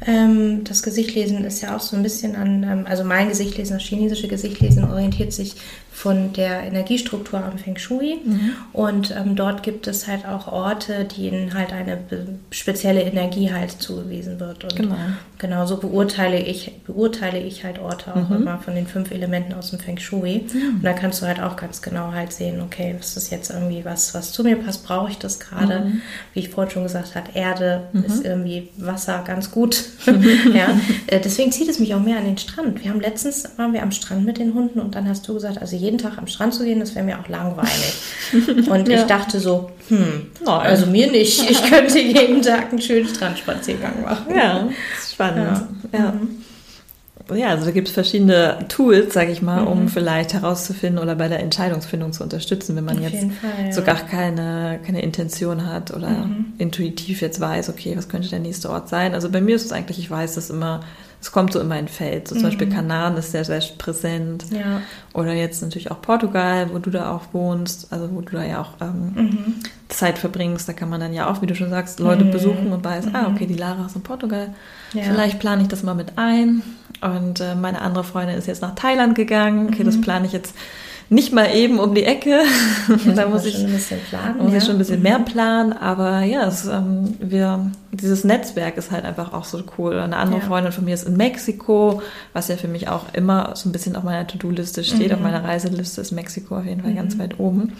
Ähm, 0.06 0.62
das 0.64 0.82
Gesichtlesen 0.82 1.44
ist 1.44 1.62
ja 1.62 1.74
auch 1.74 1.80
so 1.80 1.96
ein 1.96 2.02
bisschen 2.02 2.36
an, 2.36 2.62
ähm, 2.62 2.86
also 2.86 3.04
mein 3.04 3.28
Gesichtlesen, 3.28 3.78
das 3.78 3.82
chinesische 3.82 4.28
Gesichtlesen 4.28 4.84
orientiert 4.84 5.32
sich 5.32 5.56
von 5.92 6.32
der 6.32 6.62
Energiestruktur 6.62 7.42
am 7.42 7.58
Feng 7.58 7.76
Shui. 7.76 8.20
Mhm. 8.24 8.52
Und 8.72 9.14
ähm, 9.16 9.36
dort 9.36 9.62
gibt 9.62 9.86
es 9.86 10.06
halt 10.06 10.26
auch 10.26 10.50
Orte, 10.50 11.04
denen 11.04 11.52
halt 11.54 11.72
eine 11.72 11.98
spezielle 12.50 13.02
Energie 13.02 13.52
halt 13.52 13.70
zugewiesen 13.70 14.40
wird. 14.40 14.64
Und 14.64 14.76
genau. 14.76 14.94
genau 15.38 15.66
so 15.66 15.76
beurteile 15.76 16.38
ich, 16.38 16.72
beurteile 16.86 17.40
ich 17.40 17.64
halt 17.64 17.78
Orte 17.80 18.14
auch 18.14 18.28
mhm. 18.28 18.36
immer 18.36 18.58
von 18.58 18.74
den 18.74 18.86
fünf 18.86 19.10
Elementen 19.10 19.52
aus 19.52 19.70
dem 19.70 19.78
Feng 19.78 19.98
Shui. 19.98 20.46
Mhm. 20.52 20.76
Und 20.76 20.84
da 20.84 20.92
kannst 20.92 21.20
du 21.20 21.26
halt 21.26 21.40
auch 21.40 21.56
ganz 21.56 21.82
genau 21.82 22.12
halt 22.12 22.32
sehen, 22.32 22.60
okay, 22.62 22.94
das 22.96 23.16
ist 23.16 23.30
jetzt 23.30 23.50
irgendwie 23.50 23.84
was, 23.84 24.14
was 24.14 24.32
zu 24.32 24.42
mir 24.42 24.56
passt, 24.56 24.84
brauche 24.86 25.10
ich 25.10 25.18
das 25.18 25.29
gerade. 25.38 25.80
Mhm. 25.80 26.02
Wie 26.34 26.40
ich 26.40 26.48
vorhin 26.48 26.72
schon 26.72 26.82
gesagt 26.82 27.14
habe, 27.14 27.28
Erde 27.34 27.88
mhm. 27.92 28.04
ist 28.04 28.24
irgendwie 28.24 28.68
Wasser 28.76 29.22
ganz 29.26 29.50
gut. 29.50 29.84
ja, 30.06 30.78
äh, 31.06 31.20
deswegen 31.20 31.52
zieht 31.52 31.68
es 31.68 31.78
mich 31.78 31.94
auch 31.94 32.00
mehr 32.00 32.18
an 32.18 32.24
den 32.24 32.38
Strand. 32.38 32.82
Wir 32.82 32.90
haben 32.90 33.00
letztens 33.00 33.48
waren 33.56 33.72
wir 33.72 33.82
am 33.82 33.92
Strand 33.92 34.24
mit 34.24 34.38
den 34.38 34.54
Hunden 34.54 34.80
und 34.80 34.94
dann 34.94 35.08
hast 35.08 35.28
du 35.28 35.34
gesagt, 35.34 35.58
also 35.58 35.76
jeden 35.76 35.98
Tag 35.98 36.18
am 36.18 36.26
Strand 36.26 36.54
zu 36.54 36.64
gehen, 36.64 36.80
das 36.80 36.94
wäre 36.94 37.04
mir 37.04 37.18
auch 37.18 37.28
langweilig. 37.28 37.94
Und 38.68 38.88
ja. 38.88 39.00
ich 39.00 39.04
dachte 39.04 39.40
so, 39.40 39.70
hm, 39.88 40.26
Nein. 40.44 40.60
also 40.60 40.86
mir 40.86 41.10
nicht. 41.10 41.50
Ich 41.50 41.62
könnte 41.70 41.98
jeden 41.98 42.42
Tag 42.42 42.70
einen 42.70 42.80
schönen 42.80 43.08
Strandspaziergang 43.08 44.02
machen. 44.02 44.34
Ja, 44.34 44.68
spannend. 45.12 45.62
Ja. 45.92 45.98
ja. 45.98 46.12
Mhm. 46.12 46.39
Ja, 47.34 47.48
also 47.48 47.64
da 47.64 47.70
gibt 47.70 47.88
es 47.88 47.94
verschiedene 47.94 48.66
Tools, 48.68 49.14
sage 49.14 49.30
ich 49.30 49.42
mal, 49.42 49.62
mhm. 49.62 49.68
um 49.68 49.88
vielleicht 49.88 50.32
herauszufinden 50.34 51.02
oder 51.02 51.14
bei 51.14 51.28
der 51.28 51.40
Entscheidungsfindung 51.40 52.12
zu 52.12 52.22
unterstützen, 52.22 52.76
wenn 52.76 52.84
man 52.84 52.98
Auf 52.98 53.02
jetzt 53.02 53.26
Fall, 53.40 53.66
ja. 53.66 53.72
so 53.72 53.82
gar 53.82 53.96
keine, 53.96 54.80
keine 54.84 55.02
Intention 55.02 55.66
hat 55.66 55.92
oder 55.94 56.10
mhm. 56.10 56.54
intuitiv 56.58 57.20
jetzt 57.20 57.40
weiß, 57.40 57.68
okay, 57.68 57.96
was 57.96 58.08
könnte 58.08 58.28
der 58.28 58.40
nächste 58.40 58.70
Ort 58.70 58.88
sein. 58.88 59.14
Also 59.14 59.30
bei 59.30 59.40
mir 59.40 59.56
ist 59.56 59.64
es 59.64 59.72
eigentlich, 59.72 59.98
ich 59.98 60.10
weiß 60.10 60.34
das 60.34 60.50
immer 60.50 60.80
es 61.20 61.32
kommt 61.32 61.52
so 61.52 61.60
immer 61.60 61.78
in 61.78 61.88
Feld. 61.88 62.28
So 62.28 62.34
zum 62.34 62.42
mhm. 62.42 62.46
Beispiel 62.46 62.68
Kanaren 62.70 63.16
ist 63.16 63.32
sehr, 63.32 63.44
sehr 63.44 63.60
präsent. 63.76 64.46
Ja. 64.50 64.80
Oder 65.12 65.34
jetzt 65.34 65.60
natürlich 65.62 65.90
auch 65.90 66.00
Portugal, 66.00 66.70
wo 66.72 66.78
du 66.78 66.90
da 66.90 67.12
auch 67.12 67.22
wohnst, 67.32 67.92
also 67.92 68.10
wo 68.10 68.22
du 68.22 68.32
da 68.32 68.44
ja 68.44 68.62
auch 68.62 68.72
ähm, 68.80 69.12
mhm. 69.14 69.54
Zeit 69.88 70.18
verbringst. 70.18 70.68
Da 70.68 70.72
kann 70.72 70.88
man 70.88 71.00
dann 71.00 71.12
ja 71.12 71.30
auch, 71.30 71.42
wie 71.42 71.46
du 71.46 71.54
schon 71.54 71.68
sagst, 71.68 72.00
Leute 72.00 72.24
mhm. 72.24 72.30
besuchen 72.30 72.72
und 72.72 72.82
weiß, 72.82 73.08
ah, 73.12 73.30
okay, 73.30 73.46
die 73.46 73.54
Lara 73.54 73.86
ist 73.86 73.96
in 73.96 74.02
Portugal. 74.02 74.54
Ja. 74.94 75.02
Vielleicht 75.02 75.38
plane 75.38 75.62
ich 75.62 75.68
das 75.68 75.82
mal 75.82 75.94
mit 75.94 76.16
ein. 76.16 76.62
Und 77.00 77.40
äh, 77.40 77.54
meine 77.54 77.80
andere 77.80 78.04
Freundin 78.04 78.36
ist 78.36 78.46
jetzt 78.46 78.62
nach 78.62 78.74
Thailand 78.74 79.14
gegangen. 79.14 79.68
Okay, 79.68 79.84
das 79.84 79.96
mhm. 79.96 80.02
plane 80.02 80.26
ich 80.26 80.32
jetzt 80.32 80.54
nicht 81.10 81.32
mal 81.32 81.52
eben 81.52 81.80
um 81.80 81.92
die 81.92 82.04
Ecke. 82.04 82.42
Ja, 83.04 83.12
da 83.14 83.28
muss 83.28 83.44
ich, 83.44 83.54
schon 83.54 83.66
ein 83.66 83.72
bisschen 83.72 83.98
planen, 84.08 84.38
muss 84.38 84.52
ja. 84.52 84.58
ich 84.58 84.64
schon 84.64 84.76
ein 84.76 84.78
bisschen 84.78 84.98
mhm. 84.98 85.02
mehr 85.02 85.18
planen. 85.18 85.72
Aber 85.72 86.20
ja, 86.20 86.46
es, 86.46 86.66
ähm, 86.66 87.16
wir, 87.18 87.70
dieses 87.90 88.22
Netzwerk 88.22 88.76
ist 88.76 88.92
halt 88.92 89.04
einfach 89.04 89.32
auch 89.32 89.44
so 89.44 89.60
cool. 89.76 89.98
Eine 89.98 90.16
andere 90.16 90.40
ja. 90.40 90.46
Freundin 90.46 90.72
von 90.72 90.84
mir 90.84 90.94
ist 90.94 91.08
in 91.08 91.16
Mexiko, 91.16 92.00
was 92.32 92.46
ja 92.46 92.56
für 92.56 92.68
mich 92.68 92.88
auch 92.88 93.12
immer 93.12 93.52
so 93.56 93.68
ein 93.68 93.72
bisschen 93.72 93.96
auf 93.96 94.04
meiner 94.04 94.26
To-Do-Liste 94.26 94.84
steht. 94.84 95.08
Mhm. 95.08 95.14
Auf 95.14 95.20
meiner 95.20 95.42
Reiseliste 95.42 96.00
ist 96.00 96.12
Mexiko 96.12 96.58
auf 96.58 96.64
jeden 96.64 96.82
Fall 96.82 96.92
mhm. 96.92 96.96
ganz 96.96 97.18
weit 97.18 97.40
oben. 97.40 97.72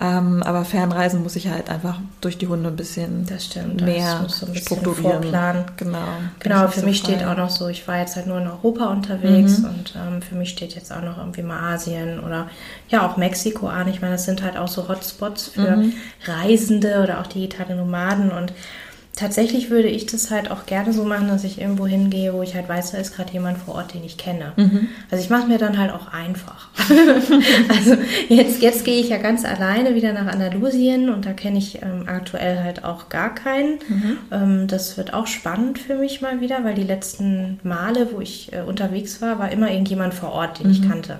Ähm, 0.00 0.44
aber 0.44 0.64
Fernreisen 0.64 1.24
muss 1.24 1.34
ich 1.34 1.48
halt 1.48 1.70
einfach 1.70 1.98
durch 2.20 2.38
die 2.38 2.46
Hunde 2.46 2.68
ein 2.68 2.76
bisschen 2.76 3.26
das 3.26 3.46
stimmt, 3.46 3.80
mehr 3.80 4.20
das 4.22 4.38
so 4.38 4.46
ein 4.46 4.52
bisschen 4.52 4.78
strukturieren. 4.78 5.22
Vorplanen. 5.22 5.64
Genau. 5.76 6.06
Genau, 6.38 6.68
für 6.68 6.80
so 6.80 6.86
mich 6.86 7.02
frei. 7.02 7.14
steht 7.14 7.26
auch 7.26 7.36
noch 7.36 7.50
so, 7.50 7.66
ich 7.66 7.88
war 7.88 7.98
jetzt 7.98 8.14
halt 8.14 8.28
nur 8.28 8.38
in 8.38 8.46
Europa 8.46 8.86
unterwegs 8.92 9.58
mhm. 9.58 9.64
und 9.64 9.94
ähm, 9.96 10.22
für 10.22 10.36
mich 10.36 10.50
steht 10.50 10.76
jetzt 10.76 10.92
auch 10.92 11.02
noch 11.02 11.18
irgendwie 11.18 11.42
mal 11.42 11.74
Asien 11.74 12.20
oder 12.20 12.48
ja 12.88 13.04
auch 13.08 13.16
Mexiko 13.16 13.66
an. 13.66 13.88
Ich 13.88 14.00
meine, 14.00 14.12
das 14.12 14.24
sind 14.24 14.42
halt 14.42 14.56
auch 14.56 14.68
so 14.68 14.88
Hotspots 14.88 15.48
für 15.48 15.76
mhm. 15.76 15.92
Reisende 16.26 17.02
oder 17.02 17.20
auch 17.20 17.26
digitale 17.26 17.74
Nomaden 17.74 18.30
und 18.30 18.52
tatsächlich 19.18 19.68
würde 19.68 19.88
ich 19.88 20.06
das 20.06 20.30
halt 20.30 20.50
auch 20.50 20.64
gerne 20.64 20.92
so 20.92 21.02
machen, 21.04 21.26
dass 21.26 21.42
ich 21.42 21.60
irgendwo 21.60 21.86
hingehe, 21.86 22.32
wo 22.32 22.42
ich 22.42 22.54
halt 22.54 22.68
weiß, 22.68 22.92
da 22.92 22.98
ist 22.98 23.16
gerade 23.16 23.32
jemand 23.32 23.58
vor 23.58 23.74
Ort, 23.74 23.92
den 23.94 24.04
ich 24.04 24.16
kenne. 24.16 24.52
Mhm. 24.56 24.88
Also 25.10 25.24
ich 25.24 25.28
mache 25.28 25.48
mir 25.48 25.58
dann 25.58 25.76
halt 25.76 25.92
auch 25.92 26.12
einfach. 26.12 26.68
also 27.68 27.96
jetzt, 28.28 28.62
jetzt 28.62 28.84
gehe 28.84 29.00
ich 29.00 29.08
ja 29.08 29.18
ganz 29.18 29.44
alleine 29.44 29.96
wieder 29.96 30.12
nach 30.12 30.32
Andalusien 30.32 31.10
und 31.10 31.26
da 31.26 31.32
kenne 31.32 31.58
ich 31.58 31.82
ähm, 31.82 32.04
aktuell 32.06 32.62
halt 32.62 32.84
auch 32.84 33.08
gar 33.08 33.34
keinen. 33.34 33.80
Mhm. 33.88 34.18
Ähm, 34.30 34.66
das 34.68 34.96
wird 34.96 35.14
auch 35.14 35.26
spannend 35.26 35.80
für 35.80 35.96
mich 35.96 36.20
mal 36.20 36.40
wieder, 36.40 36.62
weil 36.62 36.74
die 36.74 36.84
letzten 36.84 37.58
Male, 37.64 38.12
wo 38.12 38.20
ich 38.20 38.52
äh, 38.52 38.60
unterwegs 38.60 39.20
war, 39.20 39.40
war 39.40 39.50
immer 39.50 39.68
irgendjemand 39.68 40.14
vor 40.14 40.30
Ort, 40.30 40.60
den 40.60 40.68
mhm. 40.68 40.72
ich 40.72 40.88
kannte. 40.88 41.18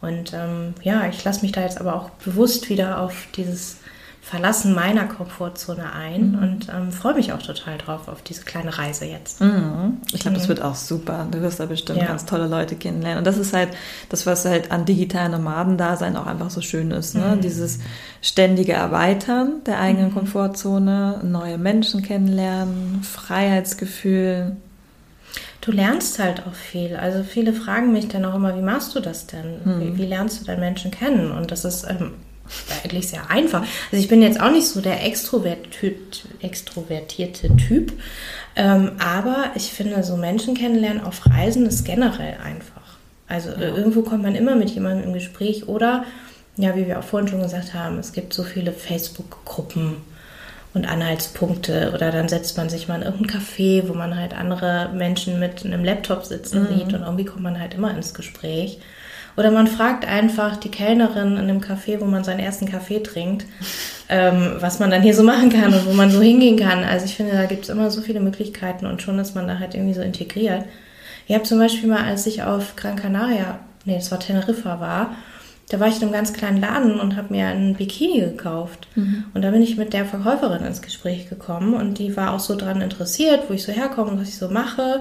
Und 0.00 0.32
ähm, 0.32 0.72
ja, 0.82 1.06
ich 1.10 1.22
lasse 1.22 1.42
mich 1.42 1.52
da 1.52 1.60
jetzt 1.60 1.78
aber 1.78 1.94
auch 1.94 2.08
bewusst 2.24 2.70
wieder 2.70 3.02
auf 3.02 3.26
dieses 3.36 3.76
Verlassen 4.22 4.74
meiner 4.74 5.06
Komfortzone 5.06 5.92
ein 5.92 6.32
mhm. 6.32 6.38
und 6.38 6.68
ähm, 6.68 6.92
freue 6.92 7.14
mich 7.14 7.32
auch 7.32 7.42
total 7.42 7.78
drauf 7.78 8.06
auf 8.06 8.20
diese 8.22 8.44
kleine 8.44 8.76
Reise 8.76 9.06
jetzt. 9.06 9.40
Mhm. 9.40 9.96
Ich 10.12 10.20
glaube, 10.20 10.36
das 10.36 10.44
mhm. 10.44 10.50
wird 10.50 10.62
auch 10.62 10.74
super. 10.74 11.26
Du 11.30 11.40
wirst 11.40 11.58
da 11.58 11.66
bestimmt 11.66 12.00
ja. 12.00 12.06
ganz 12.06 12.26
tolle 12.26 12.46
Leute 12.46 12.76
kennenlernen. 12.76 13.18
Und 13.18 13.26
das 13.26 13.38
ist 13.38 13.54
halt 13.54 13.70
das, 14.10 14.26
was 14.26 14.44
halt 14.44 14.70
an 14.72 14.84
digitalen 14.84 15.32
Nomadendasein 15.32 16.16
auch 16.16 16.26
einfach 16.26 16.50
so 16.50 16.60
schön 16.60 16.90
ist. 16.90 17.14
Ne? 17.14 17.36
Mhm. 17.36 17.40
Dieses 17.40 17.78
ständige 18.20 18.74
Erweitern 18.74 19.64
der 19.64 19.80
eigenen 19.80 20.10
mhm. 20.10 20.14
Komfortzone, 20.14 21.20
neue 21.24 21.56
Menschen 21.56 22.02
kennenlernen, 22.02 23.02
Freiheitsgefühl. 23.02 24.54
Du 25.62 25.72
lernst 25.72 26.18
halt 26.18 26.46
auch 26.46 26.54
viel. 26.54 26.94
Also 26.94 27.22
viele 27.22 27.54
fragen 27.54 27.90
mich 27.90 28.08
dann 28.08 28.26
auch 28.26 28.34
immer, 28.34 28.54
wie 28.56 28.62
machst 28.62 28.94
du 28.94 29.00
das 29.00 29.26
denn? 29.26 29.60
Wie, 29.64 29.96
wie 29.96 30.06
lernst 30.06 30.40
du 30.40 30.44
denn 30.44 30.60
Menschen 30.60 30.90
kennen? 30.90 31.32
Und 31.32 31.50
das 31.50 31.64
ist 31.64 31.86
ähm, 31.88 32.12
eigentlich 32.82 33.08
sehr 33.08 33.30
einfach. 33.30 33.60
Also 33.60 34.02
ich 34.02 34.08
bin 34.08 34.22
jetzt 34.22 34.40
auch 34.40 34.50
nicht 34.50 34.66
so 34.66 34.80
der 34.80 35.04
extrovertierte 35.04 37.56
Typ, 37.56 37.92
ähm, 38.56 38.92
aber 38.98 39.50
ich 39.54 39.72
finde, 39.72 40.02
so 40.02 40.16
Menschen 40.16 40.54
kennenlernen 40.54 41.02
auf 41.02 41.26
Reisen 41.26 41.66
ist 41.66 41.84
generell 41.84 42.38
einfach. 42.42 42.80
Also 43.28 43.50
ja. 43.50 43.76
irgendwo 43.76 44.00
kommt 44.02 44.22
man 44.22 44.34
immer 44.34 44.56
mit 44.56 44.70
jemandem 44.70 45.08
im 45.08 45.12
Gespräch 45.12 45.68
oder, 45.68 46.04
ja, 46.56 46.74
wie 46.76 46.86
wir 46.86 46.98
auch 46.98 47.04
vorhin 47.04 47.28
schon 47.28 47.42
gesagt 47.42 47.74
haben, 47.74 47.98
es 47.98 48.12
gibt 48.12 48.34
so 48.34 48.42
viele 48.42 48.72
Facebook-Gruppen 48.72 49.96
und 50.74 50.86
Anhaltspunkte 50.86 51.92
oder 51.94 52.12
dann 52.12 52.28
setzt 52.28 52.56
man 52.56 52.68
sich 52.68 52.88
mal 52.88 52.96
in 52.96 53.02
irgendein 53.02 53.40
Café, 53.40 53.88
wo 53.88 53.94
man 53.94 54.16
halt 54.16 54.34
andere 54.34 54.90
Menschen 54.94 55.40
mit 55.40 55.64
einem 55.64 55.84
Laptop 55.84 56.24
sitzen 56.24 56.62
mhm. 56.62 56.68
sieht 56.68 56.92
und 56.92 57.02
irgendwie 57.02 57.24
kommt 57.24 57.42
man 57.42 57.58
halt 57.58 57.74
immer 57.74 57.94
ins 57.94 58.14
Gespräch. 58.14 58.78
Oder 59.40 59.50
man 59.50 59.68
fragt 59.68 60.06
einfach 60.06 60.58
die 60.58 60.70
Kellnerin 60.70 61.38
in 61.38 61.48
dem 61.48 61.62
Café, 61.62 61.98
wo 61.98 62.04
man 62.04 62.24
seinen 62.24 62.40
ersten 62.40 62.66
Kaffee 62.66 63.02
trinkt, 63.02 63.46
ähm, 64.10 64.56
was 64.58 64.80
man 64.80 64.90
dann 64.90 65.00
hier 65.00 65.14
so 65.14 65.22
machen 65.22 65.48
kann 65.48 65.72
und 65.72 65.86
wo 65.86 65.94
man 65.94 66.10
so 66.10 66.20
hingehen 66.20 66.58
kann. 66.58 66.84
Also 66.84 67.06
ich 67.06 67.16
finde, 67.16 67.32
da 67.32 67.46
gibt 67.46 67.64
es 67.64 67.70
immer 67.70 67.90
so 67.90 68.02
viele 68.02 68.20
Möglichkeiten 68.20 68.84
und 68.84 69.00
schon 69.00 69.18
ist 69.18 69.34
man 69.34 69.48
da 69.48 69.58
halt 69.58 69.74
irgendwie 69.74 69.94
so 69.94 70.02
integriert. 70.02 70.66
Ich 71.26 71.34
habe 71.34 71.44
zum 71.44 71.58
Beispiel 71.58 71.88
mal, 71.88 72.04
als 72.04 72.26
ich 72.26 72.42
auf 72.42 72.76
Gran 72.76 72.96
Canaria, 72.96 73.60
nee, 73.86 73.94
das 73.94 74.10
war 74.10 74.20
Teneriffa 74.20 74.78
war, 74.78 75.16
da 75.70 75.80
war 75.80 75.88
ich 75.88 75.96
in 75.96 76.02
einem 76.02 76.12
ganz 76.12 76.34
kleinen 76.34 76.60
Laden 76.60 77.00
und 77.00 77.16
habe 77.16 77.32
mir 77.32 77.46
einen 77.46 77.76
Bikini 77.76 78.20
gekauft. 78.20 78.88
Mhm. 78.94 79.24
Und 79.32 79.40
da 79.40 79.52
bin 79.52 79.62
ich 79.62 79.78
mit 79.78 79.94
der 79.94 80.04
Verkäuferin 80.04 80.66
ins 80.66 80.82
Gespräch 80.82 81.30
gekommen 81.30 81.72
und 81.72 81.98
die 81.98 82.14
war 82.14 82.34
auch 82.34 82.40
so 82.40 82.56
dran 82.56 82.82
interessiert, 82.82 83.44
wo 83.48 83.54
ich 83.54 83.62
so 83.62 83.72
herkomme 83.72 84.10
und 84.10 84.20
was 84.20 84.28
ich 84.28 84.36
so 84.36 84.50
mache 84.50 85.00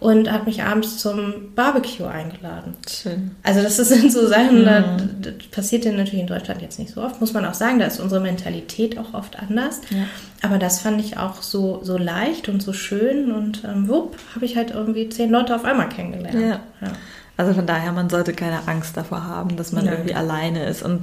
und 0.00 0.30
hat 0.30 0.46
mich 0.46 0.62
abends 0.62 0.98
zum 0.98 1.54
Barbecue 1.56 2.06
eingeladen. 2.06 2.76
Schön. 2.88 3.32
Also 3.42 3.62
das 3.62 3.76
sind 3.76 4.12
so 4.12 4.28
Sachen, 4.28 4.64
ja. 4.64 4.96
das, 4.96 5.02
das 5.20 5.46
passiert 5.50 5.84
ja 5.84 5.92
natürlich 5.92 6.20
in 6.20 6.26
Deutschland 6.28 6.62
jetzt 6.62 6.78
nicht 6.78 6.92
so 6.92 7.02
oft, 7.02 7.20
muss 7.20 7.32
man 7.32 7.44
auch 7.44 7.54
sagen, 7.54 7.80
da 7.80 7.86
ist 7.86 7.98
unsere 7.98 8.20
Mentalität 8.20 8.96
auch 8.96 9.14
oft 9.14 9.38
anders. 9.38 9.80
Ja. 9.90 10.04
Aber 10.42 10.58
das 10.58 10.80
fand 10.80 11.00
ich 11.00 11.16
auch 11.16 11.42
so, 11.42 11.80
so 11.82 11.98
leicht 11.98 12.48
und 12.48 12.62
so 12.62 12.72
schön 12.72 13.32
und 13.32 13.64
ähm, 13.64 13.88
wupp, 13.88 14.16
habe 14.34 14.44
ich 14.44 14.56
halt 14.56 14.70
irgendwie 14.70 15.08
zehn 15.08 15.30
Leute 15.30 15.54
auf 15.54 15.64
einmal 15.64 15.88
kennengelernt. 15.88 16.34
Ja. 16.34 16.60
ja. 16.80 16.92
Also 17.36 17.54
von 17.54 17.66
daher, 17.66 17.92
man 17.92 18.08
sollte 18.08 18.32
keine 18.32 18.66
Angst 18.66 18.96
davor 18.96 19.24
haben, 19.24 19.56
dass 19.56 19.72
man 19.72 19.86
irgendwie 19.86 20.14
alleine 20.14 20.66
ist. 20.66 20.82
Und 20.82 21.02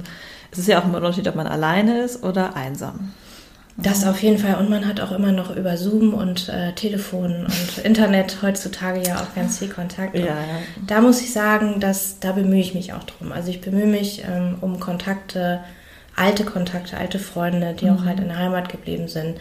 es 0.50 0.58
ist 0.58 0.68
ja 0.68 0.78
auch 0.78 0.84
ein 0.84 0.94
Unterschied, 0.94 1.26
ob 1.28 1.34
man 1.34 1.46
alleine 1.46 2.02
ist 2.02 2.22
oder 2.22 2.54
einsam. 2.56 3.14
Das 3.78 4.06
auf 4.06 4.22
jeden 4.22 4.38
Fall. 4.38 4.54
Und 4.54 4.70
man 4.70 4.86
hat 4.86 5.00
auch 5.00 5.12
immer 5.12 5.32
noch 5.32 5.54
über 5.54 5.76
Zoom 5.76 6.14
und 6.14 6.48
äh, 6.48 6.72
Telefon 6.72 7.44
und 7.44 7.78
Internet 7.84 8.38
heutzutage 8.42 9.02
ja 9.06 9.16
auch 9.16 9.34
ganz 9.34 9.58
viel 9.58 9.68
Kontakt. 9.68 10.16
Ja, 10.16 10.24
ja. 10.24 10.36
Da 10.86 11.00
muss 11.00 11.20
ich 11.20 11.32
sagen, 11.32 11.80
dass 11.80 12.18
da 12.18 12.32
bemühe 12.32 12.60
ich 12.60 12.74
mich 12.74 12.94
auch 12.94 13.04
drum. 13.04 13.32
Also 13.32 13.50
ich 13.50 13.60
bemühe 13.60 13.86
mich 13.86 14.24
ähm, 14.24 14.56
um 14.60 14.80
Kontakte, 14.80 15.60
alte 16.14 16.44
Kontakte, 16.44 16.96
alte 16.96 17.18
Freunde, 17.18 17.74
die 17.74 17.86
mhm. 17.86 17.96
auch 17.96 18.04
halt 18.04 18.20
in 18.20 18.28
der 18.28 18.38
Heimat 18.38 18.70
geblieben 18.70 19.08
sind 19.08 19.36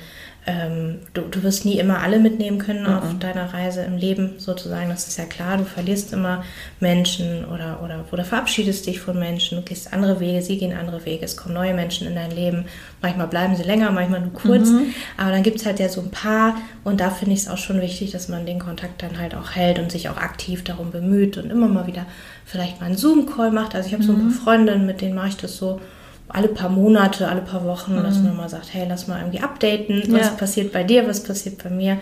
ähm, 0.48 1.00
du, 1.14 1.22
du 1.22 1.42
wirst 1.42 1.66
nie 1.66 1.80
immer 1.80 2.02
alle 2.02 2.20
mitnehmen 2.20 2.60
können 2.60 2.84
mhm. 2.84 2.94
auf 2.94 3.20
deiner 3.20 3.52
Reise 3.52 3.82
im 3.82 3.98
Leben 3.98 4.36
sozusagen, 4.38 4.90
das 4.90 5.08
ist 5.08 5.18
ja 5.18 5.26
klar. 5.26 5.58
Du 5.58 5.66
verlierst 5.66 6.14
immer 6.14 6.44
Menschen 6.80 7.46
oder, 7.46 7.82
oder, 7.84 8.06
oder 8.12 8.24
verabschiedest 8.24 8.86
dich 8.86 9.00
von 9.00 9.18
Menschen, 9.18 9.58
du 9.58 9.64
gehst 9.64 9.92
andere 9.92 10.20
Wege, 10.20 10.44
sie 10.44 10.58
gehen 10.58 10.78
andere 10.78 11.04
Wege, 11.06 11.26
es 11.26 11.36
kommen 11.36 11.56
neue 11.56 11.74
Menschen 11.74 12.06
in 12.08 12.14
dein 12.14 12.30
Leben. 12.30 12.66
Manchmal 13.02 13.28
bleiben 13.28 13.56
sie 13.56 13.64
länger, 13.64 13.90
manchmal 13.90 14.22
nur 14.22 14.34
kurz, 14.34 14.70
mhm. 14.70 14.94
aber 15.18 15.32
dann 15.32 15.42
gibt 15.42 15.58
es 15.58 15.66
halt 15.66 15.80
ja 15.80 15.90
so 15.90 16.02
ein 16.02 16.12
paar 16.12 16.56
und 16.84 17.00
da 17.00 17.10
finde 17.10 17.34
ich 17.34 17.42
es 17.42 17.48
auch 17.48 17.58
schon 17.58 17.82
wichtig, 17.82 18.12
dass 18.12 18.30
man 18.30 18.46
den 18.46 18.60
Kontakt 18.60 19.02
dann 19.02 19.20
halt 19.20 19.34
auch 19.34 19.52
hält 19.56 19.80
und 19.80 19.92
sich 19.92 20.10
auch 20.10 20.18
aktiv 20.18 20.64
darum 20.64 20.92
bemüht 20.92 21.38
und 21.38 21.50
immer 21.50 21.68
mal 21.68 21.88
wieder 21.88 22.06
vielleicht 22.46 22.80
mal 22.80 22.88
einen 22.88 22.98
Zoom-Call 22.98 23.50
macht. 23.50 23.74
Also 23.74 23.88
ich 23.88 23.94
habe 23.94 24.04
so 24.04 24.12
ein 24.12 24.20
paar 24.20 24.26
mhm. 24.26 24.32
Freundinnen, 24.32 24.86
mit 24.86 25.02
denen 25.02 25.16
mache 25.16 25.30
ich 25.30 25.38
das 25.38 25.58
so 25.58 25.82
alle 26.28 26.48
paar 26.48 26.70
Monate, 26.70 27.28
alle 27.28 27.42
paar 27.42 27.64
Wochen, 27.66 27.96
dass 28.04 28.20
man 28.20 28.36
mal 28.36 28.50
sagt, 28.50 28.74
hey, 28.74 28.86
lass 28.90 29.08
mal 29.08 29.20
irgendwie 29.20 29.40
updaten, 29.42 30.04
was 30.10 30.22
Ja. 30.28 30.30
passiert 30.32 30.72
bei 30.74 30.84
dir, 30.84 31.08
was 31.08 31.24
passiert 31.24 31.64
bei 31.64 31.70
mir. 31.70 31.98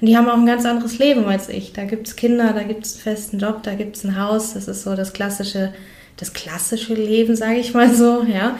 Und 0.00 0.08
die 0.08 0.16
haben 0.16 0.28
auch 0.28 0.36
ein 0.36 0.46
ganz 0.46 0.64
anderes 0.64 0.98
Leben 0.98 1.26
als 1.26 1.48
ich. 1.48 1.72
Da 1.72 1.84
gibt 1.84 2.06
es 2.08 2.16
Kinder, 2.16 2.52
da 2.52 2.62
gibt 2.62 2.86
es 2.86 2.94
einen 2.94 3.02
festen 3.02 3.38
Job, 3.38 3.62
da 3.62 3.74
gibt 3.74 3.96
es 3.96 4.04
ein 4.04 4.18
Haus. 4.20 4.54
Das 4.54 4.68
ist 4.68 4.82
so 4.84 4.94
das 4.94 5.12
klassische, 5.12 5.72
das 6.16 6.32
klassische 6.32 6.94
Leben, 6.94 7.36
sage 7.36 7.56
ich 7.56 7.74
mal 7.74 7.92
so, 7.94 8.22
ja. 8.22 8.56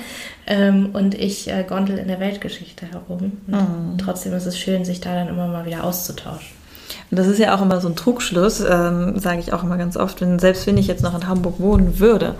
Ähm, 0.47 0.91
und 0.93 1.15
ich 1.15 1.49
äh, 1.51 1.65
gondel 1.69 1.99
in 1.99 2.09
der 2.09 2.21
Weltgeschichte 2.21 2.87
herum. 2.87 3.33
Und 3.47 3.99
Trotzdem 3.99 4.33
ist 4.33 4.47
es 4.47 4.59
schön, 4.59 4.85
sich 4.85 5.01
da 5.01 5.15
dann 5.15 5.29
immer 5.29 5.47
mal 5.49 5.65
wieder 5.67 5.85
auszutauschen. 5.85 6.49
Und 7.11 7.19
das 7.19 7.27
ist 7.27 7.39
ja 7.39 7.55
auch 7.57 7.62
immer 7.62 7.81
so 7.81 7.89
ein 7.89 7.97
Trugschluss, 7.97 8.61
ähm, 8.61 9.19
sage 9.19 9.41
ich 9.41 9.53
auch 9.53 9.62
immer 9.62 9.77
ganz 9.77 9.97
oft, 9.97 10.21
wenn, 10.21 10.39
selbst 10.39 10.67
wenn 10.67 10.77
ich 10.77 10.87
jetzt 10.87 11.03
noch 11.03 11.15
in 11.15 11.27
Hamburg 11.29 11.59
wohnen 11.59 11.99
würde, 11.99 12.35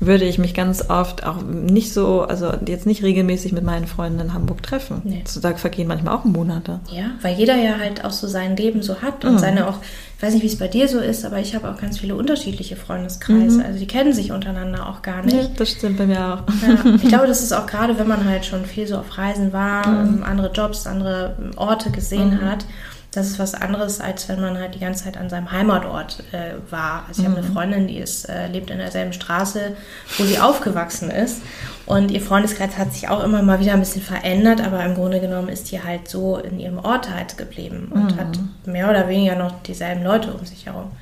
würde 0.00 0.24
ich 0.24 0.38
mich 0.38 0.54
ganz 0.54 0.88
oft 0.88 1.24
auch 1.26 1.42
nicht 1.42 1.92
so, 1.92 2.22
also 2.22 2.52
jetzt 2.66 2.86
nicht 2.86 3.02
regelmäßig 3.02 3.52
mit 3.52 3.64
meinen 3.64 3.86
Freunden 3.86 4.18
in 4.18 4.32
Hamburg 4.32 4.62
treffen. 4.62 5.02
Nee. 5.04 5.22
Da 5.42 5.54
vergehen 5.54 5.86
manchmal 5.86 6.16
auch 6.16 6.24
Monate. 6.24 6.80
Ja, 6.90 7.10
weil 7.20 7.36
jeder 7.36 7.56
ja 7.56 7.78
halt 7.78 8.02
auch 8.04 8.10
so 8.10 8.26
sein 8.26 8.56
Leben 8.56 8.82
so 8.82 9.02
hat 9.02 9.26
und 9.26 9.38
seine 9.38 9.68
auch, 9.68 9.76
ich 10.16 10.22
weiß 10.22 10.32
nicht, 10.32 10.42
wie 10.42 10.48
es 10.48 10.58
bei 10.58 10.68
dir 10.68 10.88
so 10.88 10.98
ist, 11.00 11.26
aber 11.26 11.38
ich 11.38 11.54
habe 11.54 11.70
auch 11.70 11.78
ganz 11.78 11.98
viele 11.98 12.14
unterschiedliche 12.14 12.76
Freundeskreise. 12.76 13.62
Also 13.62 13.78
die 13.78 13.86
kennen 13.86 14.14
sich 14.14 14.32
untereinander 14.32 14.88
auch 14.88 15.02
gar 15.02 15.22
nicht. 15.22 15.36
Ja, 15.36 15.48
das 15.54 15.70
stimmt 15.70 15.98
bei 15.98 16.06
mir 16.06 16.18
auch. 16.18 16.42
Ja, 16.66 16.94
ich 16.94 17.02
glaube, 17.08 17.26
das 17.26 17.42
ist 17.42 17.52
auch 17.52 17.66
gerade, 17.66 17.98
wenn 17.98 18.08
man 18.08 18.24
halt 18.24 18.46
schon 18.46 18.64
viel 18.64 18.86
so 18.86 18.96
auf 18.96 19.18
Reisen 19.18 19.52
war, 19.52 19.86
ähm, 19.86 20.22
andere 20.24 20.50
Jobs, 20.50 20.86
andere 20.86 21.36
Orte 21.56 21.90
gesehen 21.90 22.40
hat. 22.40 22.64
Das 23.12 23.26
ist 23.26 23.40
was 23.40 23.54
anderes, 23.54 24.00
als 24.00 24.28
wenn 24.28 24.40
man 24.40 24.56
halt 24.56 24.76
die 24.76 24.78
ganze 24.78 25.04
Zeit 25.04 25.16
an 25.16 25.28
seinem 25.28 25.50
Heimatort 25.50 26.22
äh, 26.30 26.52
war. 26.70 27.04
Also 27.08 27.22
ich 27.22 27.28
habe 27.28 27.38
eine 27.38 27.46
Freundin, 27.46 27.88
die 27.88 27.98
ist, 27.98 28.28
äh, 28.28 28.46
lebt 28.46 28.70
in 28.70 28.78
derselben 28.78 29.12
Straße, 29.12 29.72
wo 30.16 30.24
sie 30.24 30.38
aufgewachsen 30.38 31.10
ist. 31.10 31.42
Und 31.86 32.12
ihr 32.12 32.20
Freundeskreis 32.20 32.78
hat 32.78 32.92
sich 32.92 33.08
auch 33.08 33.24
immer 33.24 33.42
mal 33.42 33.58
wieder 33.58 33.72
ein 33.72 33.80
bisschen 33.80 34.02
verändert, 34.02 34.60
aber 34.60 34.84
im 34.84 34.94
Grunde 34.94 35.20
genommen 35.20 35.48
ist 35.48 35.72
die 35.72 35.82
halt 35.82 36.08
so 36.08 36.36
in 36.38 36.60
ihrem 36.60 36.78
Ort 36.78 37.10
halt 37.12 37.36
geblieben 37.36 37.90
und 37.92 38.16
hat 38.16 38.38
mehr 38.64 38.88
oder 38.88 39.08
weniger 39.08 39.34
noch 39.34 39.60
dieselben 39.64 40.04
Leute 40.04 40.32
um 40.32 40.46
sich 40.46 40.66
herum. 40.66 40.92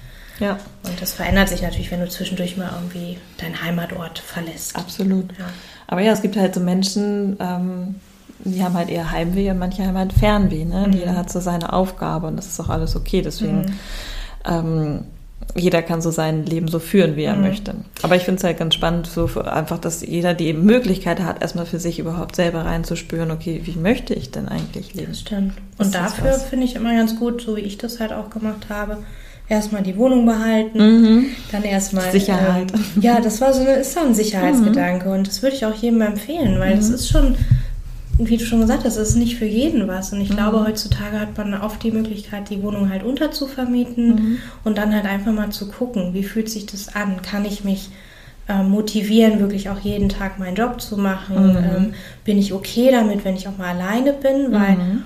Ja, 0.40 0.56
Und 0.84 1.02
das 1.02 1.12
verändert 1.12 1.48
sich 1.48 1.62
natürlich, 1.62 1.90
wenn 1.90 2.00
du 2.00 2.08
zwischendurch 2.08 2.56
mal 2.56 2.70
irgendwie 2.72 3.18
deinen 3.38 3.60
Heimatort 3.60 4.18
verlässt. 4.20 4.76
absolut. 4.76 5.36
Ja. 5.38 5.46
Aber 5.88 6.00
ja, 6.00 6.12
es 6.12 6.22
gibt 6.22 6.36
halt 6.36 6.54
so 6.54 6.60
Menschen, 6.60 7.36
ähm, 7.40 7.96
die 8.44 8.62
haben 8.62 8.74
halt 8.74 8.88
eher 8.90 9.10
Heimweh 9.10 9.50
und 9.50 9.58
manche 9.58 9.84
haben 9.86 9.98
halt 9.98 10.12
Fernweh. 10.12 10.64
Ne? 10.64 10.86
Mhm. 10.88 10.92
Jeder 10.92 11.16
hat 11.16 11.30
so 11.30 11.40
seine 11.40 11.72
Aufgabe 11.72 12.26
und 12.28 12.36
das 12.36 12.46
ist 12.46 12.60
auch 12.60 12.68
alles 12.68 12.94
okay. 12.96 13.20
Deswegen 13.22 13.72
ähm, 14.44 15.00
jeder 15.56 15.82
kann 15.82 16.02
so 16.02 16.10
sein 16.10 16.44
Leben 16.46 16.68
so 16.68 16.78
führen, 16.78 17.16
wie 17.16 17.24
er 17.24 17.34
Mhm. 17.34 17.42
möchte. 17.42 17.74
Aber 18.02 18.16
ich 18.16 18.22
finde 18.24 18.38
es 18.38 18.44
halt 18.44 18.58
ganz 18.58 18.74
spannend, 18.74 19.06
so 19.06 19.28
einfach, 19.40 19.78
dass 19.78 20.02
jeder 20.06 20.34
die 20.34 20.52
Möglichkeit 20.52 21.20
hat, 21.20 21.40
erstmal 21.42 21.64
für 21.66 21.78
sich 21.78 21.98
überhaupt 21.98 22.36
selber 22.36 22.64
reinzuspüren, 22.64 23.30
okay, 23.30 23.60
wie 23.64 23.76
möchte 23.78 24.14
ich 24.14 24.30
denn 24.30 24.46
eigentlich 24.48 24.94
leben? 24.94 25.08
Das 25.12 25.20
stimmt. 25.20 25.54
Und 25.78 25.94
dafür 25.94 26.32
finde 26.34 26.66
ich 26.66 26.76
immer 26.76 26.94
ganz 26.94 27.16
gut, 27.16 27.40
so 27.42 27.56
wie 27.56 27.60
ich 27.60 27.78
das 27.78 27.98
halt 27.98 28.12
auch 28.12 28.30
gemacht 28.30 28.66
habe, 28.68 28.98
erstmal 29.48 29.82
die 29.82 29.96
Wohnung 29.96 30.26
behalten, 30.26 30.78
Mhm. 30.78 31.26
dann 31.50 31.62
erstmal 31.64 32.10
Sicherheit. 32.12 32.72
Ähm, 32.74 32.84
ja, 33.00 33.18
das 33.20 33.40
war 33.40 33.52
so 33.54 33.60
eine, 33.62 33.70
ist 33.76 33.94
so 33.94 34.00
ein 34.00 34.14
Sicherheitsgedanke 34.14 35.08
und 35.10 35.26
das 35.26 35.42
würde 35.42 35.56
ich 35.56 35.64
auch 35.64 35.74
jedem 35.74 36.02
empfehlen, 36.02 36.58
weil 36.60 36.74
Mhm. 36.74 36.78
das 36.80 36.90
ist 36.90 37.08
schon, 37.08 37.36
wie 38.18 38.36
du 38.36 38.44
schon 38.44 38.60
gesagt 38.60 38.84
hast, 38.84 38.96
es 38.96 39.10
ist 39.10 39.16
nicht 39.16 39.36
für 39.36 39.44
jeden 39.46 39.86
was. 39.88 40.10
Mhm. 40.12 40.18
Und 40.18 40.24
ich 40.24 40.30
glaube, 40.30 40.64
heutzutage 40.66 41.20
hat 41.20 41.36
man 41.38 41.54
oft 41.54 41.82
die 41.82 41.92
Möglichkeit, 41.92 42.50
die 42.50 42.62
Wohnung 42.62 42.90
halt 42.90 43.04
unterzuvermieten 43.04 44.08
Mhm. 44.08 44.38
und 44.64 44.76
dann 44.78 44.94
halt 44.94 45.06
einfach 45.06 45.32
mal 45.32 45.50
zu 45.50 45.68
gucken, 45.68 46.14
wie 46.14 46.22
fühlt 46.24 46.50
sich 46.50 46.66
das 46.66 46.94
an? 46.94 47.22
Kann 47.22 47.44
ich 47.44 47.64
mich 47.64 47.90
ähm, 48.48 48.70
motivieren, 48.70 49.40
wirklich 49.40 49.68
auch 49.70 49.78
jeden 49.80 50.08
Tag 50.08 50.38
meinen 50.38 50.56
Job 50.56 50.80
zu 50.80 50.96
machen? 50.96 51.50
Mhm. 51.52 51.56
Ähm, 51.56 51.94
bin 52.24 52.38
ich 52.38 52.52
okay 52.52 52.90
damit, 52.90 53.24
wenn 53.24 53.36
ich 53.36 53.46
auch 53.46 53.56
mal 53.56 53.68
alleine 53.76 54.12
bin? 54.14 54.52
Weil 54.52 54.76
Mhm. 54.76 55.02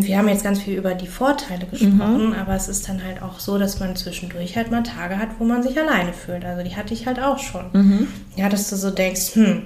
mh, 0.00 0.06
wir 0.06 0.18
haben 0.18 0.28
jetzt 0.28 0.42
ganz 0.42 0.60
viel 0.60 0.74
über 0.76 0.94
die 0.94 1.06
Vorteile 1.06 1.66
gesprochen, 1.66 2.34
aber 2.34 2.54
es 2.54 2.66
ist 2.66 2.88
dann 2.88 3.04
halt 3.04 3.22
auch 3.22 3.38
so, 3.38 3.58
dass 3.58 3.78
man 3.78 3.94
zwischendurch 3.94 4.56
halt 4.56 4.70
mal 4.72 4.82
Tage 4.82 5.18
hat, 5.18 5.28
wo 5.38 5.44
man 5.44 5.62
sich 5.62 5.78
alleine 5.78 6.12
fühlt. 6.12 6.44
Also 6.44 6.64
die 6.64 6.74
hatte 6.74 6.92
ich 6.94 7.06
halt 7.06 7.20
auch 7.20 7.38
schon. 7.38 7.66
Mhm. 7.72 8.08
Ja, 8.36 8.48
dass 8.48 8.68
du 8.70 8.76
so 8.76 8.90
denkst, 8.90 9.34
hm, 9.36 9.62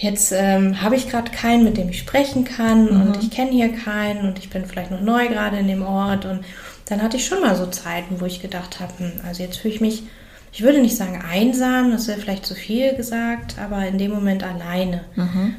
jetzt 0.00 0.32
ähm, 0.32 0.80
habe 0.80 0.96
ich 0.96 1.08
gerade 1.08 1.30
keinen, 1.30 1.62
mit 1.62 1.76
dem 1.76 1.90
ich 1.90 1.98
sprechen 1.98 2.44
kann 2.44 2.88
und 2.88 3.22
ich 3.22 3.30
kenne 3.30 3.50
hier 3.50 3.70
keinen 3.70 4.26
und 4.26 4.38
ich 4.38 4.48
bin 4.48 4.64
vielleicht 4.64 4.90
noch 4.90 5.02
neu 5.02 5.28
gerade 5.28 5.58
in 5.58 5.68
dem 5.68 5.82
Ort 5.82 6.24
und 6.24 6.40
dann 6.86 7.02
hatte 7.02 7.18
ich 7.18 7.26
schon 7.26 7.40
mal 7.42 7.54
so 7.54 7.66
Zeiten, 7.66 8.20
wo 8.20 8.24
ich 8.24 8.40
gedacht 8.40 8.80
habe, 8.80 8.92
hm, 8.96 9.12
also 9.26 9.42
jetzt 9.42 9.58
fühle 9.58 9.74
ich 9.74 9.80
mich, 9.82 10.04
ich 10.52 10.62
würde 10.62 10.80
nicht 10.80 10.96
sagen 10.96 11.22
einsam, 11.22 11.92
das 11.92 12.08
wäre 12.08 12.18
vielleicht 12.18 12.46
zu 12.46 12.54
viel 12.54 12.94
gesagt, 12.96 13.56
aber 13.62 13.86
in 13.86 13.98
dem 13.98 14.10
Moment 14.10 14.42
alleine. 14.42 15.04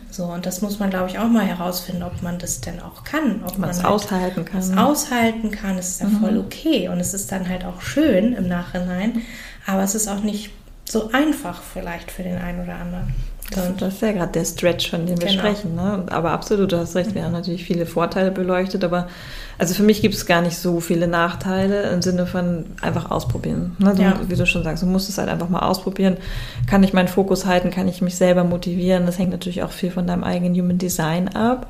So, 0.09 0.25
und 0.25 0.45
das 0.47 0.61
muss 0.61 0.79
man, 0.79 0.89
glaube 0.89 1.09
ich, 1.09 1.19
auch 1.19 1.29
mal 1.29 1.45
herausfinden, 1.45 2.03
ob 2.03 2.21
man 2.23 2.39
das 2.39 2.61
denn 2.61 2.81
auch 2.81 3.03
kann. 3.03 3.43
Ob 3.45 3.59
man 3.59 3.69
es 3.69 3.77
halt 3.77 3.85
aushalten 3.85 4.43
kann. 4.43 4.59
das 4.59 4.75
aushalten 4.75 5.51
kann, 5.51 5.77
es 5.77 5.91
ist 5.91 6.01
ja 6.01 6.07
voll 6.19 6.37
okay 6.39 6.89
und 6.89 6.99
es 6.99 7.13
ist 7.13 7.31
dann 7.31 7.47
halt 7.47 7.63
auch 7.63 7.81
schön 7.81 8.33
im 8.33 8.47
Nachhinein, 8.47 9.21
aber 9.67 9.83
es 9.83 9.93
ist 9.93 10.07
auch 10.07 10.23
nicht 10.23 10.49
so 10.83 11.11
einfach 11.11 11.61
vielleicht 11.61 12.11
für 12.11 12.23
den 12.23 12.37
einen 12.37 12.61
oder 12.63 12.75
anderen. 12.75 13.13
Das, 13.51 13.93
ist 13.93 14.01
ja 14.01 14.11
gerade 14.13 14.31
der 14.31 14.45
Stretch, 14.45 14.89
von 14.89 15.05
dem 15.05 15.19
wir 15.21 15.27
Genau. 15.27 15.39
sprechen. 15.39 15.75
Ne? 15.75 16.03
Aber 16.09 16.31
absolut, 16.31 16.71
du 16.71 16.77
hast 16.77 16.95
recht, 16.95 17.13
wir 17.15 17.23
haben 17.23 17.31
natürlich 17.33 17.63
viele 17.65 17.85
Vorteile 17.85 18.31
beleuchtet, 18.31 18.83
aber 18.83 19.07
also 19.57 19.73
für 19.73 19.83
mich 19.83 20.01
gibt 20.01 20.15
es 20.15 20.25
gar 20.25 20.41
nicht 20.41 20.57
so 20.57 20.79
viele 20.79 21.07
Nachteile 21.07 21.83
im 21.91 22.01
Sinne 22.01 22.25
von 22.25 22.65
einfach 22.81 23.11
ausprobieren. 23.11 23.75
Ne? 23.79 23.93
Du, 23.95 24.01
Ja. 24.01 24.19
Wie 24.27 24.35
du 24.35 24.45
schon 24.45 24.63
sagst, 24.63 24.81
du 24.83 24.87
musst 24.87 25.09
es 25.09 25.17
halt 25.17 25.29
einfach 25.29 25.49
mal 25.49 25.59
ausprobieren. 25.59 26.17
Kann 26.67 26.81
ich 26.83 26.93
meinen 26.93 27.07
Fokus 27.09 27.45
halten, 27.45 27.69
kann 27.69 27.87
ich 27.87 28.01
mich 28.01 28.15
selber 28.15 28.43
motivieren? 28.43 29.05
Das 29.05 29.19
hängt 29.19 29.31
natürlich 29.31 29.61
auch 29.63 29.71
viel 29.71 29.91
von 29.91 30.07
deinem 30.07 30.23
eigenen 30.23 30.55
Human 30.55 30.77
Design 30.77 31.27
ab. 31.29 31.67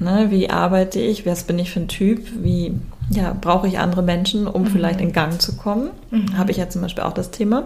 Ne? 0.00 0.26
Wie 0.30 0.50
arbeite 0.50 1.00
ich? 1.00 1.24
Was 1.26 1.44
bin 1.44 1.58
ich 1.58 1.70
für 1.70 1.80
ein 1.80 1.88
Typ? 1.88 2.20
Wie 2.42 2.74
ja, 3.12 3.36
brauche 3.40 3.66
ich 3.66 3.78
andere 3.80 4.02
Menschen, 4.02 4.46
um 4.46 4.66
vielleicht 4.66 5.00
in 5.00 5.10
Gang 5.12 5.40
zu 5.42 5.56
kommen? 5.56 5.90
Habe 6.36 6.52
ich 6.52 6.58
ja 6.58 6.68
zum 6.68 6.82
Beispiel 6.82 7.02
auch 7.02 7.12
das 7.12 7.32
Thema. 7.32 7.64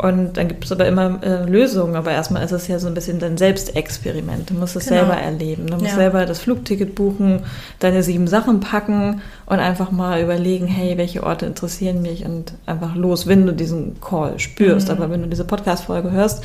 Und 0.00 0.36
dann 0.36 0.46
gibt 0.46 0.64
es 0.64 0.70
aber 0.70 0.86
immer 0.86 1.20
äh, 1.24 1.44
Lösungen. 1.44 1.96
Aber 1.96 2.12
erstmal 2.12 2.44
ist 2.44 2.52
es 2.52 2.68
ja 2.68 2.78
so 2.78 2.86
ein 2.86 2.94
bisschen 2.94 3.18
dein 3.18 3.36
Selbstexperiment. 3.36 4.50
Du 4.50 4.54
musst 4.54 4.76
es 4.76 4.86
Genau. 4.86 5.00
selber 5.00 5.14
erleben. 5.16 5.66
Du 5.66 5.74
musst 5.74 5.86
Ja. 5.90 5.94
selber 5.96 6.24
das 6.24 6.38
Flugticket 6.38 6.94
buchen, 6.94 7.40
deine 7.80 8.02
sieben 8.04 8.28
Sachen 8.28 8.60
packen 8.60 9.22
und 9.46 9.58
einfach 9.58 9.90
mal 9.90 10.20
überlegen, 10.22 10.66
hey, 10.68 10.96
welche 10.96 11.24
Orte 11.24 11.46
interessieren 11.46 12.00
mich 12.02 12.24
und 12.24 12.52
einfach 12.66 12.94
los, 12.94 13.26
wenn 13.26 13.46
du 13.46 13.52
diesen 13.52 14.00
Call 14.00 14.38
spürst. 14.38 14.88
Mhm. 14.88 14.94
Aber 14.94 15.10
wenn 15.10 15.22
du 15.22 15.28
diese 15.28 15.44
Podcast-Folge 15.44 16.12
hörst, 16.12 16.44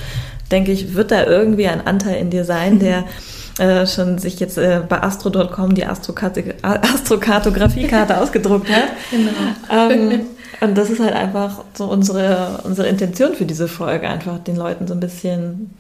denke 0.51 0.71
ich, 0.71 0.95
wird 0.95 1.11
da 1.11 1.25
irgendwie 1.25 1.67
ein 1.67 1.85
Anteil 1.85 2.15
in 2.19 2.29
dir 2.31 2.43
sein, 2.43 2.79
der 2.79 3.03
äh, 3.57 3.87
schon 3.87 4.17
sich 4.17 4.39
jetzt 4.39 4.57
äh, 4.57 4.81
bei 4.87 5.01
astro.com 5.01 5.75
die 5.75 5.85
Astrokarte- 5.85 6.55
Astrokartografiekarte 6.61 8.17
ausgedruckt 8.21 8.69
hat. 8.69 8.89
Genau. 9.11 9.31
Ähm, 9.71 10.21
und 10.61 10.77
das 10.77 10.89
ist 10.89 10.99
halt 10.99 11.13
einfach 11.13 11.63
so 11.73 11.85
unsere, 11.85 12.59
unsere 12.63 12.87
Intention 12.87 13.33
für 13.33 13.45
diese 13.45 13.67
Folge, 13.67 14.07
einfach 14.07 14.39
den 14.39 14.55
Leuten 14.55 14.87
so 14.87 14.93
ein 14.93 14.99
bisschen 14.99 15.73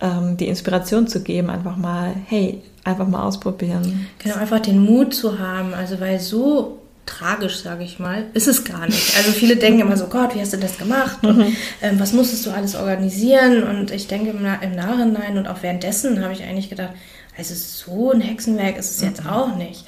ähm, 0.00 0.36
die 0.36 0.48
Inspiration 0.48 1.06
zu 1.06 1.22
geben, 1.22 1.50
einfach 1.50 1.76
mal, 1.76 2.12
hey, 2.26 2.62
einfach 2.84 3.06
mal 3.06 3.22
ausprobieren. 3.22 4.06
Genau, 4.18 4.36
einfach 4.36 4.60
den 4.60 4.78
Mut 4.78 5.14
zu 5.14 5.38
haben, 5.38 5.74
also 5.74 6.00
weil 6.00 6.20
so 6.20 6.78
tragisch, 7.06 7.62
sage 7.62 7.84
ich 7.84 7.98
mal, 7.98 8.24
ist 8.34 8.48
es 8.48 8.64
gar 8.64 8.86
nicht. 8.86 9.16
Also 9.16 9.32
viele 9.32 9.56
denken 9.56 9.80
immer 9.80 9.96
so, 9.96 10.06
Gott, 10.06 10.34
wie 10.34 10.40
hast 10.40 10.52
du 10.52 10.56
das 10.56 10.78
gemacht 10.78 11.24
und 11.24 11.56
ähm, 11.82 12.00
was 12.00 12.12
musstest 12.12 12.46
du 12.46 12.50
alles 12.50 12.74
organisieren? 12.74 13.62
Und 13.62 13.90
ich 13.90 14.06
denke 14.06 14.30
im, 14.30 14.42
Na 14.42 14.56
im 14.62 14.72
Nachhinein 14.72 15.38
und 15.38 15.46
auch 15.46 15.62
währenddessen 15.62 16.22
habe 16.22 16.32
ich 16.32 16.42
eigentlich 16.42 16.70
gedacht, 16.70 16.92
also 17.36 17.54
so 17.54 18.12
ein 18.12 18.20
Hexenwerk 18.20 18.78
ist 18.78 18.90
es 18.90 19.00
jetzt 19.00 19.26
auch 19.26 19.56
nicht. 19.56 19.84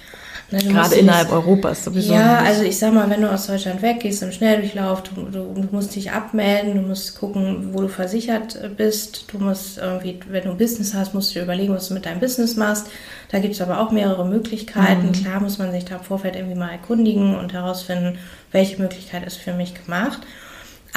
Musst 0.50 0.68
Gerade 0.68 0.94
innerhalb 0.94 1.32
Europas 1.32 1.84
sowieso. 1.84 2.14
Ja, 2.14 2.40
nicht. 2.40 2.50
also 2.50 2.62
ich 2.62 2.78
sag 2.78 2.94
mal, 2.94 3.10
wenn 3.10 3.20
du 3.20 3.30
aus 3.30 3.48
Deutschland 3.48 3.82
weggehst 3.82 4.22
im 4.22 4.30
Schnelldurchlauf, 4.30 5.02
du, 5.02 5.22
du, 5.22 5.52
du 5.54 5.68
musst 5.72 5.96
dich 5.96 6.12
abmelden, 6.12 6.74
du 6.74 6.82
musst 6.82 7.18
gucken, 7.18 7.70
wo 7.72 7.80
du 7.80 7.88
versichert 7.88 8.56
bist, 8.76 9.24
du 9.32 9.38
musst 9.38 9.78
irgendwie, 9.78 10.20
wenn 10.28 10.44
du 10.44 10.50
ein 10.50 10.56
Business 10.56 10.94
hast, 10.94 11.14
musst 11.14 11.30
du 11.30 11.40
dir 11.40 11.44
überlegen, 11.44 11.74
was 11.74 11.88
du 11.88 11.94
mit 11.94 12.06
deinem 12.06 12.20
Business 12.20 12.54
machst. 12.54 12.86
Da 13.32 13.40
gibt 13.40 13.54
es 13.54 13.60
aber 13.60 13.80
auch 13.80 13.90
mehrere 13.90 14.24
Möglichkeiten. 14.24 15.10
Klar 15.10 15.40
muss 15.40 15.58
man 15.58 15.72
sich 15.72 15.84
da 15.84 15.96
im 15.96 16.04
Vorfeld 16.04 16.36
irgendwie 16.36 16.54
mal 16.54 16.70
erkundigen 16.70 17.36
und 17.36 17.52
herausfinden, 17.52 18.18
welche 18.52 18.80
Möglichkeit 18.80 19.26
ist 19.26 19.38
für 19.38 19.52
mich 19.52 19.74
gemacht. 19.74 20.20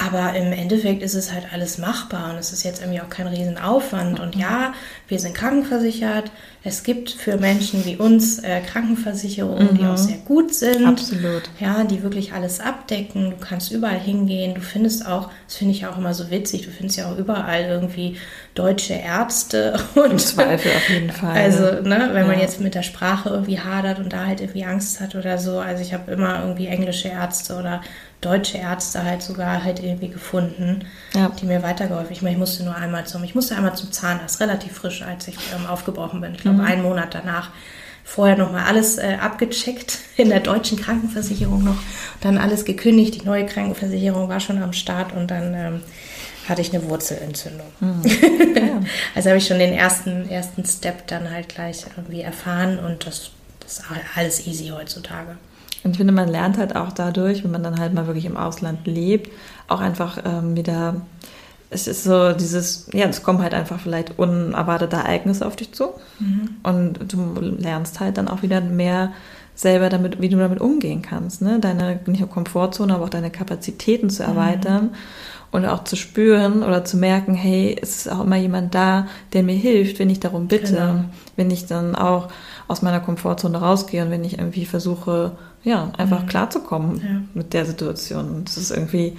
Aber 0.07 0.33
im 0.33 0.53
Endeffekt 0.53 1.03
ist 1.03 1.15
es 1.15 1.33
halt 1.33 1.51
alles 1.51 1.77
machbar 1.77 2.31
und 2.31 2.37
es 2.37 2.53
ist 2.53 2.63
jetzt 2.63 2.81
irgendwie 2.81 3.01
auch 3.01 3.09
kein 3.09 3.27
Riesenaufwand. 3.27 4.19
Und 4.19 4.35
ja, 4.35 4.73
wir 5.07 5.19
sind 5.19 5.35
krankenversichert. 5.35 6.31
Es 6.61 6.83
gibt 6.83 7.09
für 7.11 7.37
Menschen 7.37 7.85
wie 7.85 7.95
uns 7.95 8.39
äh, 8.39 8.59
Krankenversicherungen, 8.61 9.77
die 9.77 9.85
auch 9.85 9.97
sehr 9.97 10.17
gut 10.17 10.53
sind. 10.53 10.85
Absolut. 10.85 11.43
Ja, 11.59 11.85
die 11.85 12.03
wirklich 12.03 12.33
alles 12.33 12.59
abdecken. 12.59 13.29
Du 13.31 13.37
kannst 13.37 13.71
überall 13.71 13.99
hingehen. 13.99 14.55
Du 14.55 14.61
findest 14.61 15.05
auch, 15.07 15.29
das 15.47 15.55
finde 15.55 15.73
ich 15.73 15.85
auch 15.87 15.97
immer 15.97 16.13
so 16.13 16.29
witzig, 16.29 16.63
du 16.65 16.71
findest 16.71 16.97
ja 16.99 17.09
auch 17.11 17.17
überall 17.17 17.63
irgendwie 17.63 18.17
deutsche 18.55 18.93
Ärzte 18.93 19.79
und 19.95 20.11
Im 20.11 20.19
Zweifel 20.19 20.71
auf 20.75 20.89
jeden 20.89 21.11
Fall. 21.11 21.35
also, 21.35 21.61
ne, 21.81 22.09
wenn 22.11 22.27
man 22.27 22.35
Ja. 22.35 22.41
jetzt 22.41 22.59
mit 22.59 22.75
der 22.75 22.83
Sprache 22.83 23.29
irgendwie 23.29 23.59
hadert 23.59 23.99
und 23.99 24.11
da 24.11 24.25
halt 24.25 24.41
irgendwie 24.41 24.65
Angst 24.65 24.99
hat 24.99 25.15
oder 25.15 25.37
so. 25.37 25.59
Also 25.59 25.81
ich 25.81 25.93
habe 25.93 26.11
immer 26.11 26.41
irgendwie 26.41 26.67
englische 26.67 27.07
Ärzte 27.07 27.55
oder 27.55 27.81
deutsche 28.21 28.57
Ärzte 28.57 29.01
halt 29.05 29.21
sogar 29.21 29.63
halt 29.63 29.81
irgendwie 29.81 30.09
gefunden, 30.09 30.83
ja. 31.13 31.31
die 31.39 31.45
mir 31.45 31.63
weitergeholfen. 31.63 32.11
Ich 32.11 32.21
meine, 32.21 32.33
ich 32.33 32.39
musste 32.39 32.65
nur 32.65 32.75
einmal 32.75 33.05
zum, 33.07 33.23
ich 33.23 33.33
musste 33.33 33.55
einmal 33.55 33.75
zum 33.77 33.93
Zahnarzt, 33.93 34.41
relativ 34.41 34.73
frisch, 34.73 35.03
als 35.03 35.29
ich 35.29 35.37
ähm, 35.55 35.65
aufgebrochen 35.67 36.19
bin. 36.19 36.35
Ich 36.35 36.43
glaube, 36.49 36.63
mhm. 36.63 36.67
einen 36.67 36.83
Monat 36.83 37.13
danach. 37.13 37.49
Vorher 38.03 38.37
nochmal 38.37 38.63
alles 38.65 38.97
äh, 38.97 39.17
abgecheckt 39.21 39.99
in 40.17 40.29
der 40.29 40.39
deutschen 40.39 40.79
Krankenversicherung 40.79 41.63
noch, 41.63 41.77
dann 42.21 42.37
alles 42.37 42.65
gekündigt. 42.65 43.21
Die 43.21 43.25
neue 43.25 43.45
Krankenversicherung 43.45 44.29
war 44.29 44.39
schon 44.39 44.61
am 44.61 44.73
Start 44.73 45.13
und 45.13 45.29
dann 45.29 45.53
ähm, 45.53 45.81
hatte 46.47 46.61
ich 46.61 46.73
eine 46.73 46.87
Wurzelentzündung. 46.89 47.67
Mhm. 47.79 48.01
Ja. 48.59 48.81
also 49.15 49.29
habe 49.29 49.37
ich 49.37 49.47
schon 49.47 49.59
den 49.59 49.73
ersten, 49.73 50.27
ersten 50.29 50.65
Step 50.65 51.07
dann 51.07 51.31
halt 51.31 51.47
gleich 51.47 51.85
irgendwie 51.95 52.21
erfahren 52.21 52.77
und 52.77 53.05
das, 53.05 53.29
das 53.61 53.79
ist 53.79 53.83
alles 54.15 54.47
easy 54.47 54.67
heutzutage. 54.67 55.37
Und 55.83 55.91
ich 55.91 55.97
finde, 55.97 56.11
man 56.11 56.27
lernt 56.27 56.57
halt 56.57 56.75
auch 56.75 56.91
dadurch, 56.91 57.43
wenn 57.43 57.51
man 57.51 57.63
dann 57.63 57.79
halt 57.79 57.93
mal 57.93 58.07
wirklich 58.07 58.25
im 58.25 58.35
Ausland 58.35 58.85
lebt, 58.85 59.31
auch 59.67 59.79
einfach 59.79 60.17
ähm, 60.25 60.57
wieder, 60.57 61.01
es 61.69 61.87
ist 61.87 62.03
so 62.03 62.33
dieses, 62.33 62.87
ja, 62.93 63.05
es 63.07 63.23
kommen 63.23 63.41
halt 63.41 63.53
einfach 63.53 63.79
vielleicht 63.79 64.17
unerwartete 64.17 64.95
Ereignisse 64.95 65.45
auf 65.45 65.55
dich 65.55 65.71
zu. 65.71 65.89
Mhm. 66.19 66.49
Und 66.63 67.13
du 67.13 67.39
lernst 67.39 67.99
halt 67.99 68.17
dann 68.17 68.27
auch 68.27 68.41
wieder 68.41 68.61
mehr 68.61 69.11
selber 69.55 69.89
damit, 69.89 70.21
wie 70.21 70.29
du 70.29 70.37
damit 70.37 70.61
umgehen 70.61 71.01
kannst, 71.01 71.41
ne? 71.41 71.59
Deine 71.59 71.99
nicht 72.05 72.21
nur 72.21 72.29
Komfortzone, 72.29 72.95
aber 72.95 73.05
auch 73.05 73.09
deine 73.09 73.29
Kapazitäten 73.29 74.09
zu 74.09 74.23
erweitern. 74.23 74.85
Mhm 74.85 74.95
und 75.51 75.65
auch 75.65 75.83
zu 75.83 75.95
spüren 75.95 76.63
oder 76.63 76.85
zu 76.85 76.97
merken, 76.97 77.33
hey, 77.33 77.75
es 77.81 77.97
ist 77.97 78.11
auch 78.11 78.21
immer 78.21 78.37
jemand 78.37 78.75
da, 78.75 79.07
der 79.33 79.43
mir 79.43 79.55
hilft, 79.55 79.99
wenn 79.99 80.09
ich 80.09 80.19
darum 80.19 80.47
bitte, 80.47 80.73
genau. 80.73 81.05
wenn 81.35 81.49
ich 81.49 81.65
dann 81.65 81.95
auch 81.95 82.29
aus 82.67 82.81
meiner 82.81 82.99
Komfortzone 82.99 83.57
rausgehe 83.57 84.03
und 84.03 84.11
wenn 84.11 84.23
ich 84.23 84.37
irgendwie 84.37 84.65
versuche, 84.65 85.31
ja, 85.63 85.91
einfach 85.97 86.23
mhm. 86.23 86.27
klarzukommen 86.27 87.01
ja. 87.01 87.21
mit 87.33 87.53
der 87.53 87.65
Situation. 87.65 88.29
Und 88.29 88.47
das 88.47 88.57
ist 88.57 88.71
irgendwie 88.71 89.17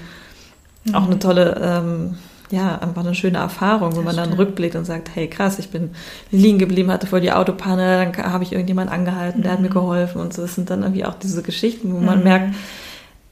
mhm. 0.85 0.95
auch 0.95 1.07
eine 1.07 1.19
tolle, 1.19 1.61
ähm, 1.61 2.15
ja, 2.51 2.79
einfach 2.79 3.05
eine 3.05 3.15
schöne 3.15 3.39
Erfahrung, 3.39 3.95
wo 3.97 4.03
man 4.03 4.17
dann 4.17 4.33
rückblickt 4.33 4.75
und 4.75 4.85
sagt, 4.85 5.11
hey 5.15 5.29
krass, 5.29 5.59
ich 5.59 5.71
bin 5.71 5.91
liegen 6.31 6.59
geblieben, 6.59 6.91
hatte 6.91 7.07
vor 7.07 7.21
die 7.21 7.33
Autopanne, 7.33 8.13
dann 8.13 8.33
habe 8.33 8.45
ich 8.45 8.53
irgendjemand 8.53 8.91
angehalten, 8.91 9.43
der 9.43 9.53
hat 9.53 9.61
mir 9.61 9.69
mhm. 9.69 9.75
geholfen 9.75 10.21
und 10.21 10.35
so. 10.35 10.43
Das 10.43 10.55
sind 10.55 10.71
dann 10.71 10.83
irgendwie 10.83 11.05
auch 11.05 11.15
diese 11.15 11.43
Geschichten, 11.43 11.95
wo 11.95 11.99
man 11.99 12.19
mhm. 12.19 12.25
merkt, 12.25 12.55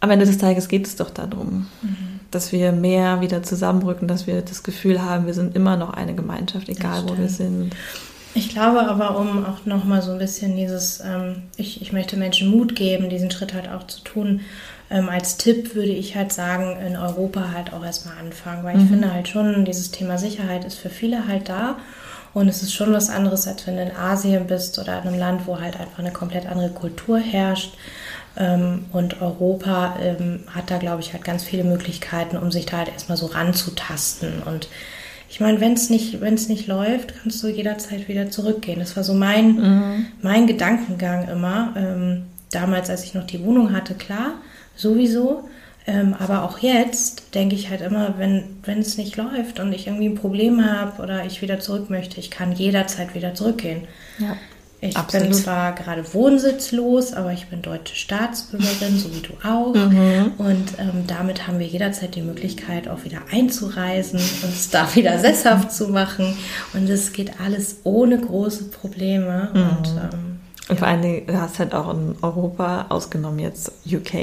am 0.00 0.10
Ende 0.10 0.26
des 0.26 0.38
Tages 0.38 0.68
geht 0.68 0.86
es 0.86 0.96
doch 0.96 1.10
darum, 1.10 1.66
mhm. 1.82 2.20
dass 2.30 2.52
wir 2.52 2.70
mehr 2.72 3.20
wieder 3.20 3.42
zusammenrücken, 3.42 4.06
dass 4.06 4.26
wir 4.26 4.42
das 4.42 4.62
Gefühl 4.62 5.02
haben, 5.02 5.26
wir 5.26 5.34
sind 5.34 5.56
immer 5.56 5.76
noch 5.76 5.92
eine 5.92 6.14
Gemeinschaft, 6.14 6.68
egal 6.68 7.02
wo 7.08 7.18
wir 7.18 7.28
sind. 7.28 7.74
Ich 8.34 8.50
glaube 8.50 8.86
aber, 8.88 9.18
um 9.18 9.44
auch 9.44 9.66
nochmal 9.66 10.02
so 10.02 10.12
ein 10.12 10.18
bisschen 10.18 10.54
dieses, 10.54 11.00
ähm, 11.00 11.42
ich, 11.56 11.82
ich 11.82 11.92
möchte 11.92 12.16
Menschen 12.16 12.50
Mut 12.50 12.76
geben, 12.76 13.08
diesen 13.08 13.32
Schritt 13.32 13.54
halt 13.54 13.68
auch 13.68 13.86
zu 13.88 14.02
tun. 14.02 14.42
Ähm, 14.91 15.09
als 15.09 15.36
Tipp 15.36 15.74
würde 15.74 15.91
ich 15.91 16.16
halt 16.16 16.32
sagen, 16.32 16.76
in 16.86 16.97
Europa 16.97 17.51
halt 17.53 17.72
auch 17.72 17.84
erstmal 17.84 18.16
anfangen, 18.18 18.64
weil 18.64 18.76
mhm. 18.76 18.82
ich 18.82 18.89
finde 18.89 19.12
halt 19.12 19.28
schon, 19.28 19.64
dieses 19.64 19.91
Thema 19.91 20.18
Sicherheit 20.18 20.64
ist 20.64 20.78
für 20.78 20.91
viele 20.91 21.26
halt 21.28 21.49
da. 21.49 21.76
Und 22.34 22.49
es 22.49 22.62
ist 22.62 22.72
schon 22.72 22.93
was 22.93 23.11
anderes, 23.11 23.49
als 23.49 23.66
wenn 23.66 23.76
du 23.76 23.82
in 23.82 23.97
Asien 23.97 24.47
bist 24.47 24.78
oder 24.78 25.01
in 25.01 25.09
einem 25.09 25.18
Land, 25.18 25.47
wo 25.47 25.61
halt 25.61 25.78
einfach 25.78 25.99
eine 25.99 26.12
komplett 26.12 26.47
andere 26.47 26.70
Kultur 26.70 27.18
herrscht. 27.18 27.74
Ähm, 28.36 28.86
und 28.93 29.20
Europa 29.20 29.97
ähm, 30.01 30.41
hat 30.55 30.70
da, 30.70 30.78
glaube 30.78 31.01
ich, 31.01 31.12
halt 31.12 31.24
ganz 31.24 31.43
viele 31.43 31.64
Möglichkeiten, 31.64 32.36
um 32.36 32.51
sich 32.53 32.66
da 32.66 32.78
halt 32.78 32.89
erstmal 32.89 33.18
so 33.18 33.26
ranzutasten. 33.26 34.43
Und 34.45 34.68
ich 35.28 35.41
meine, 35.41 35.61
wenn 35.61 35.72
es 35.72 35.91
nicht, 35.91 36.20
wenn's 36.20 36.49
nicht 36.49 36.66
läuft, 36.66 37.14
kannst 37.20 37.43
du 37.43 37.49
jederzeit 37.49 38.09
wieder 38.09 38.30
zurückgehen. 38.30 38.78
Das 38.78 38.97
war 38.97 39.05
so 39.05 39.14
mein, 39.14 39.57
mhm. 39.57 40.07
mein 40.22 40.47
Gedankengang 40.47 41.28
immer. 41.28 41.74
Ähm, 41.76 42.26
damals, 42.51 42.89
als 42.89 43.05
ich 43.05 43.14
noch 43.14 43.26
die 43.26 43.45
Wohnung 43.45 43.74
hatte, 43.74 43.95
klar, 43.95 44.34
sowieso. 44.79 45.49
Ähm, 45.87 46.14
aber 46.18 46.43
auch 46.43 46.59
jetzt 46.59 47.35
denke 47.35 47.55
ich 47.55 47.70
halt 47.70 47.81
immer, 47.81 48.14
wenn 48.18 48.79
es 48.79 48.99
nicht 48.99 49.16
läuft 49.16 49.59
und 49.59 49.72
ich 49.72 49.87
irgendwie 49.87 50.09
ein 50.09 50.16
Problem 50.16 50.64
habe 50.64 51.03
oder 51.03 51.24
ich 51.24 51.41
wieder 51.41 51.61
zurück 51.61 51.89
möchte, 51.89 52.20
ich 52.20 52.31
kann 52.31 52.53
jederzeit 52.53 53.14
wieder 53.14 53.35
zurückgehen. 53.35 53.89
Ja. 54.18 54.37
Ich 54.81 54.97
Absolut. 54.97 55.31
bin 55.31 55.35
zwar 55.35 55.74
gerade 55.74 56.14
wohnsitzlos, 56.14 57.12
aber 57.12 57.33
ich 57.33 57.47
bin 57.47 57.62
deutsche 57.62 57.97
Staatsbürgerin, 57.97 58.97
so 58.97 59.11
wie 59.12 59.22
du 59.22 59.33
auch. 59.43 59.74
Mhm. 59.74 60.33
Und 60.39 60.79
ähm, 60.79 61.05
damit 61.09 61.49
haben 61.49 61.59
wir 61.59 61.66
jederzeit 61.66 62.14
die 62.14 62.22
Möglichkeit, 62.22 62.87
auch 62.87 63.05
wieder 63.05 63.22
einzureisen, 63.33 64.20
uns 64.45 64.70
da 64.70 64.95
wieder 64.95 65.18
sesshaft 65.18 65.72
zu 65.72 65.89
machen. 65.89 66.37
Und 66.74 66.89
es 66.89 67.12
geht 67.12 67.41
alles 67.41 67.79
ohne 67.83 68.18
große 68.18 68.64
Probleme. 68.64 69.51
Mhm. 69.53 69.61
Und 69.61 69.89
ähm, 69.89 70.38
und 70.68 70.74
ja. 70.74 70.80
vor 70.80 70.88
allen 70.88 71.00
Dingen, 71.00 71.26
du 71.26 71.40
hast 71.40 71.58
halt 71.58 71.74
auch 71.74 71.92
in 71.94 72.14
Europa, 72.20 72.86
ausgenommen 72.90 73.38
jetzt 73.38 73.72
UK, 73.86 74.14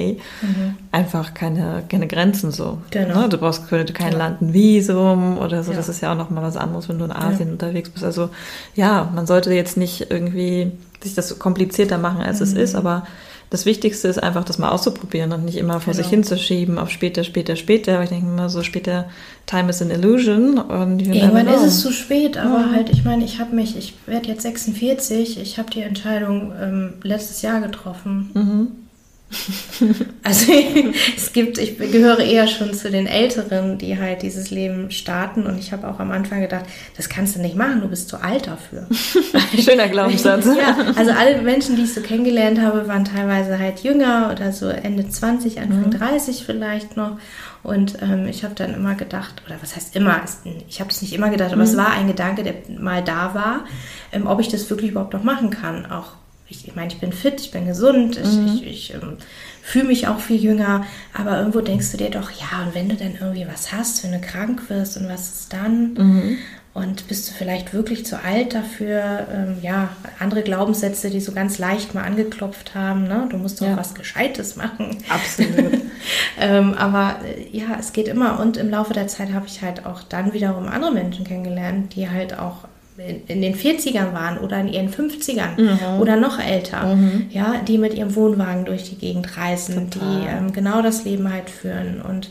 mhm. 0.42 0.76
einfach 0.92 1.34
keine, 1.34 1.84
keine 1.90 2.08
Grenzen 2.08 2.52
so. 2.52 2.80
Genau. 2.92 3.22
Ne? 3.22 3.30
Du 3.30 3.38
brauchst 3.38 3.68
kein 3.68 4.12
ja. 4.12 4.18
Land 4.18 4.42
ein 4.42 4.54
Visum 4.54 5.40
oder 5.40 5.64
so. 5.64 5.72
Ja. 5.72 5.78
Das 5.78 5.90
ist 5.90 6.02
ja 6.02 6.14
auch 6.14 6.18
nochmal 6.18 6.44
was 6.44 6.56
anderes, 6.56 6.88
wenn 6.88 7.00
du 7.00 7.06
in 7.06 7.12
Asien 7.12 7.52
unterwegs 7.52 7.90
bist. 7.90 8.06
Also 8.06 8.30
ja, 8.76 9.12
man 9.16 9.26
sollte 9.26 9.52
jetzt 9.54 9.76
nicht 9.76 10.12
irgendwie 10.12 10.72
sich 11.02 11.16
das 11.16 11.40
komplizierter 11.40 11.98
machen, 11.98 12.22
als 12.22 12.40
mhm. 12.40 12.46
es 12.46 12.54
ist, 12.54 12.76
aber 12.76 13.08
das 13.50 13.66
Wichtigste 13.66 14.08
ist 14.08 14.22
einfach, 14.22 14.44
das 14.44 14.58
mal 14.58 14.70
auszuprobieren 14.70 15.32
und 15.32 15.46
nicht 15.46 15.58
immer 15.58 15.80
vor 15.80 15.94
genau. 15.94 16.04
sich 16.04 16.10
hinzuschieben 16.10 16.78
auf 16.78 16.90
später, 16.90 17.24
später, 17.24 17.56
später. 17.56 17.96
Aber 17.96 18.04
ich 18.04 18.10
denke 18.10 18.28
immer 18.28 18.50
so 18.50 18.64
später, 18.64 19.10
time 19.46 19.70
is 19.70 19.82
an 19.82 19.92
illusion. 19.92 20.58
Und 20.58 21.02
Irgendwann 21.02 21.48
ist 21.48 21.64
es 21.64 21.82
zu 21.82 21.92
spät, 21.92 22.38
aber 22.38 22.62
ja. 22.62 22.72
halt, 22.72 22.90
ich 22.90 23.04
meine, 23.04 23.24
ich 23.24 23.40
habe 23.40 23.56
mich, 23.56 23.78
ich 23.78 23.94
werde 24.08 24.28
jetzt 24.30 24.42
46, 24.42 25.40
ich 25.40 25.58
habe 25.58 25.70
die 25.70 25.82
Entscheidung 25.82 26.54
ähm, 26.60 26.94
letztes 27.04 27.42
Jahr 27.42 27.62
getroffen. 27.62 28.32
Mhm. 28.34 28.68
Also 30.24 30.52
es 31.16 31.34
gibt, 31.34 31.58
ich 31.58 31.78
gehöre 31.78 32.20
eher 32.20 32.48
schon 32.48 32.74
zu 32.74 32.90
den 32.90 33.08
Älteren, 33.08 33.78
die 33.78 33.98
halt 33.98 34.22
dieses 34.22 34.50
Leben 34.50 34.92
starten 34.92 35.46
und 35.46 35.58
ich 35.60 35.72
habe 35.72 35.88
auch 35.88 36.00
am 36.00 36.12
Anfang 36.12 36.42
gedacht, 36.42 36.66
das 36.98 37.10
kannst 37.10 37.36
du 37.36 37.42
nicht 37.42 37.56
machen, 37.56 37.82
du 37.82 37.88
bist 37.88 38.10
zu 38.10 38.18
alt 38.18 38.48
dafür. 38.48 38.88
Schöner 39.60 39.88
Glaubenssatz. 39.88 40.46
ja, 40.58 40.94
also 40.96 41.12
alle 41.12 41.42
Menschen, 41.42 41.76
die 41.76 41.84
ich 41.84 41.94
so 41.94 42.02
kennengelernt 42.02 42.60
habe, 42.62 42.88
waren 42.88 43.06
teilweise 43.06 43.60
halt 43.60 43.80
jünger 43.82 44.32
oder 44.32 44.52
so 44.52 44.68
Ende 44.68 45.08
20, 45.08 45.60
Anfang 45.60 45.88
mhm. 45.88 45.92
30 45.92 46.44
vielleicht 46.46 46.98
noch 46.98 47.18
und 47.66 48.00
ähm, 48.04 48.28
ich 48.28 48.44
habe 48.44 48.54
dann 48.54 48.76
immer 48.76 48.94
gedacht, 48.94 49.42
oder 49.48 49.56
was 49.60 49.76
heißt 49.76 49.96
immer, 49.96 50.22
ich 50.68 50.80
habe 50.80 50.92
es 50.92 51.02
nicht 51.02 51.14
immer 51.14 51.30
gedacht, 51.30 51.52
aber 51.52 51.64
mhm. 51.64 51.70
es 51.70 51.76
war 51.76 51.92
ein 51.92 52.06
Gedanke, 52.06 52.44
der 52.44 52.54
mal 52.80 53.04
da 53.04 53.34
war, 53.34 53.66
ähm, 54.12 54.28
ob 54.28 54.40
ich 54.40 54.50
das 54.50 54.70
wirklich 54.70 54.92
überhaupt 54.92 55.14
noch 55.14 55.24
machen 55.24 55.50
kann, 55.50 55.88
auch 55.88 56.14
ich, 56.48 56.68
ich 56.68 56.76
meine, 56.76 56.88
ich 56.88 57.00
bin 57.00 57.12
fit, 57.12 57.42
ich 57.42 57.52
bin 57.52 57.66
gesund, 57.66 58.18
ich, 58.18 58.34
mhm. 58.34 58.48
ich, 58.48 58.68
ich 58.68 58.94
ähm, 58.94 59.18
fühle 59.64 59.86
mich 59.86 60.08
auch 60.08 60.20
viel 60.20 60.42
jünger, 60.42 60.86
aber 61.14 61.40
irgendwo 61.40 61.62
denkst 61.62 61.92
du 61.92 61.98
dir 61.98 62.12
doch, 62.12 62.30
ja, 62.32 62.64
und 62.66 62.76
wenn 62.76 62.90
du 62.90 62.96
dann 62.96 63.16
irgendwie 63.20 63.48
was 63.52 63.72
hast, 63.72 64.04
wenn 64.04 64.12
du 64.12 64.20
krank 64.20 64.70
wirst 64.70 64.98
und 64.98 65.10
was 65.10 65.34
ist 65.34 65.54
dann? 65.54 65.94
Mhm. 65.94 66.38
Und 66.76 67.08
bist 67.08 67.30
du 67.30 67.34
vielleicht 67.34 67.74
wirklich 67.74 68.06
zu 68.06 68.22
alt 68.22 68.54
dafür? 68.54 69.28
Ähm, 69.34 69.58
ja, 69.62 69.90
andere 70.20 70.44
Glaubenssätze, 70.44 71.10
die 71.10 71.22
so 71.22 71.32
ganz 71.32 71.58
leicht 71.58 71.96
mal 71.96 72.04
angeklopft 72.04 72.76
haben. 72.76 73.08
Ne? 73.08 73.30
Du 73.32 73.38
musst 73.38 73.62
doch 73.62 73.68
ja. 73.68 73.78
was 73.78 73.96
Gescheites 73.96 74.58
machen. 74.58 74.98
Absolut. 75.08 75.72
ähm, 76.38 76.74
aber 76.74 77.22
äh, 77.24 77.48
ja, 77.58 77.78
es 77.80 77.94
geht 77.94 78.10
immer. 78.10 78.42
Und 78.42 78.58
im 78.58 78.70
Laufe 78.70 78.92
der 78.92 79.08
Zeit 79.08 79.32
habe 79.32 79.48
ich 79.48 79.62
halt 79.62 79.86
auch 79.86 80.04
dann 80.04 80.34
wiederum 80.34 80.68
andere 80.68 80.92
Menschen 80.92 81.24
kennengelernt, 81.24 81.96
die 81.96 82.10
halt 82.10 82.38
auch 82.38 82.68
in 82.98 83.42
den 83.42 83.56
40ern 83.56 84.14
waren 84.14 84.38
oder 84.38 84.60
in 84.60 84.70
ihren 84.70 84.90
50ern 84.90 85.60
mhm. 85.60 86.00
oder 86.00 86.16
noch 86.16 86.40
älter, 86.40 86.96
mhm. 86.96 87.28
ja, 87.30 87.62
die 87.68 87.78
mit 87.78 87.94
ihrem 87.94 88.16
Wohnwagen 88.16 88.66
durch 88.66 88.90
die 88.90 88.96
Gegend 88.96 89.38
reisen, 89.38 89.92
Total. 89.92 90.22
die 90.22 90.28
ähm, 90.28 90.54
genau 90.54 90.82
das 90.82 91.04
Leben 91.04 91.32
halt 91.32 91.50
führen. 91.50 92.02
Und 92.02 92.30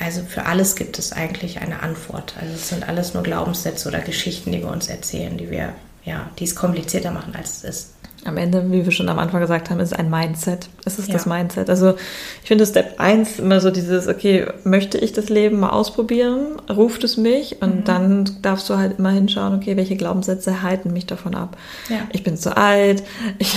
also 0.00 0.22
für 0.22 0.46
alles 0.46 0.74
gibt 0.74 0.98
es 0.98 1.12
eigentlich 1.12 1.60
eine 1.60 1.82
Antwort. 1.82 2.34
Also 2.40 2.54
es 2.54 2.68
sind 2.68 2.88
alles 2.88 3.14
nur 3.14 3.22
Glaubenssätze 3.22 3.88
oder 3.88 4.00
Geschichten, 4.00 4.50
die 4.50 4.60
wir 4.60 4.70
uns 4.70 4.88
erzählen, 4.88 5.36
die 5.36 5.50
wir, 5.50 5.74
ja, 6.04 6.28
die 6.38 6.44
es 6.44 6.56
komplizierter 6.56 7.12
machen, 7.12 7.34
als 7.36 7.58
es 7.58 7.64
ist 7.64 7.92
am 8.24 8.36
Ende, 8.36 8.70
wie 8.70 8.84
wir 8.84 8.92
schon 8.92 9.08
am 9.08 9.18
Anfang 9.18 9.40
gesagt 9.40 9.70
haben, 9.70 9.80
ist 9.80 9.98
ein 9.98 10.08
Mindset. 10.08 10.68
Es 10.84 10.98
ist 10.98 11.08
ja. 11.08 11.14
das 11.14 11.26
Mindset. 11.26 11.68
Also 11.68 11.94
ich 12.42 12.48
finde 12.48 12.66
Step 12.66 13.00
1 13.00 13.40
immer 13.40 13.60
so 13.60 13.70
dieses, 13.70 14.06
okay, 14.06 14.46
möchte 14.62 14.96
ich 14.98 15.12
das 15.12 15.28
Leben 15.28 15.58
mal 15.58 15.70
ausprobieren? 15.70 16.60
Ruft 16.70 17.02
es 17.02 17.16
mich? 17.16 17.60
Und 17.60 17.80
mhm. 17.80 17.84
dann 17.84 18.30
darfst 18.42 18.70
du 18.70 18.76
halt 18.76 18.98
immer 18.98 19.10
hinschauen, 19.10 19.54
okay, 19.54 19.76
welche 19.76 19.96
Glaubenssätze 19.96 20.62
halten 20.62 20.92
mich 20.92 21.06
davon 21.06 21.34
ab? 21.34 21.56
Ja. 21.88 21.96
Ich 22.12 22.22
bin 22.22 22.36
zu 22.36 22.56
alt, 22.56 23.02
ich, 23.38 23.56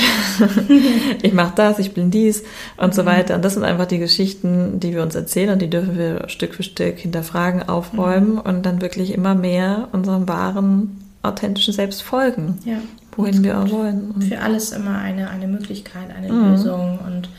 ich 1.22 1.34
mache 1.34 1.54
das, 1.56 1.78
ich 1.78 1.94
bin 1.94 2.10
dies 2.10 2.44
und 2.78 2.88
mhm. 2.88 2.94
so 2.94 3.06
weiter. 3.06 3.36
Und 3.36 3.46
das 3.46 3.54
sind 3.54 3.64
einfach 3.64 3.86
die 3.86 4.00
Geschichten, 4.00 4.80
die 4.80 4.94
wir 4.94 5.04
uns 5.04 5.14
erzählen 5.14 5.52
und 5.52 5.62
die 5.62 5.70
dürfen 5.70 5.98
wir 5.98 6.28
Stück 6.28 6.56
für 6.56 6.64
Stück 6.64 6.98
hinterfragen, 6.98 7.70
aufräumen 7.70 8.34
mhm. 8.34 8.40
und 8.40 8.66
dann 8.66 8.82
wirklich 8.82 9.14
immer 9.14 9.36
mehr 9.36 9.90
unserem 9.92 10.28
wahren 10.28 11.02
authentischen 11.22 11.74
Selbst 11.74 12.04
folgen. 12.04 12.60
Ja 12.66 12.78
wohin 13.16 13.44
wir 13.44 13.60
auch 13.60 13.70
wollen. 13.70 14.12
Und 14.12 14.24
für 14.24 14.40
alles 14.40 14.72
immer 14.72 14.98
eine, 14.98 15.30
eine 15.30 15.48
Möglichkeit, 15.48 16.16
eine 16.16 16.32
mhm. 16.32 16.52
Lösung. 16.52 17.00
Und 17.00 17.30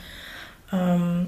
ähm, 0.73 1.27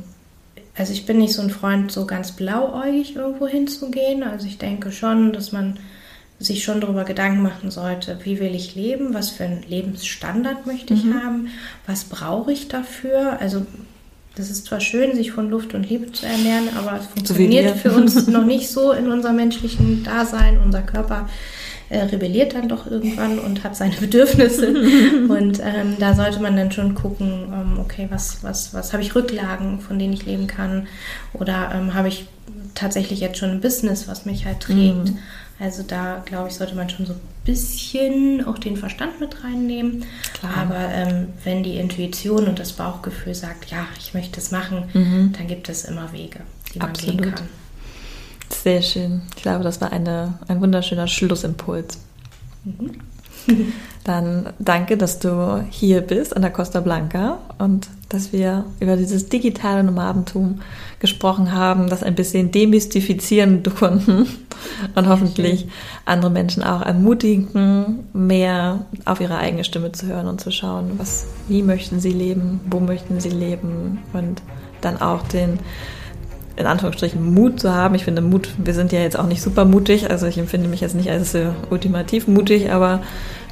also 0.77 0.93
ich 0.93 1.07
bin 1.07 1.19
nicht 1.19 1.35
so 1.35 1.43
ein 1.43 1.51
Freund, 1.51 1.91
so 1.91 2.07
ganz 2.07 2.33
blauäugig 2.33 3.17
irgendwo 3.17 3.47
hinzugehen. 3.47 4.23
Also 4.23 4.47
ich 4.47 4.59
denke 4.59 4.93
schon, 4.93 5.33
dass 5.33 5.53
man 5.53 5.79
sich 6.41 6.63
schon 6.63 6.81
darüber 6.81 7.05
Gedanken 7.05 7.43
machen 7.43 7.71
sollte, 7.71 8.19
wie 8.23 8.39
will 8.39 8.55
ich 8.55 8.77
leben, 8.77 9.13
was 9.13 9.31
für 9.31 9.45
einen 9.45 9.63
Lebensstandard 9.63 10.67
möchte 10.67 10.95
ich 10.95 11.05
mhm. 11.05 11.15
haben, 11.15 11.49
was 11.87 12.05
brauche 12.05 12.53
ich 12.53 12.69
dafür. 12.69 13.41
Also 13.41 13.67
das 14.37 14.51
ist 14.51 14.67
zwar 14.67 14.81
schön, 14.81 15.17
sich 15.17 15.33
von 15.33 15.51
Luft 15.51 15.75
und 15.75 15.89
Liebe 15.89 16.13
zu 16.13 16.25
ernähren, 16.25 16.69
aber 16.77 17.01
es 17.01 17.07
funktioniert 17.07 17.77
für 17.77 17.91
uns 17.91 18.27
noch 18.29 18.45
nicht 18.45 18.69
so 18.69 18.93
in 18.93 19.11
unserem 19.11 19.35
menschlichen 19.35 20.05
Dasein. 20.05 20.61
Unser 20.65 20.83
Körper 20.83 21.29
äh, 21.91 22.01
rebelliert 22.01 22.55
dann 22.55 22.69
doch 22.69 22.87
irgendwann 22.87 23.39
und 23.39 23.65
hat 23.65 23.77
seine 23.77 23.97
Bedürfnisse. 24.01 24.69
und 25.29 25.61
ähm, 25.61 25.97
da 25.99 26.15
sollte 26.15 26.41
man 26.41 26.57
dann 26.57 26.73
schon 26.73 26.95
gucken, 26.95 27.53
ähm, 27.53 27.79
okay, 27.79 28.07
was, 28.11 28.43
was, 28.43 28.75
was 28.75 28.93
habe 28.93 29.03
ich 29.03 29.15
Rücklagen, 29.15 29.81
von 29.81 29.99
denen 29.99 30.13
ich 30.13 30.27
leben 30.27 30.47
kann? 30.47 30.87
Oder 31.33 31.73
ähm, 31.75 31.95
habe 31.95 32.09
ich 32.09 32.27
tatsächlich 32.75 33.21
jetzt 33.21 33.39
schon 33.39 33.51
ein 33.51 33.61
Business, 33.61 34.09
was 34.09 34.27
mich 34.27 34.47
halt 34.47 34.61
trägt? 34.61 35.11
Mhm. 35.11 35.19
Also 35.61 35.83
da, 35.83 36.23
glaube 36.25 36.49
ich, 36.49 36.55
sollte 36.55 36.77
man 36.77 36.89
schon 36.89 37.07
so 37.07 37.15
ein 37.15 37.21
bisschen 37.45 38.47
auch 38.47 38.59
den 38.59 38.77
Verstand 38.77 39.19
mit 39.19 39.43
reinnehmen. 39.43 40.05
Klar. 40.35 40.57
Aber 40.57 40.89
ähm, 40.93 41.29
wenn 41.43 41.65
die 41.65 41.79
Intuition 41.79 42.47
und 42.47 42.61
das 42.61 42.73
Bauchgefühl 42.73 43.35
sagt, 43.35 43.71
ja, 43.71 43.87
ich 43.99 44.15
möchte 44.15 44.39
es 44.39 44.53
machen, 44.53 44.85
mhm. 44.93 45.33
dann 45.37 45.49
gibt 45.49 45.69
es 45.69 45.85
immer 45.85 46.13
Wege, 46.13 46.41
die 46.75 46.79
man 46.79 46.91
Absolut. 46.91 47.23
gehen 47.23 47.35
kann. 47.35 47.49
Sehr 48.51 48.83
schön. 48.83 49.23
Ich 49.37 49.43
glaube, 49.43 49.65
das 49.65 49.81
war 49.81 49.93
eine, 49.93 50.39
ein 50.49 50.61
wunderschöner 50.61 51.09
Schlussimpuls. 51.09 51.99
Mhm. 52.65 52.99
Dann 54.05 54.55
danke, 54.59 54.97
dass 54.97 55.19
du 55.19 55.65
hier 55.71 56.01
bist 56.01 56.35
an 56.35 56.43
der 56.43 56.51
Costa 56.51 56.81
Blanca 56.81 57.39
und 57.59 57.89
dass 58.09 58.33
wir 58.33 58.65
über 58.81 58.97
dieses 58.97 59.29
digitale 59.29 59.85
Nomadentum 59.85 60.61
gesprochen 60.99 61.53
haben, 61.53 61.89
das 61.89 62.03
ein 62.03 62.15
bisschen 62.15 62.51
demystifizieren 62.51 63.63
konnten 63.63 64.27
und 64.95 65.09
hoffentlich 65.09 65.69
andere 66.07 66.31
Menschen 66.31 66.63
auch 66.63 66.81
ermutigen, 66.81 68.07
mehr 68.15 68.87
auf 69.05 69.21
ihre 69.21 69.37
eigene 69.37 69.65
Stimme 69.65 69.93
zu 69.93 70.07
hören 70.07 70.27
und 70.27 70.41
zu 70.41 70.51
schauen, 70.51 70.93
was, 70.97 71.27
wie 71.49 71.63
möchten 71.63 72.01
sie 72.01 72.13
leben, 72.13 72.61
wo 72.71 72.81
möchten 72.81 73.21
sie 73.21 73.29
leben 73.29 73.99
und 74.15 74.41
dann 74.81 75.01
auch 75.03 75.23
den 75.29 75.59
in 76.59 76.67
Anführungsstrichen 76.67 77.35
Mut 77.35 77.61
zu 77.61 77.73
haben. 77.73 77.95
Ich 77.95 78.05
finde 78.05 78.21
Mut, 78.21 78.49
wir 78.59 78.75
sind 78.75 78.91
ja 78.91 78.99
jetzt 78.99 79.19
auch 79.19 79.27
nicht 79.27 79.41
super 79.41 79.65
mutig, 79.65 80.11
also 80.11 80.27
ich 80.27 80.39
empfinde 80.39 80.69
mich 80.69 80.81
jetzt 80.81 80.97
nicht 80.97 81.11
als 81.11 81.35
äh, 81.35 81.51
ultimativ 81.71 82.27
mutig, 82.27 82.73
aber 82.73 83.01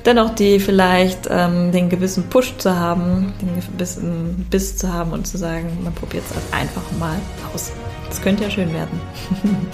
dennoch 0.05 0.35
die 0.35 0.59
vielleicht 0.59 1.29
ähm, 1.31 1.71
den 1.71 1.89
gewissen 1.89 2.25
Push 2.25 2.57
zu 2.59 2.77
haben, 2.77 3.33
den 3.41 3.55
gewissen 3.55 4.47
Biss 4.51 4.77
zu 4.77 4.93
haben 4.93 5.13
und 5.13 5.27
zu 5.27 5.39
sagen, 5.39 5.79
man 5.85 5.95
probiert 5.95 6.25
es 6.29 6.53
einfach 6.53 6.83
mal 6.99 7.17
aus. 7.55 7.71
Das 8.09 8.21
könnte 8.21 8.43
ja 8.43 8.51
schön 8.51 8.73
werden. 8.73 9.01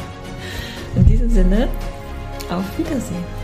In 0.97 1.07
diesem 1.07 1.30
Sinne, 1.30 1.68
auf 2.51 2.64
Wiedersehen. 2.76 3.41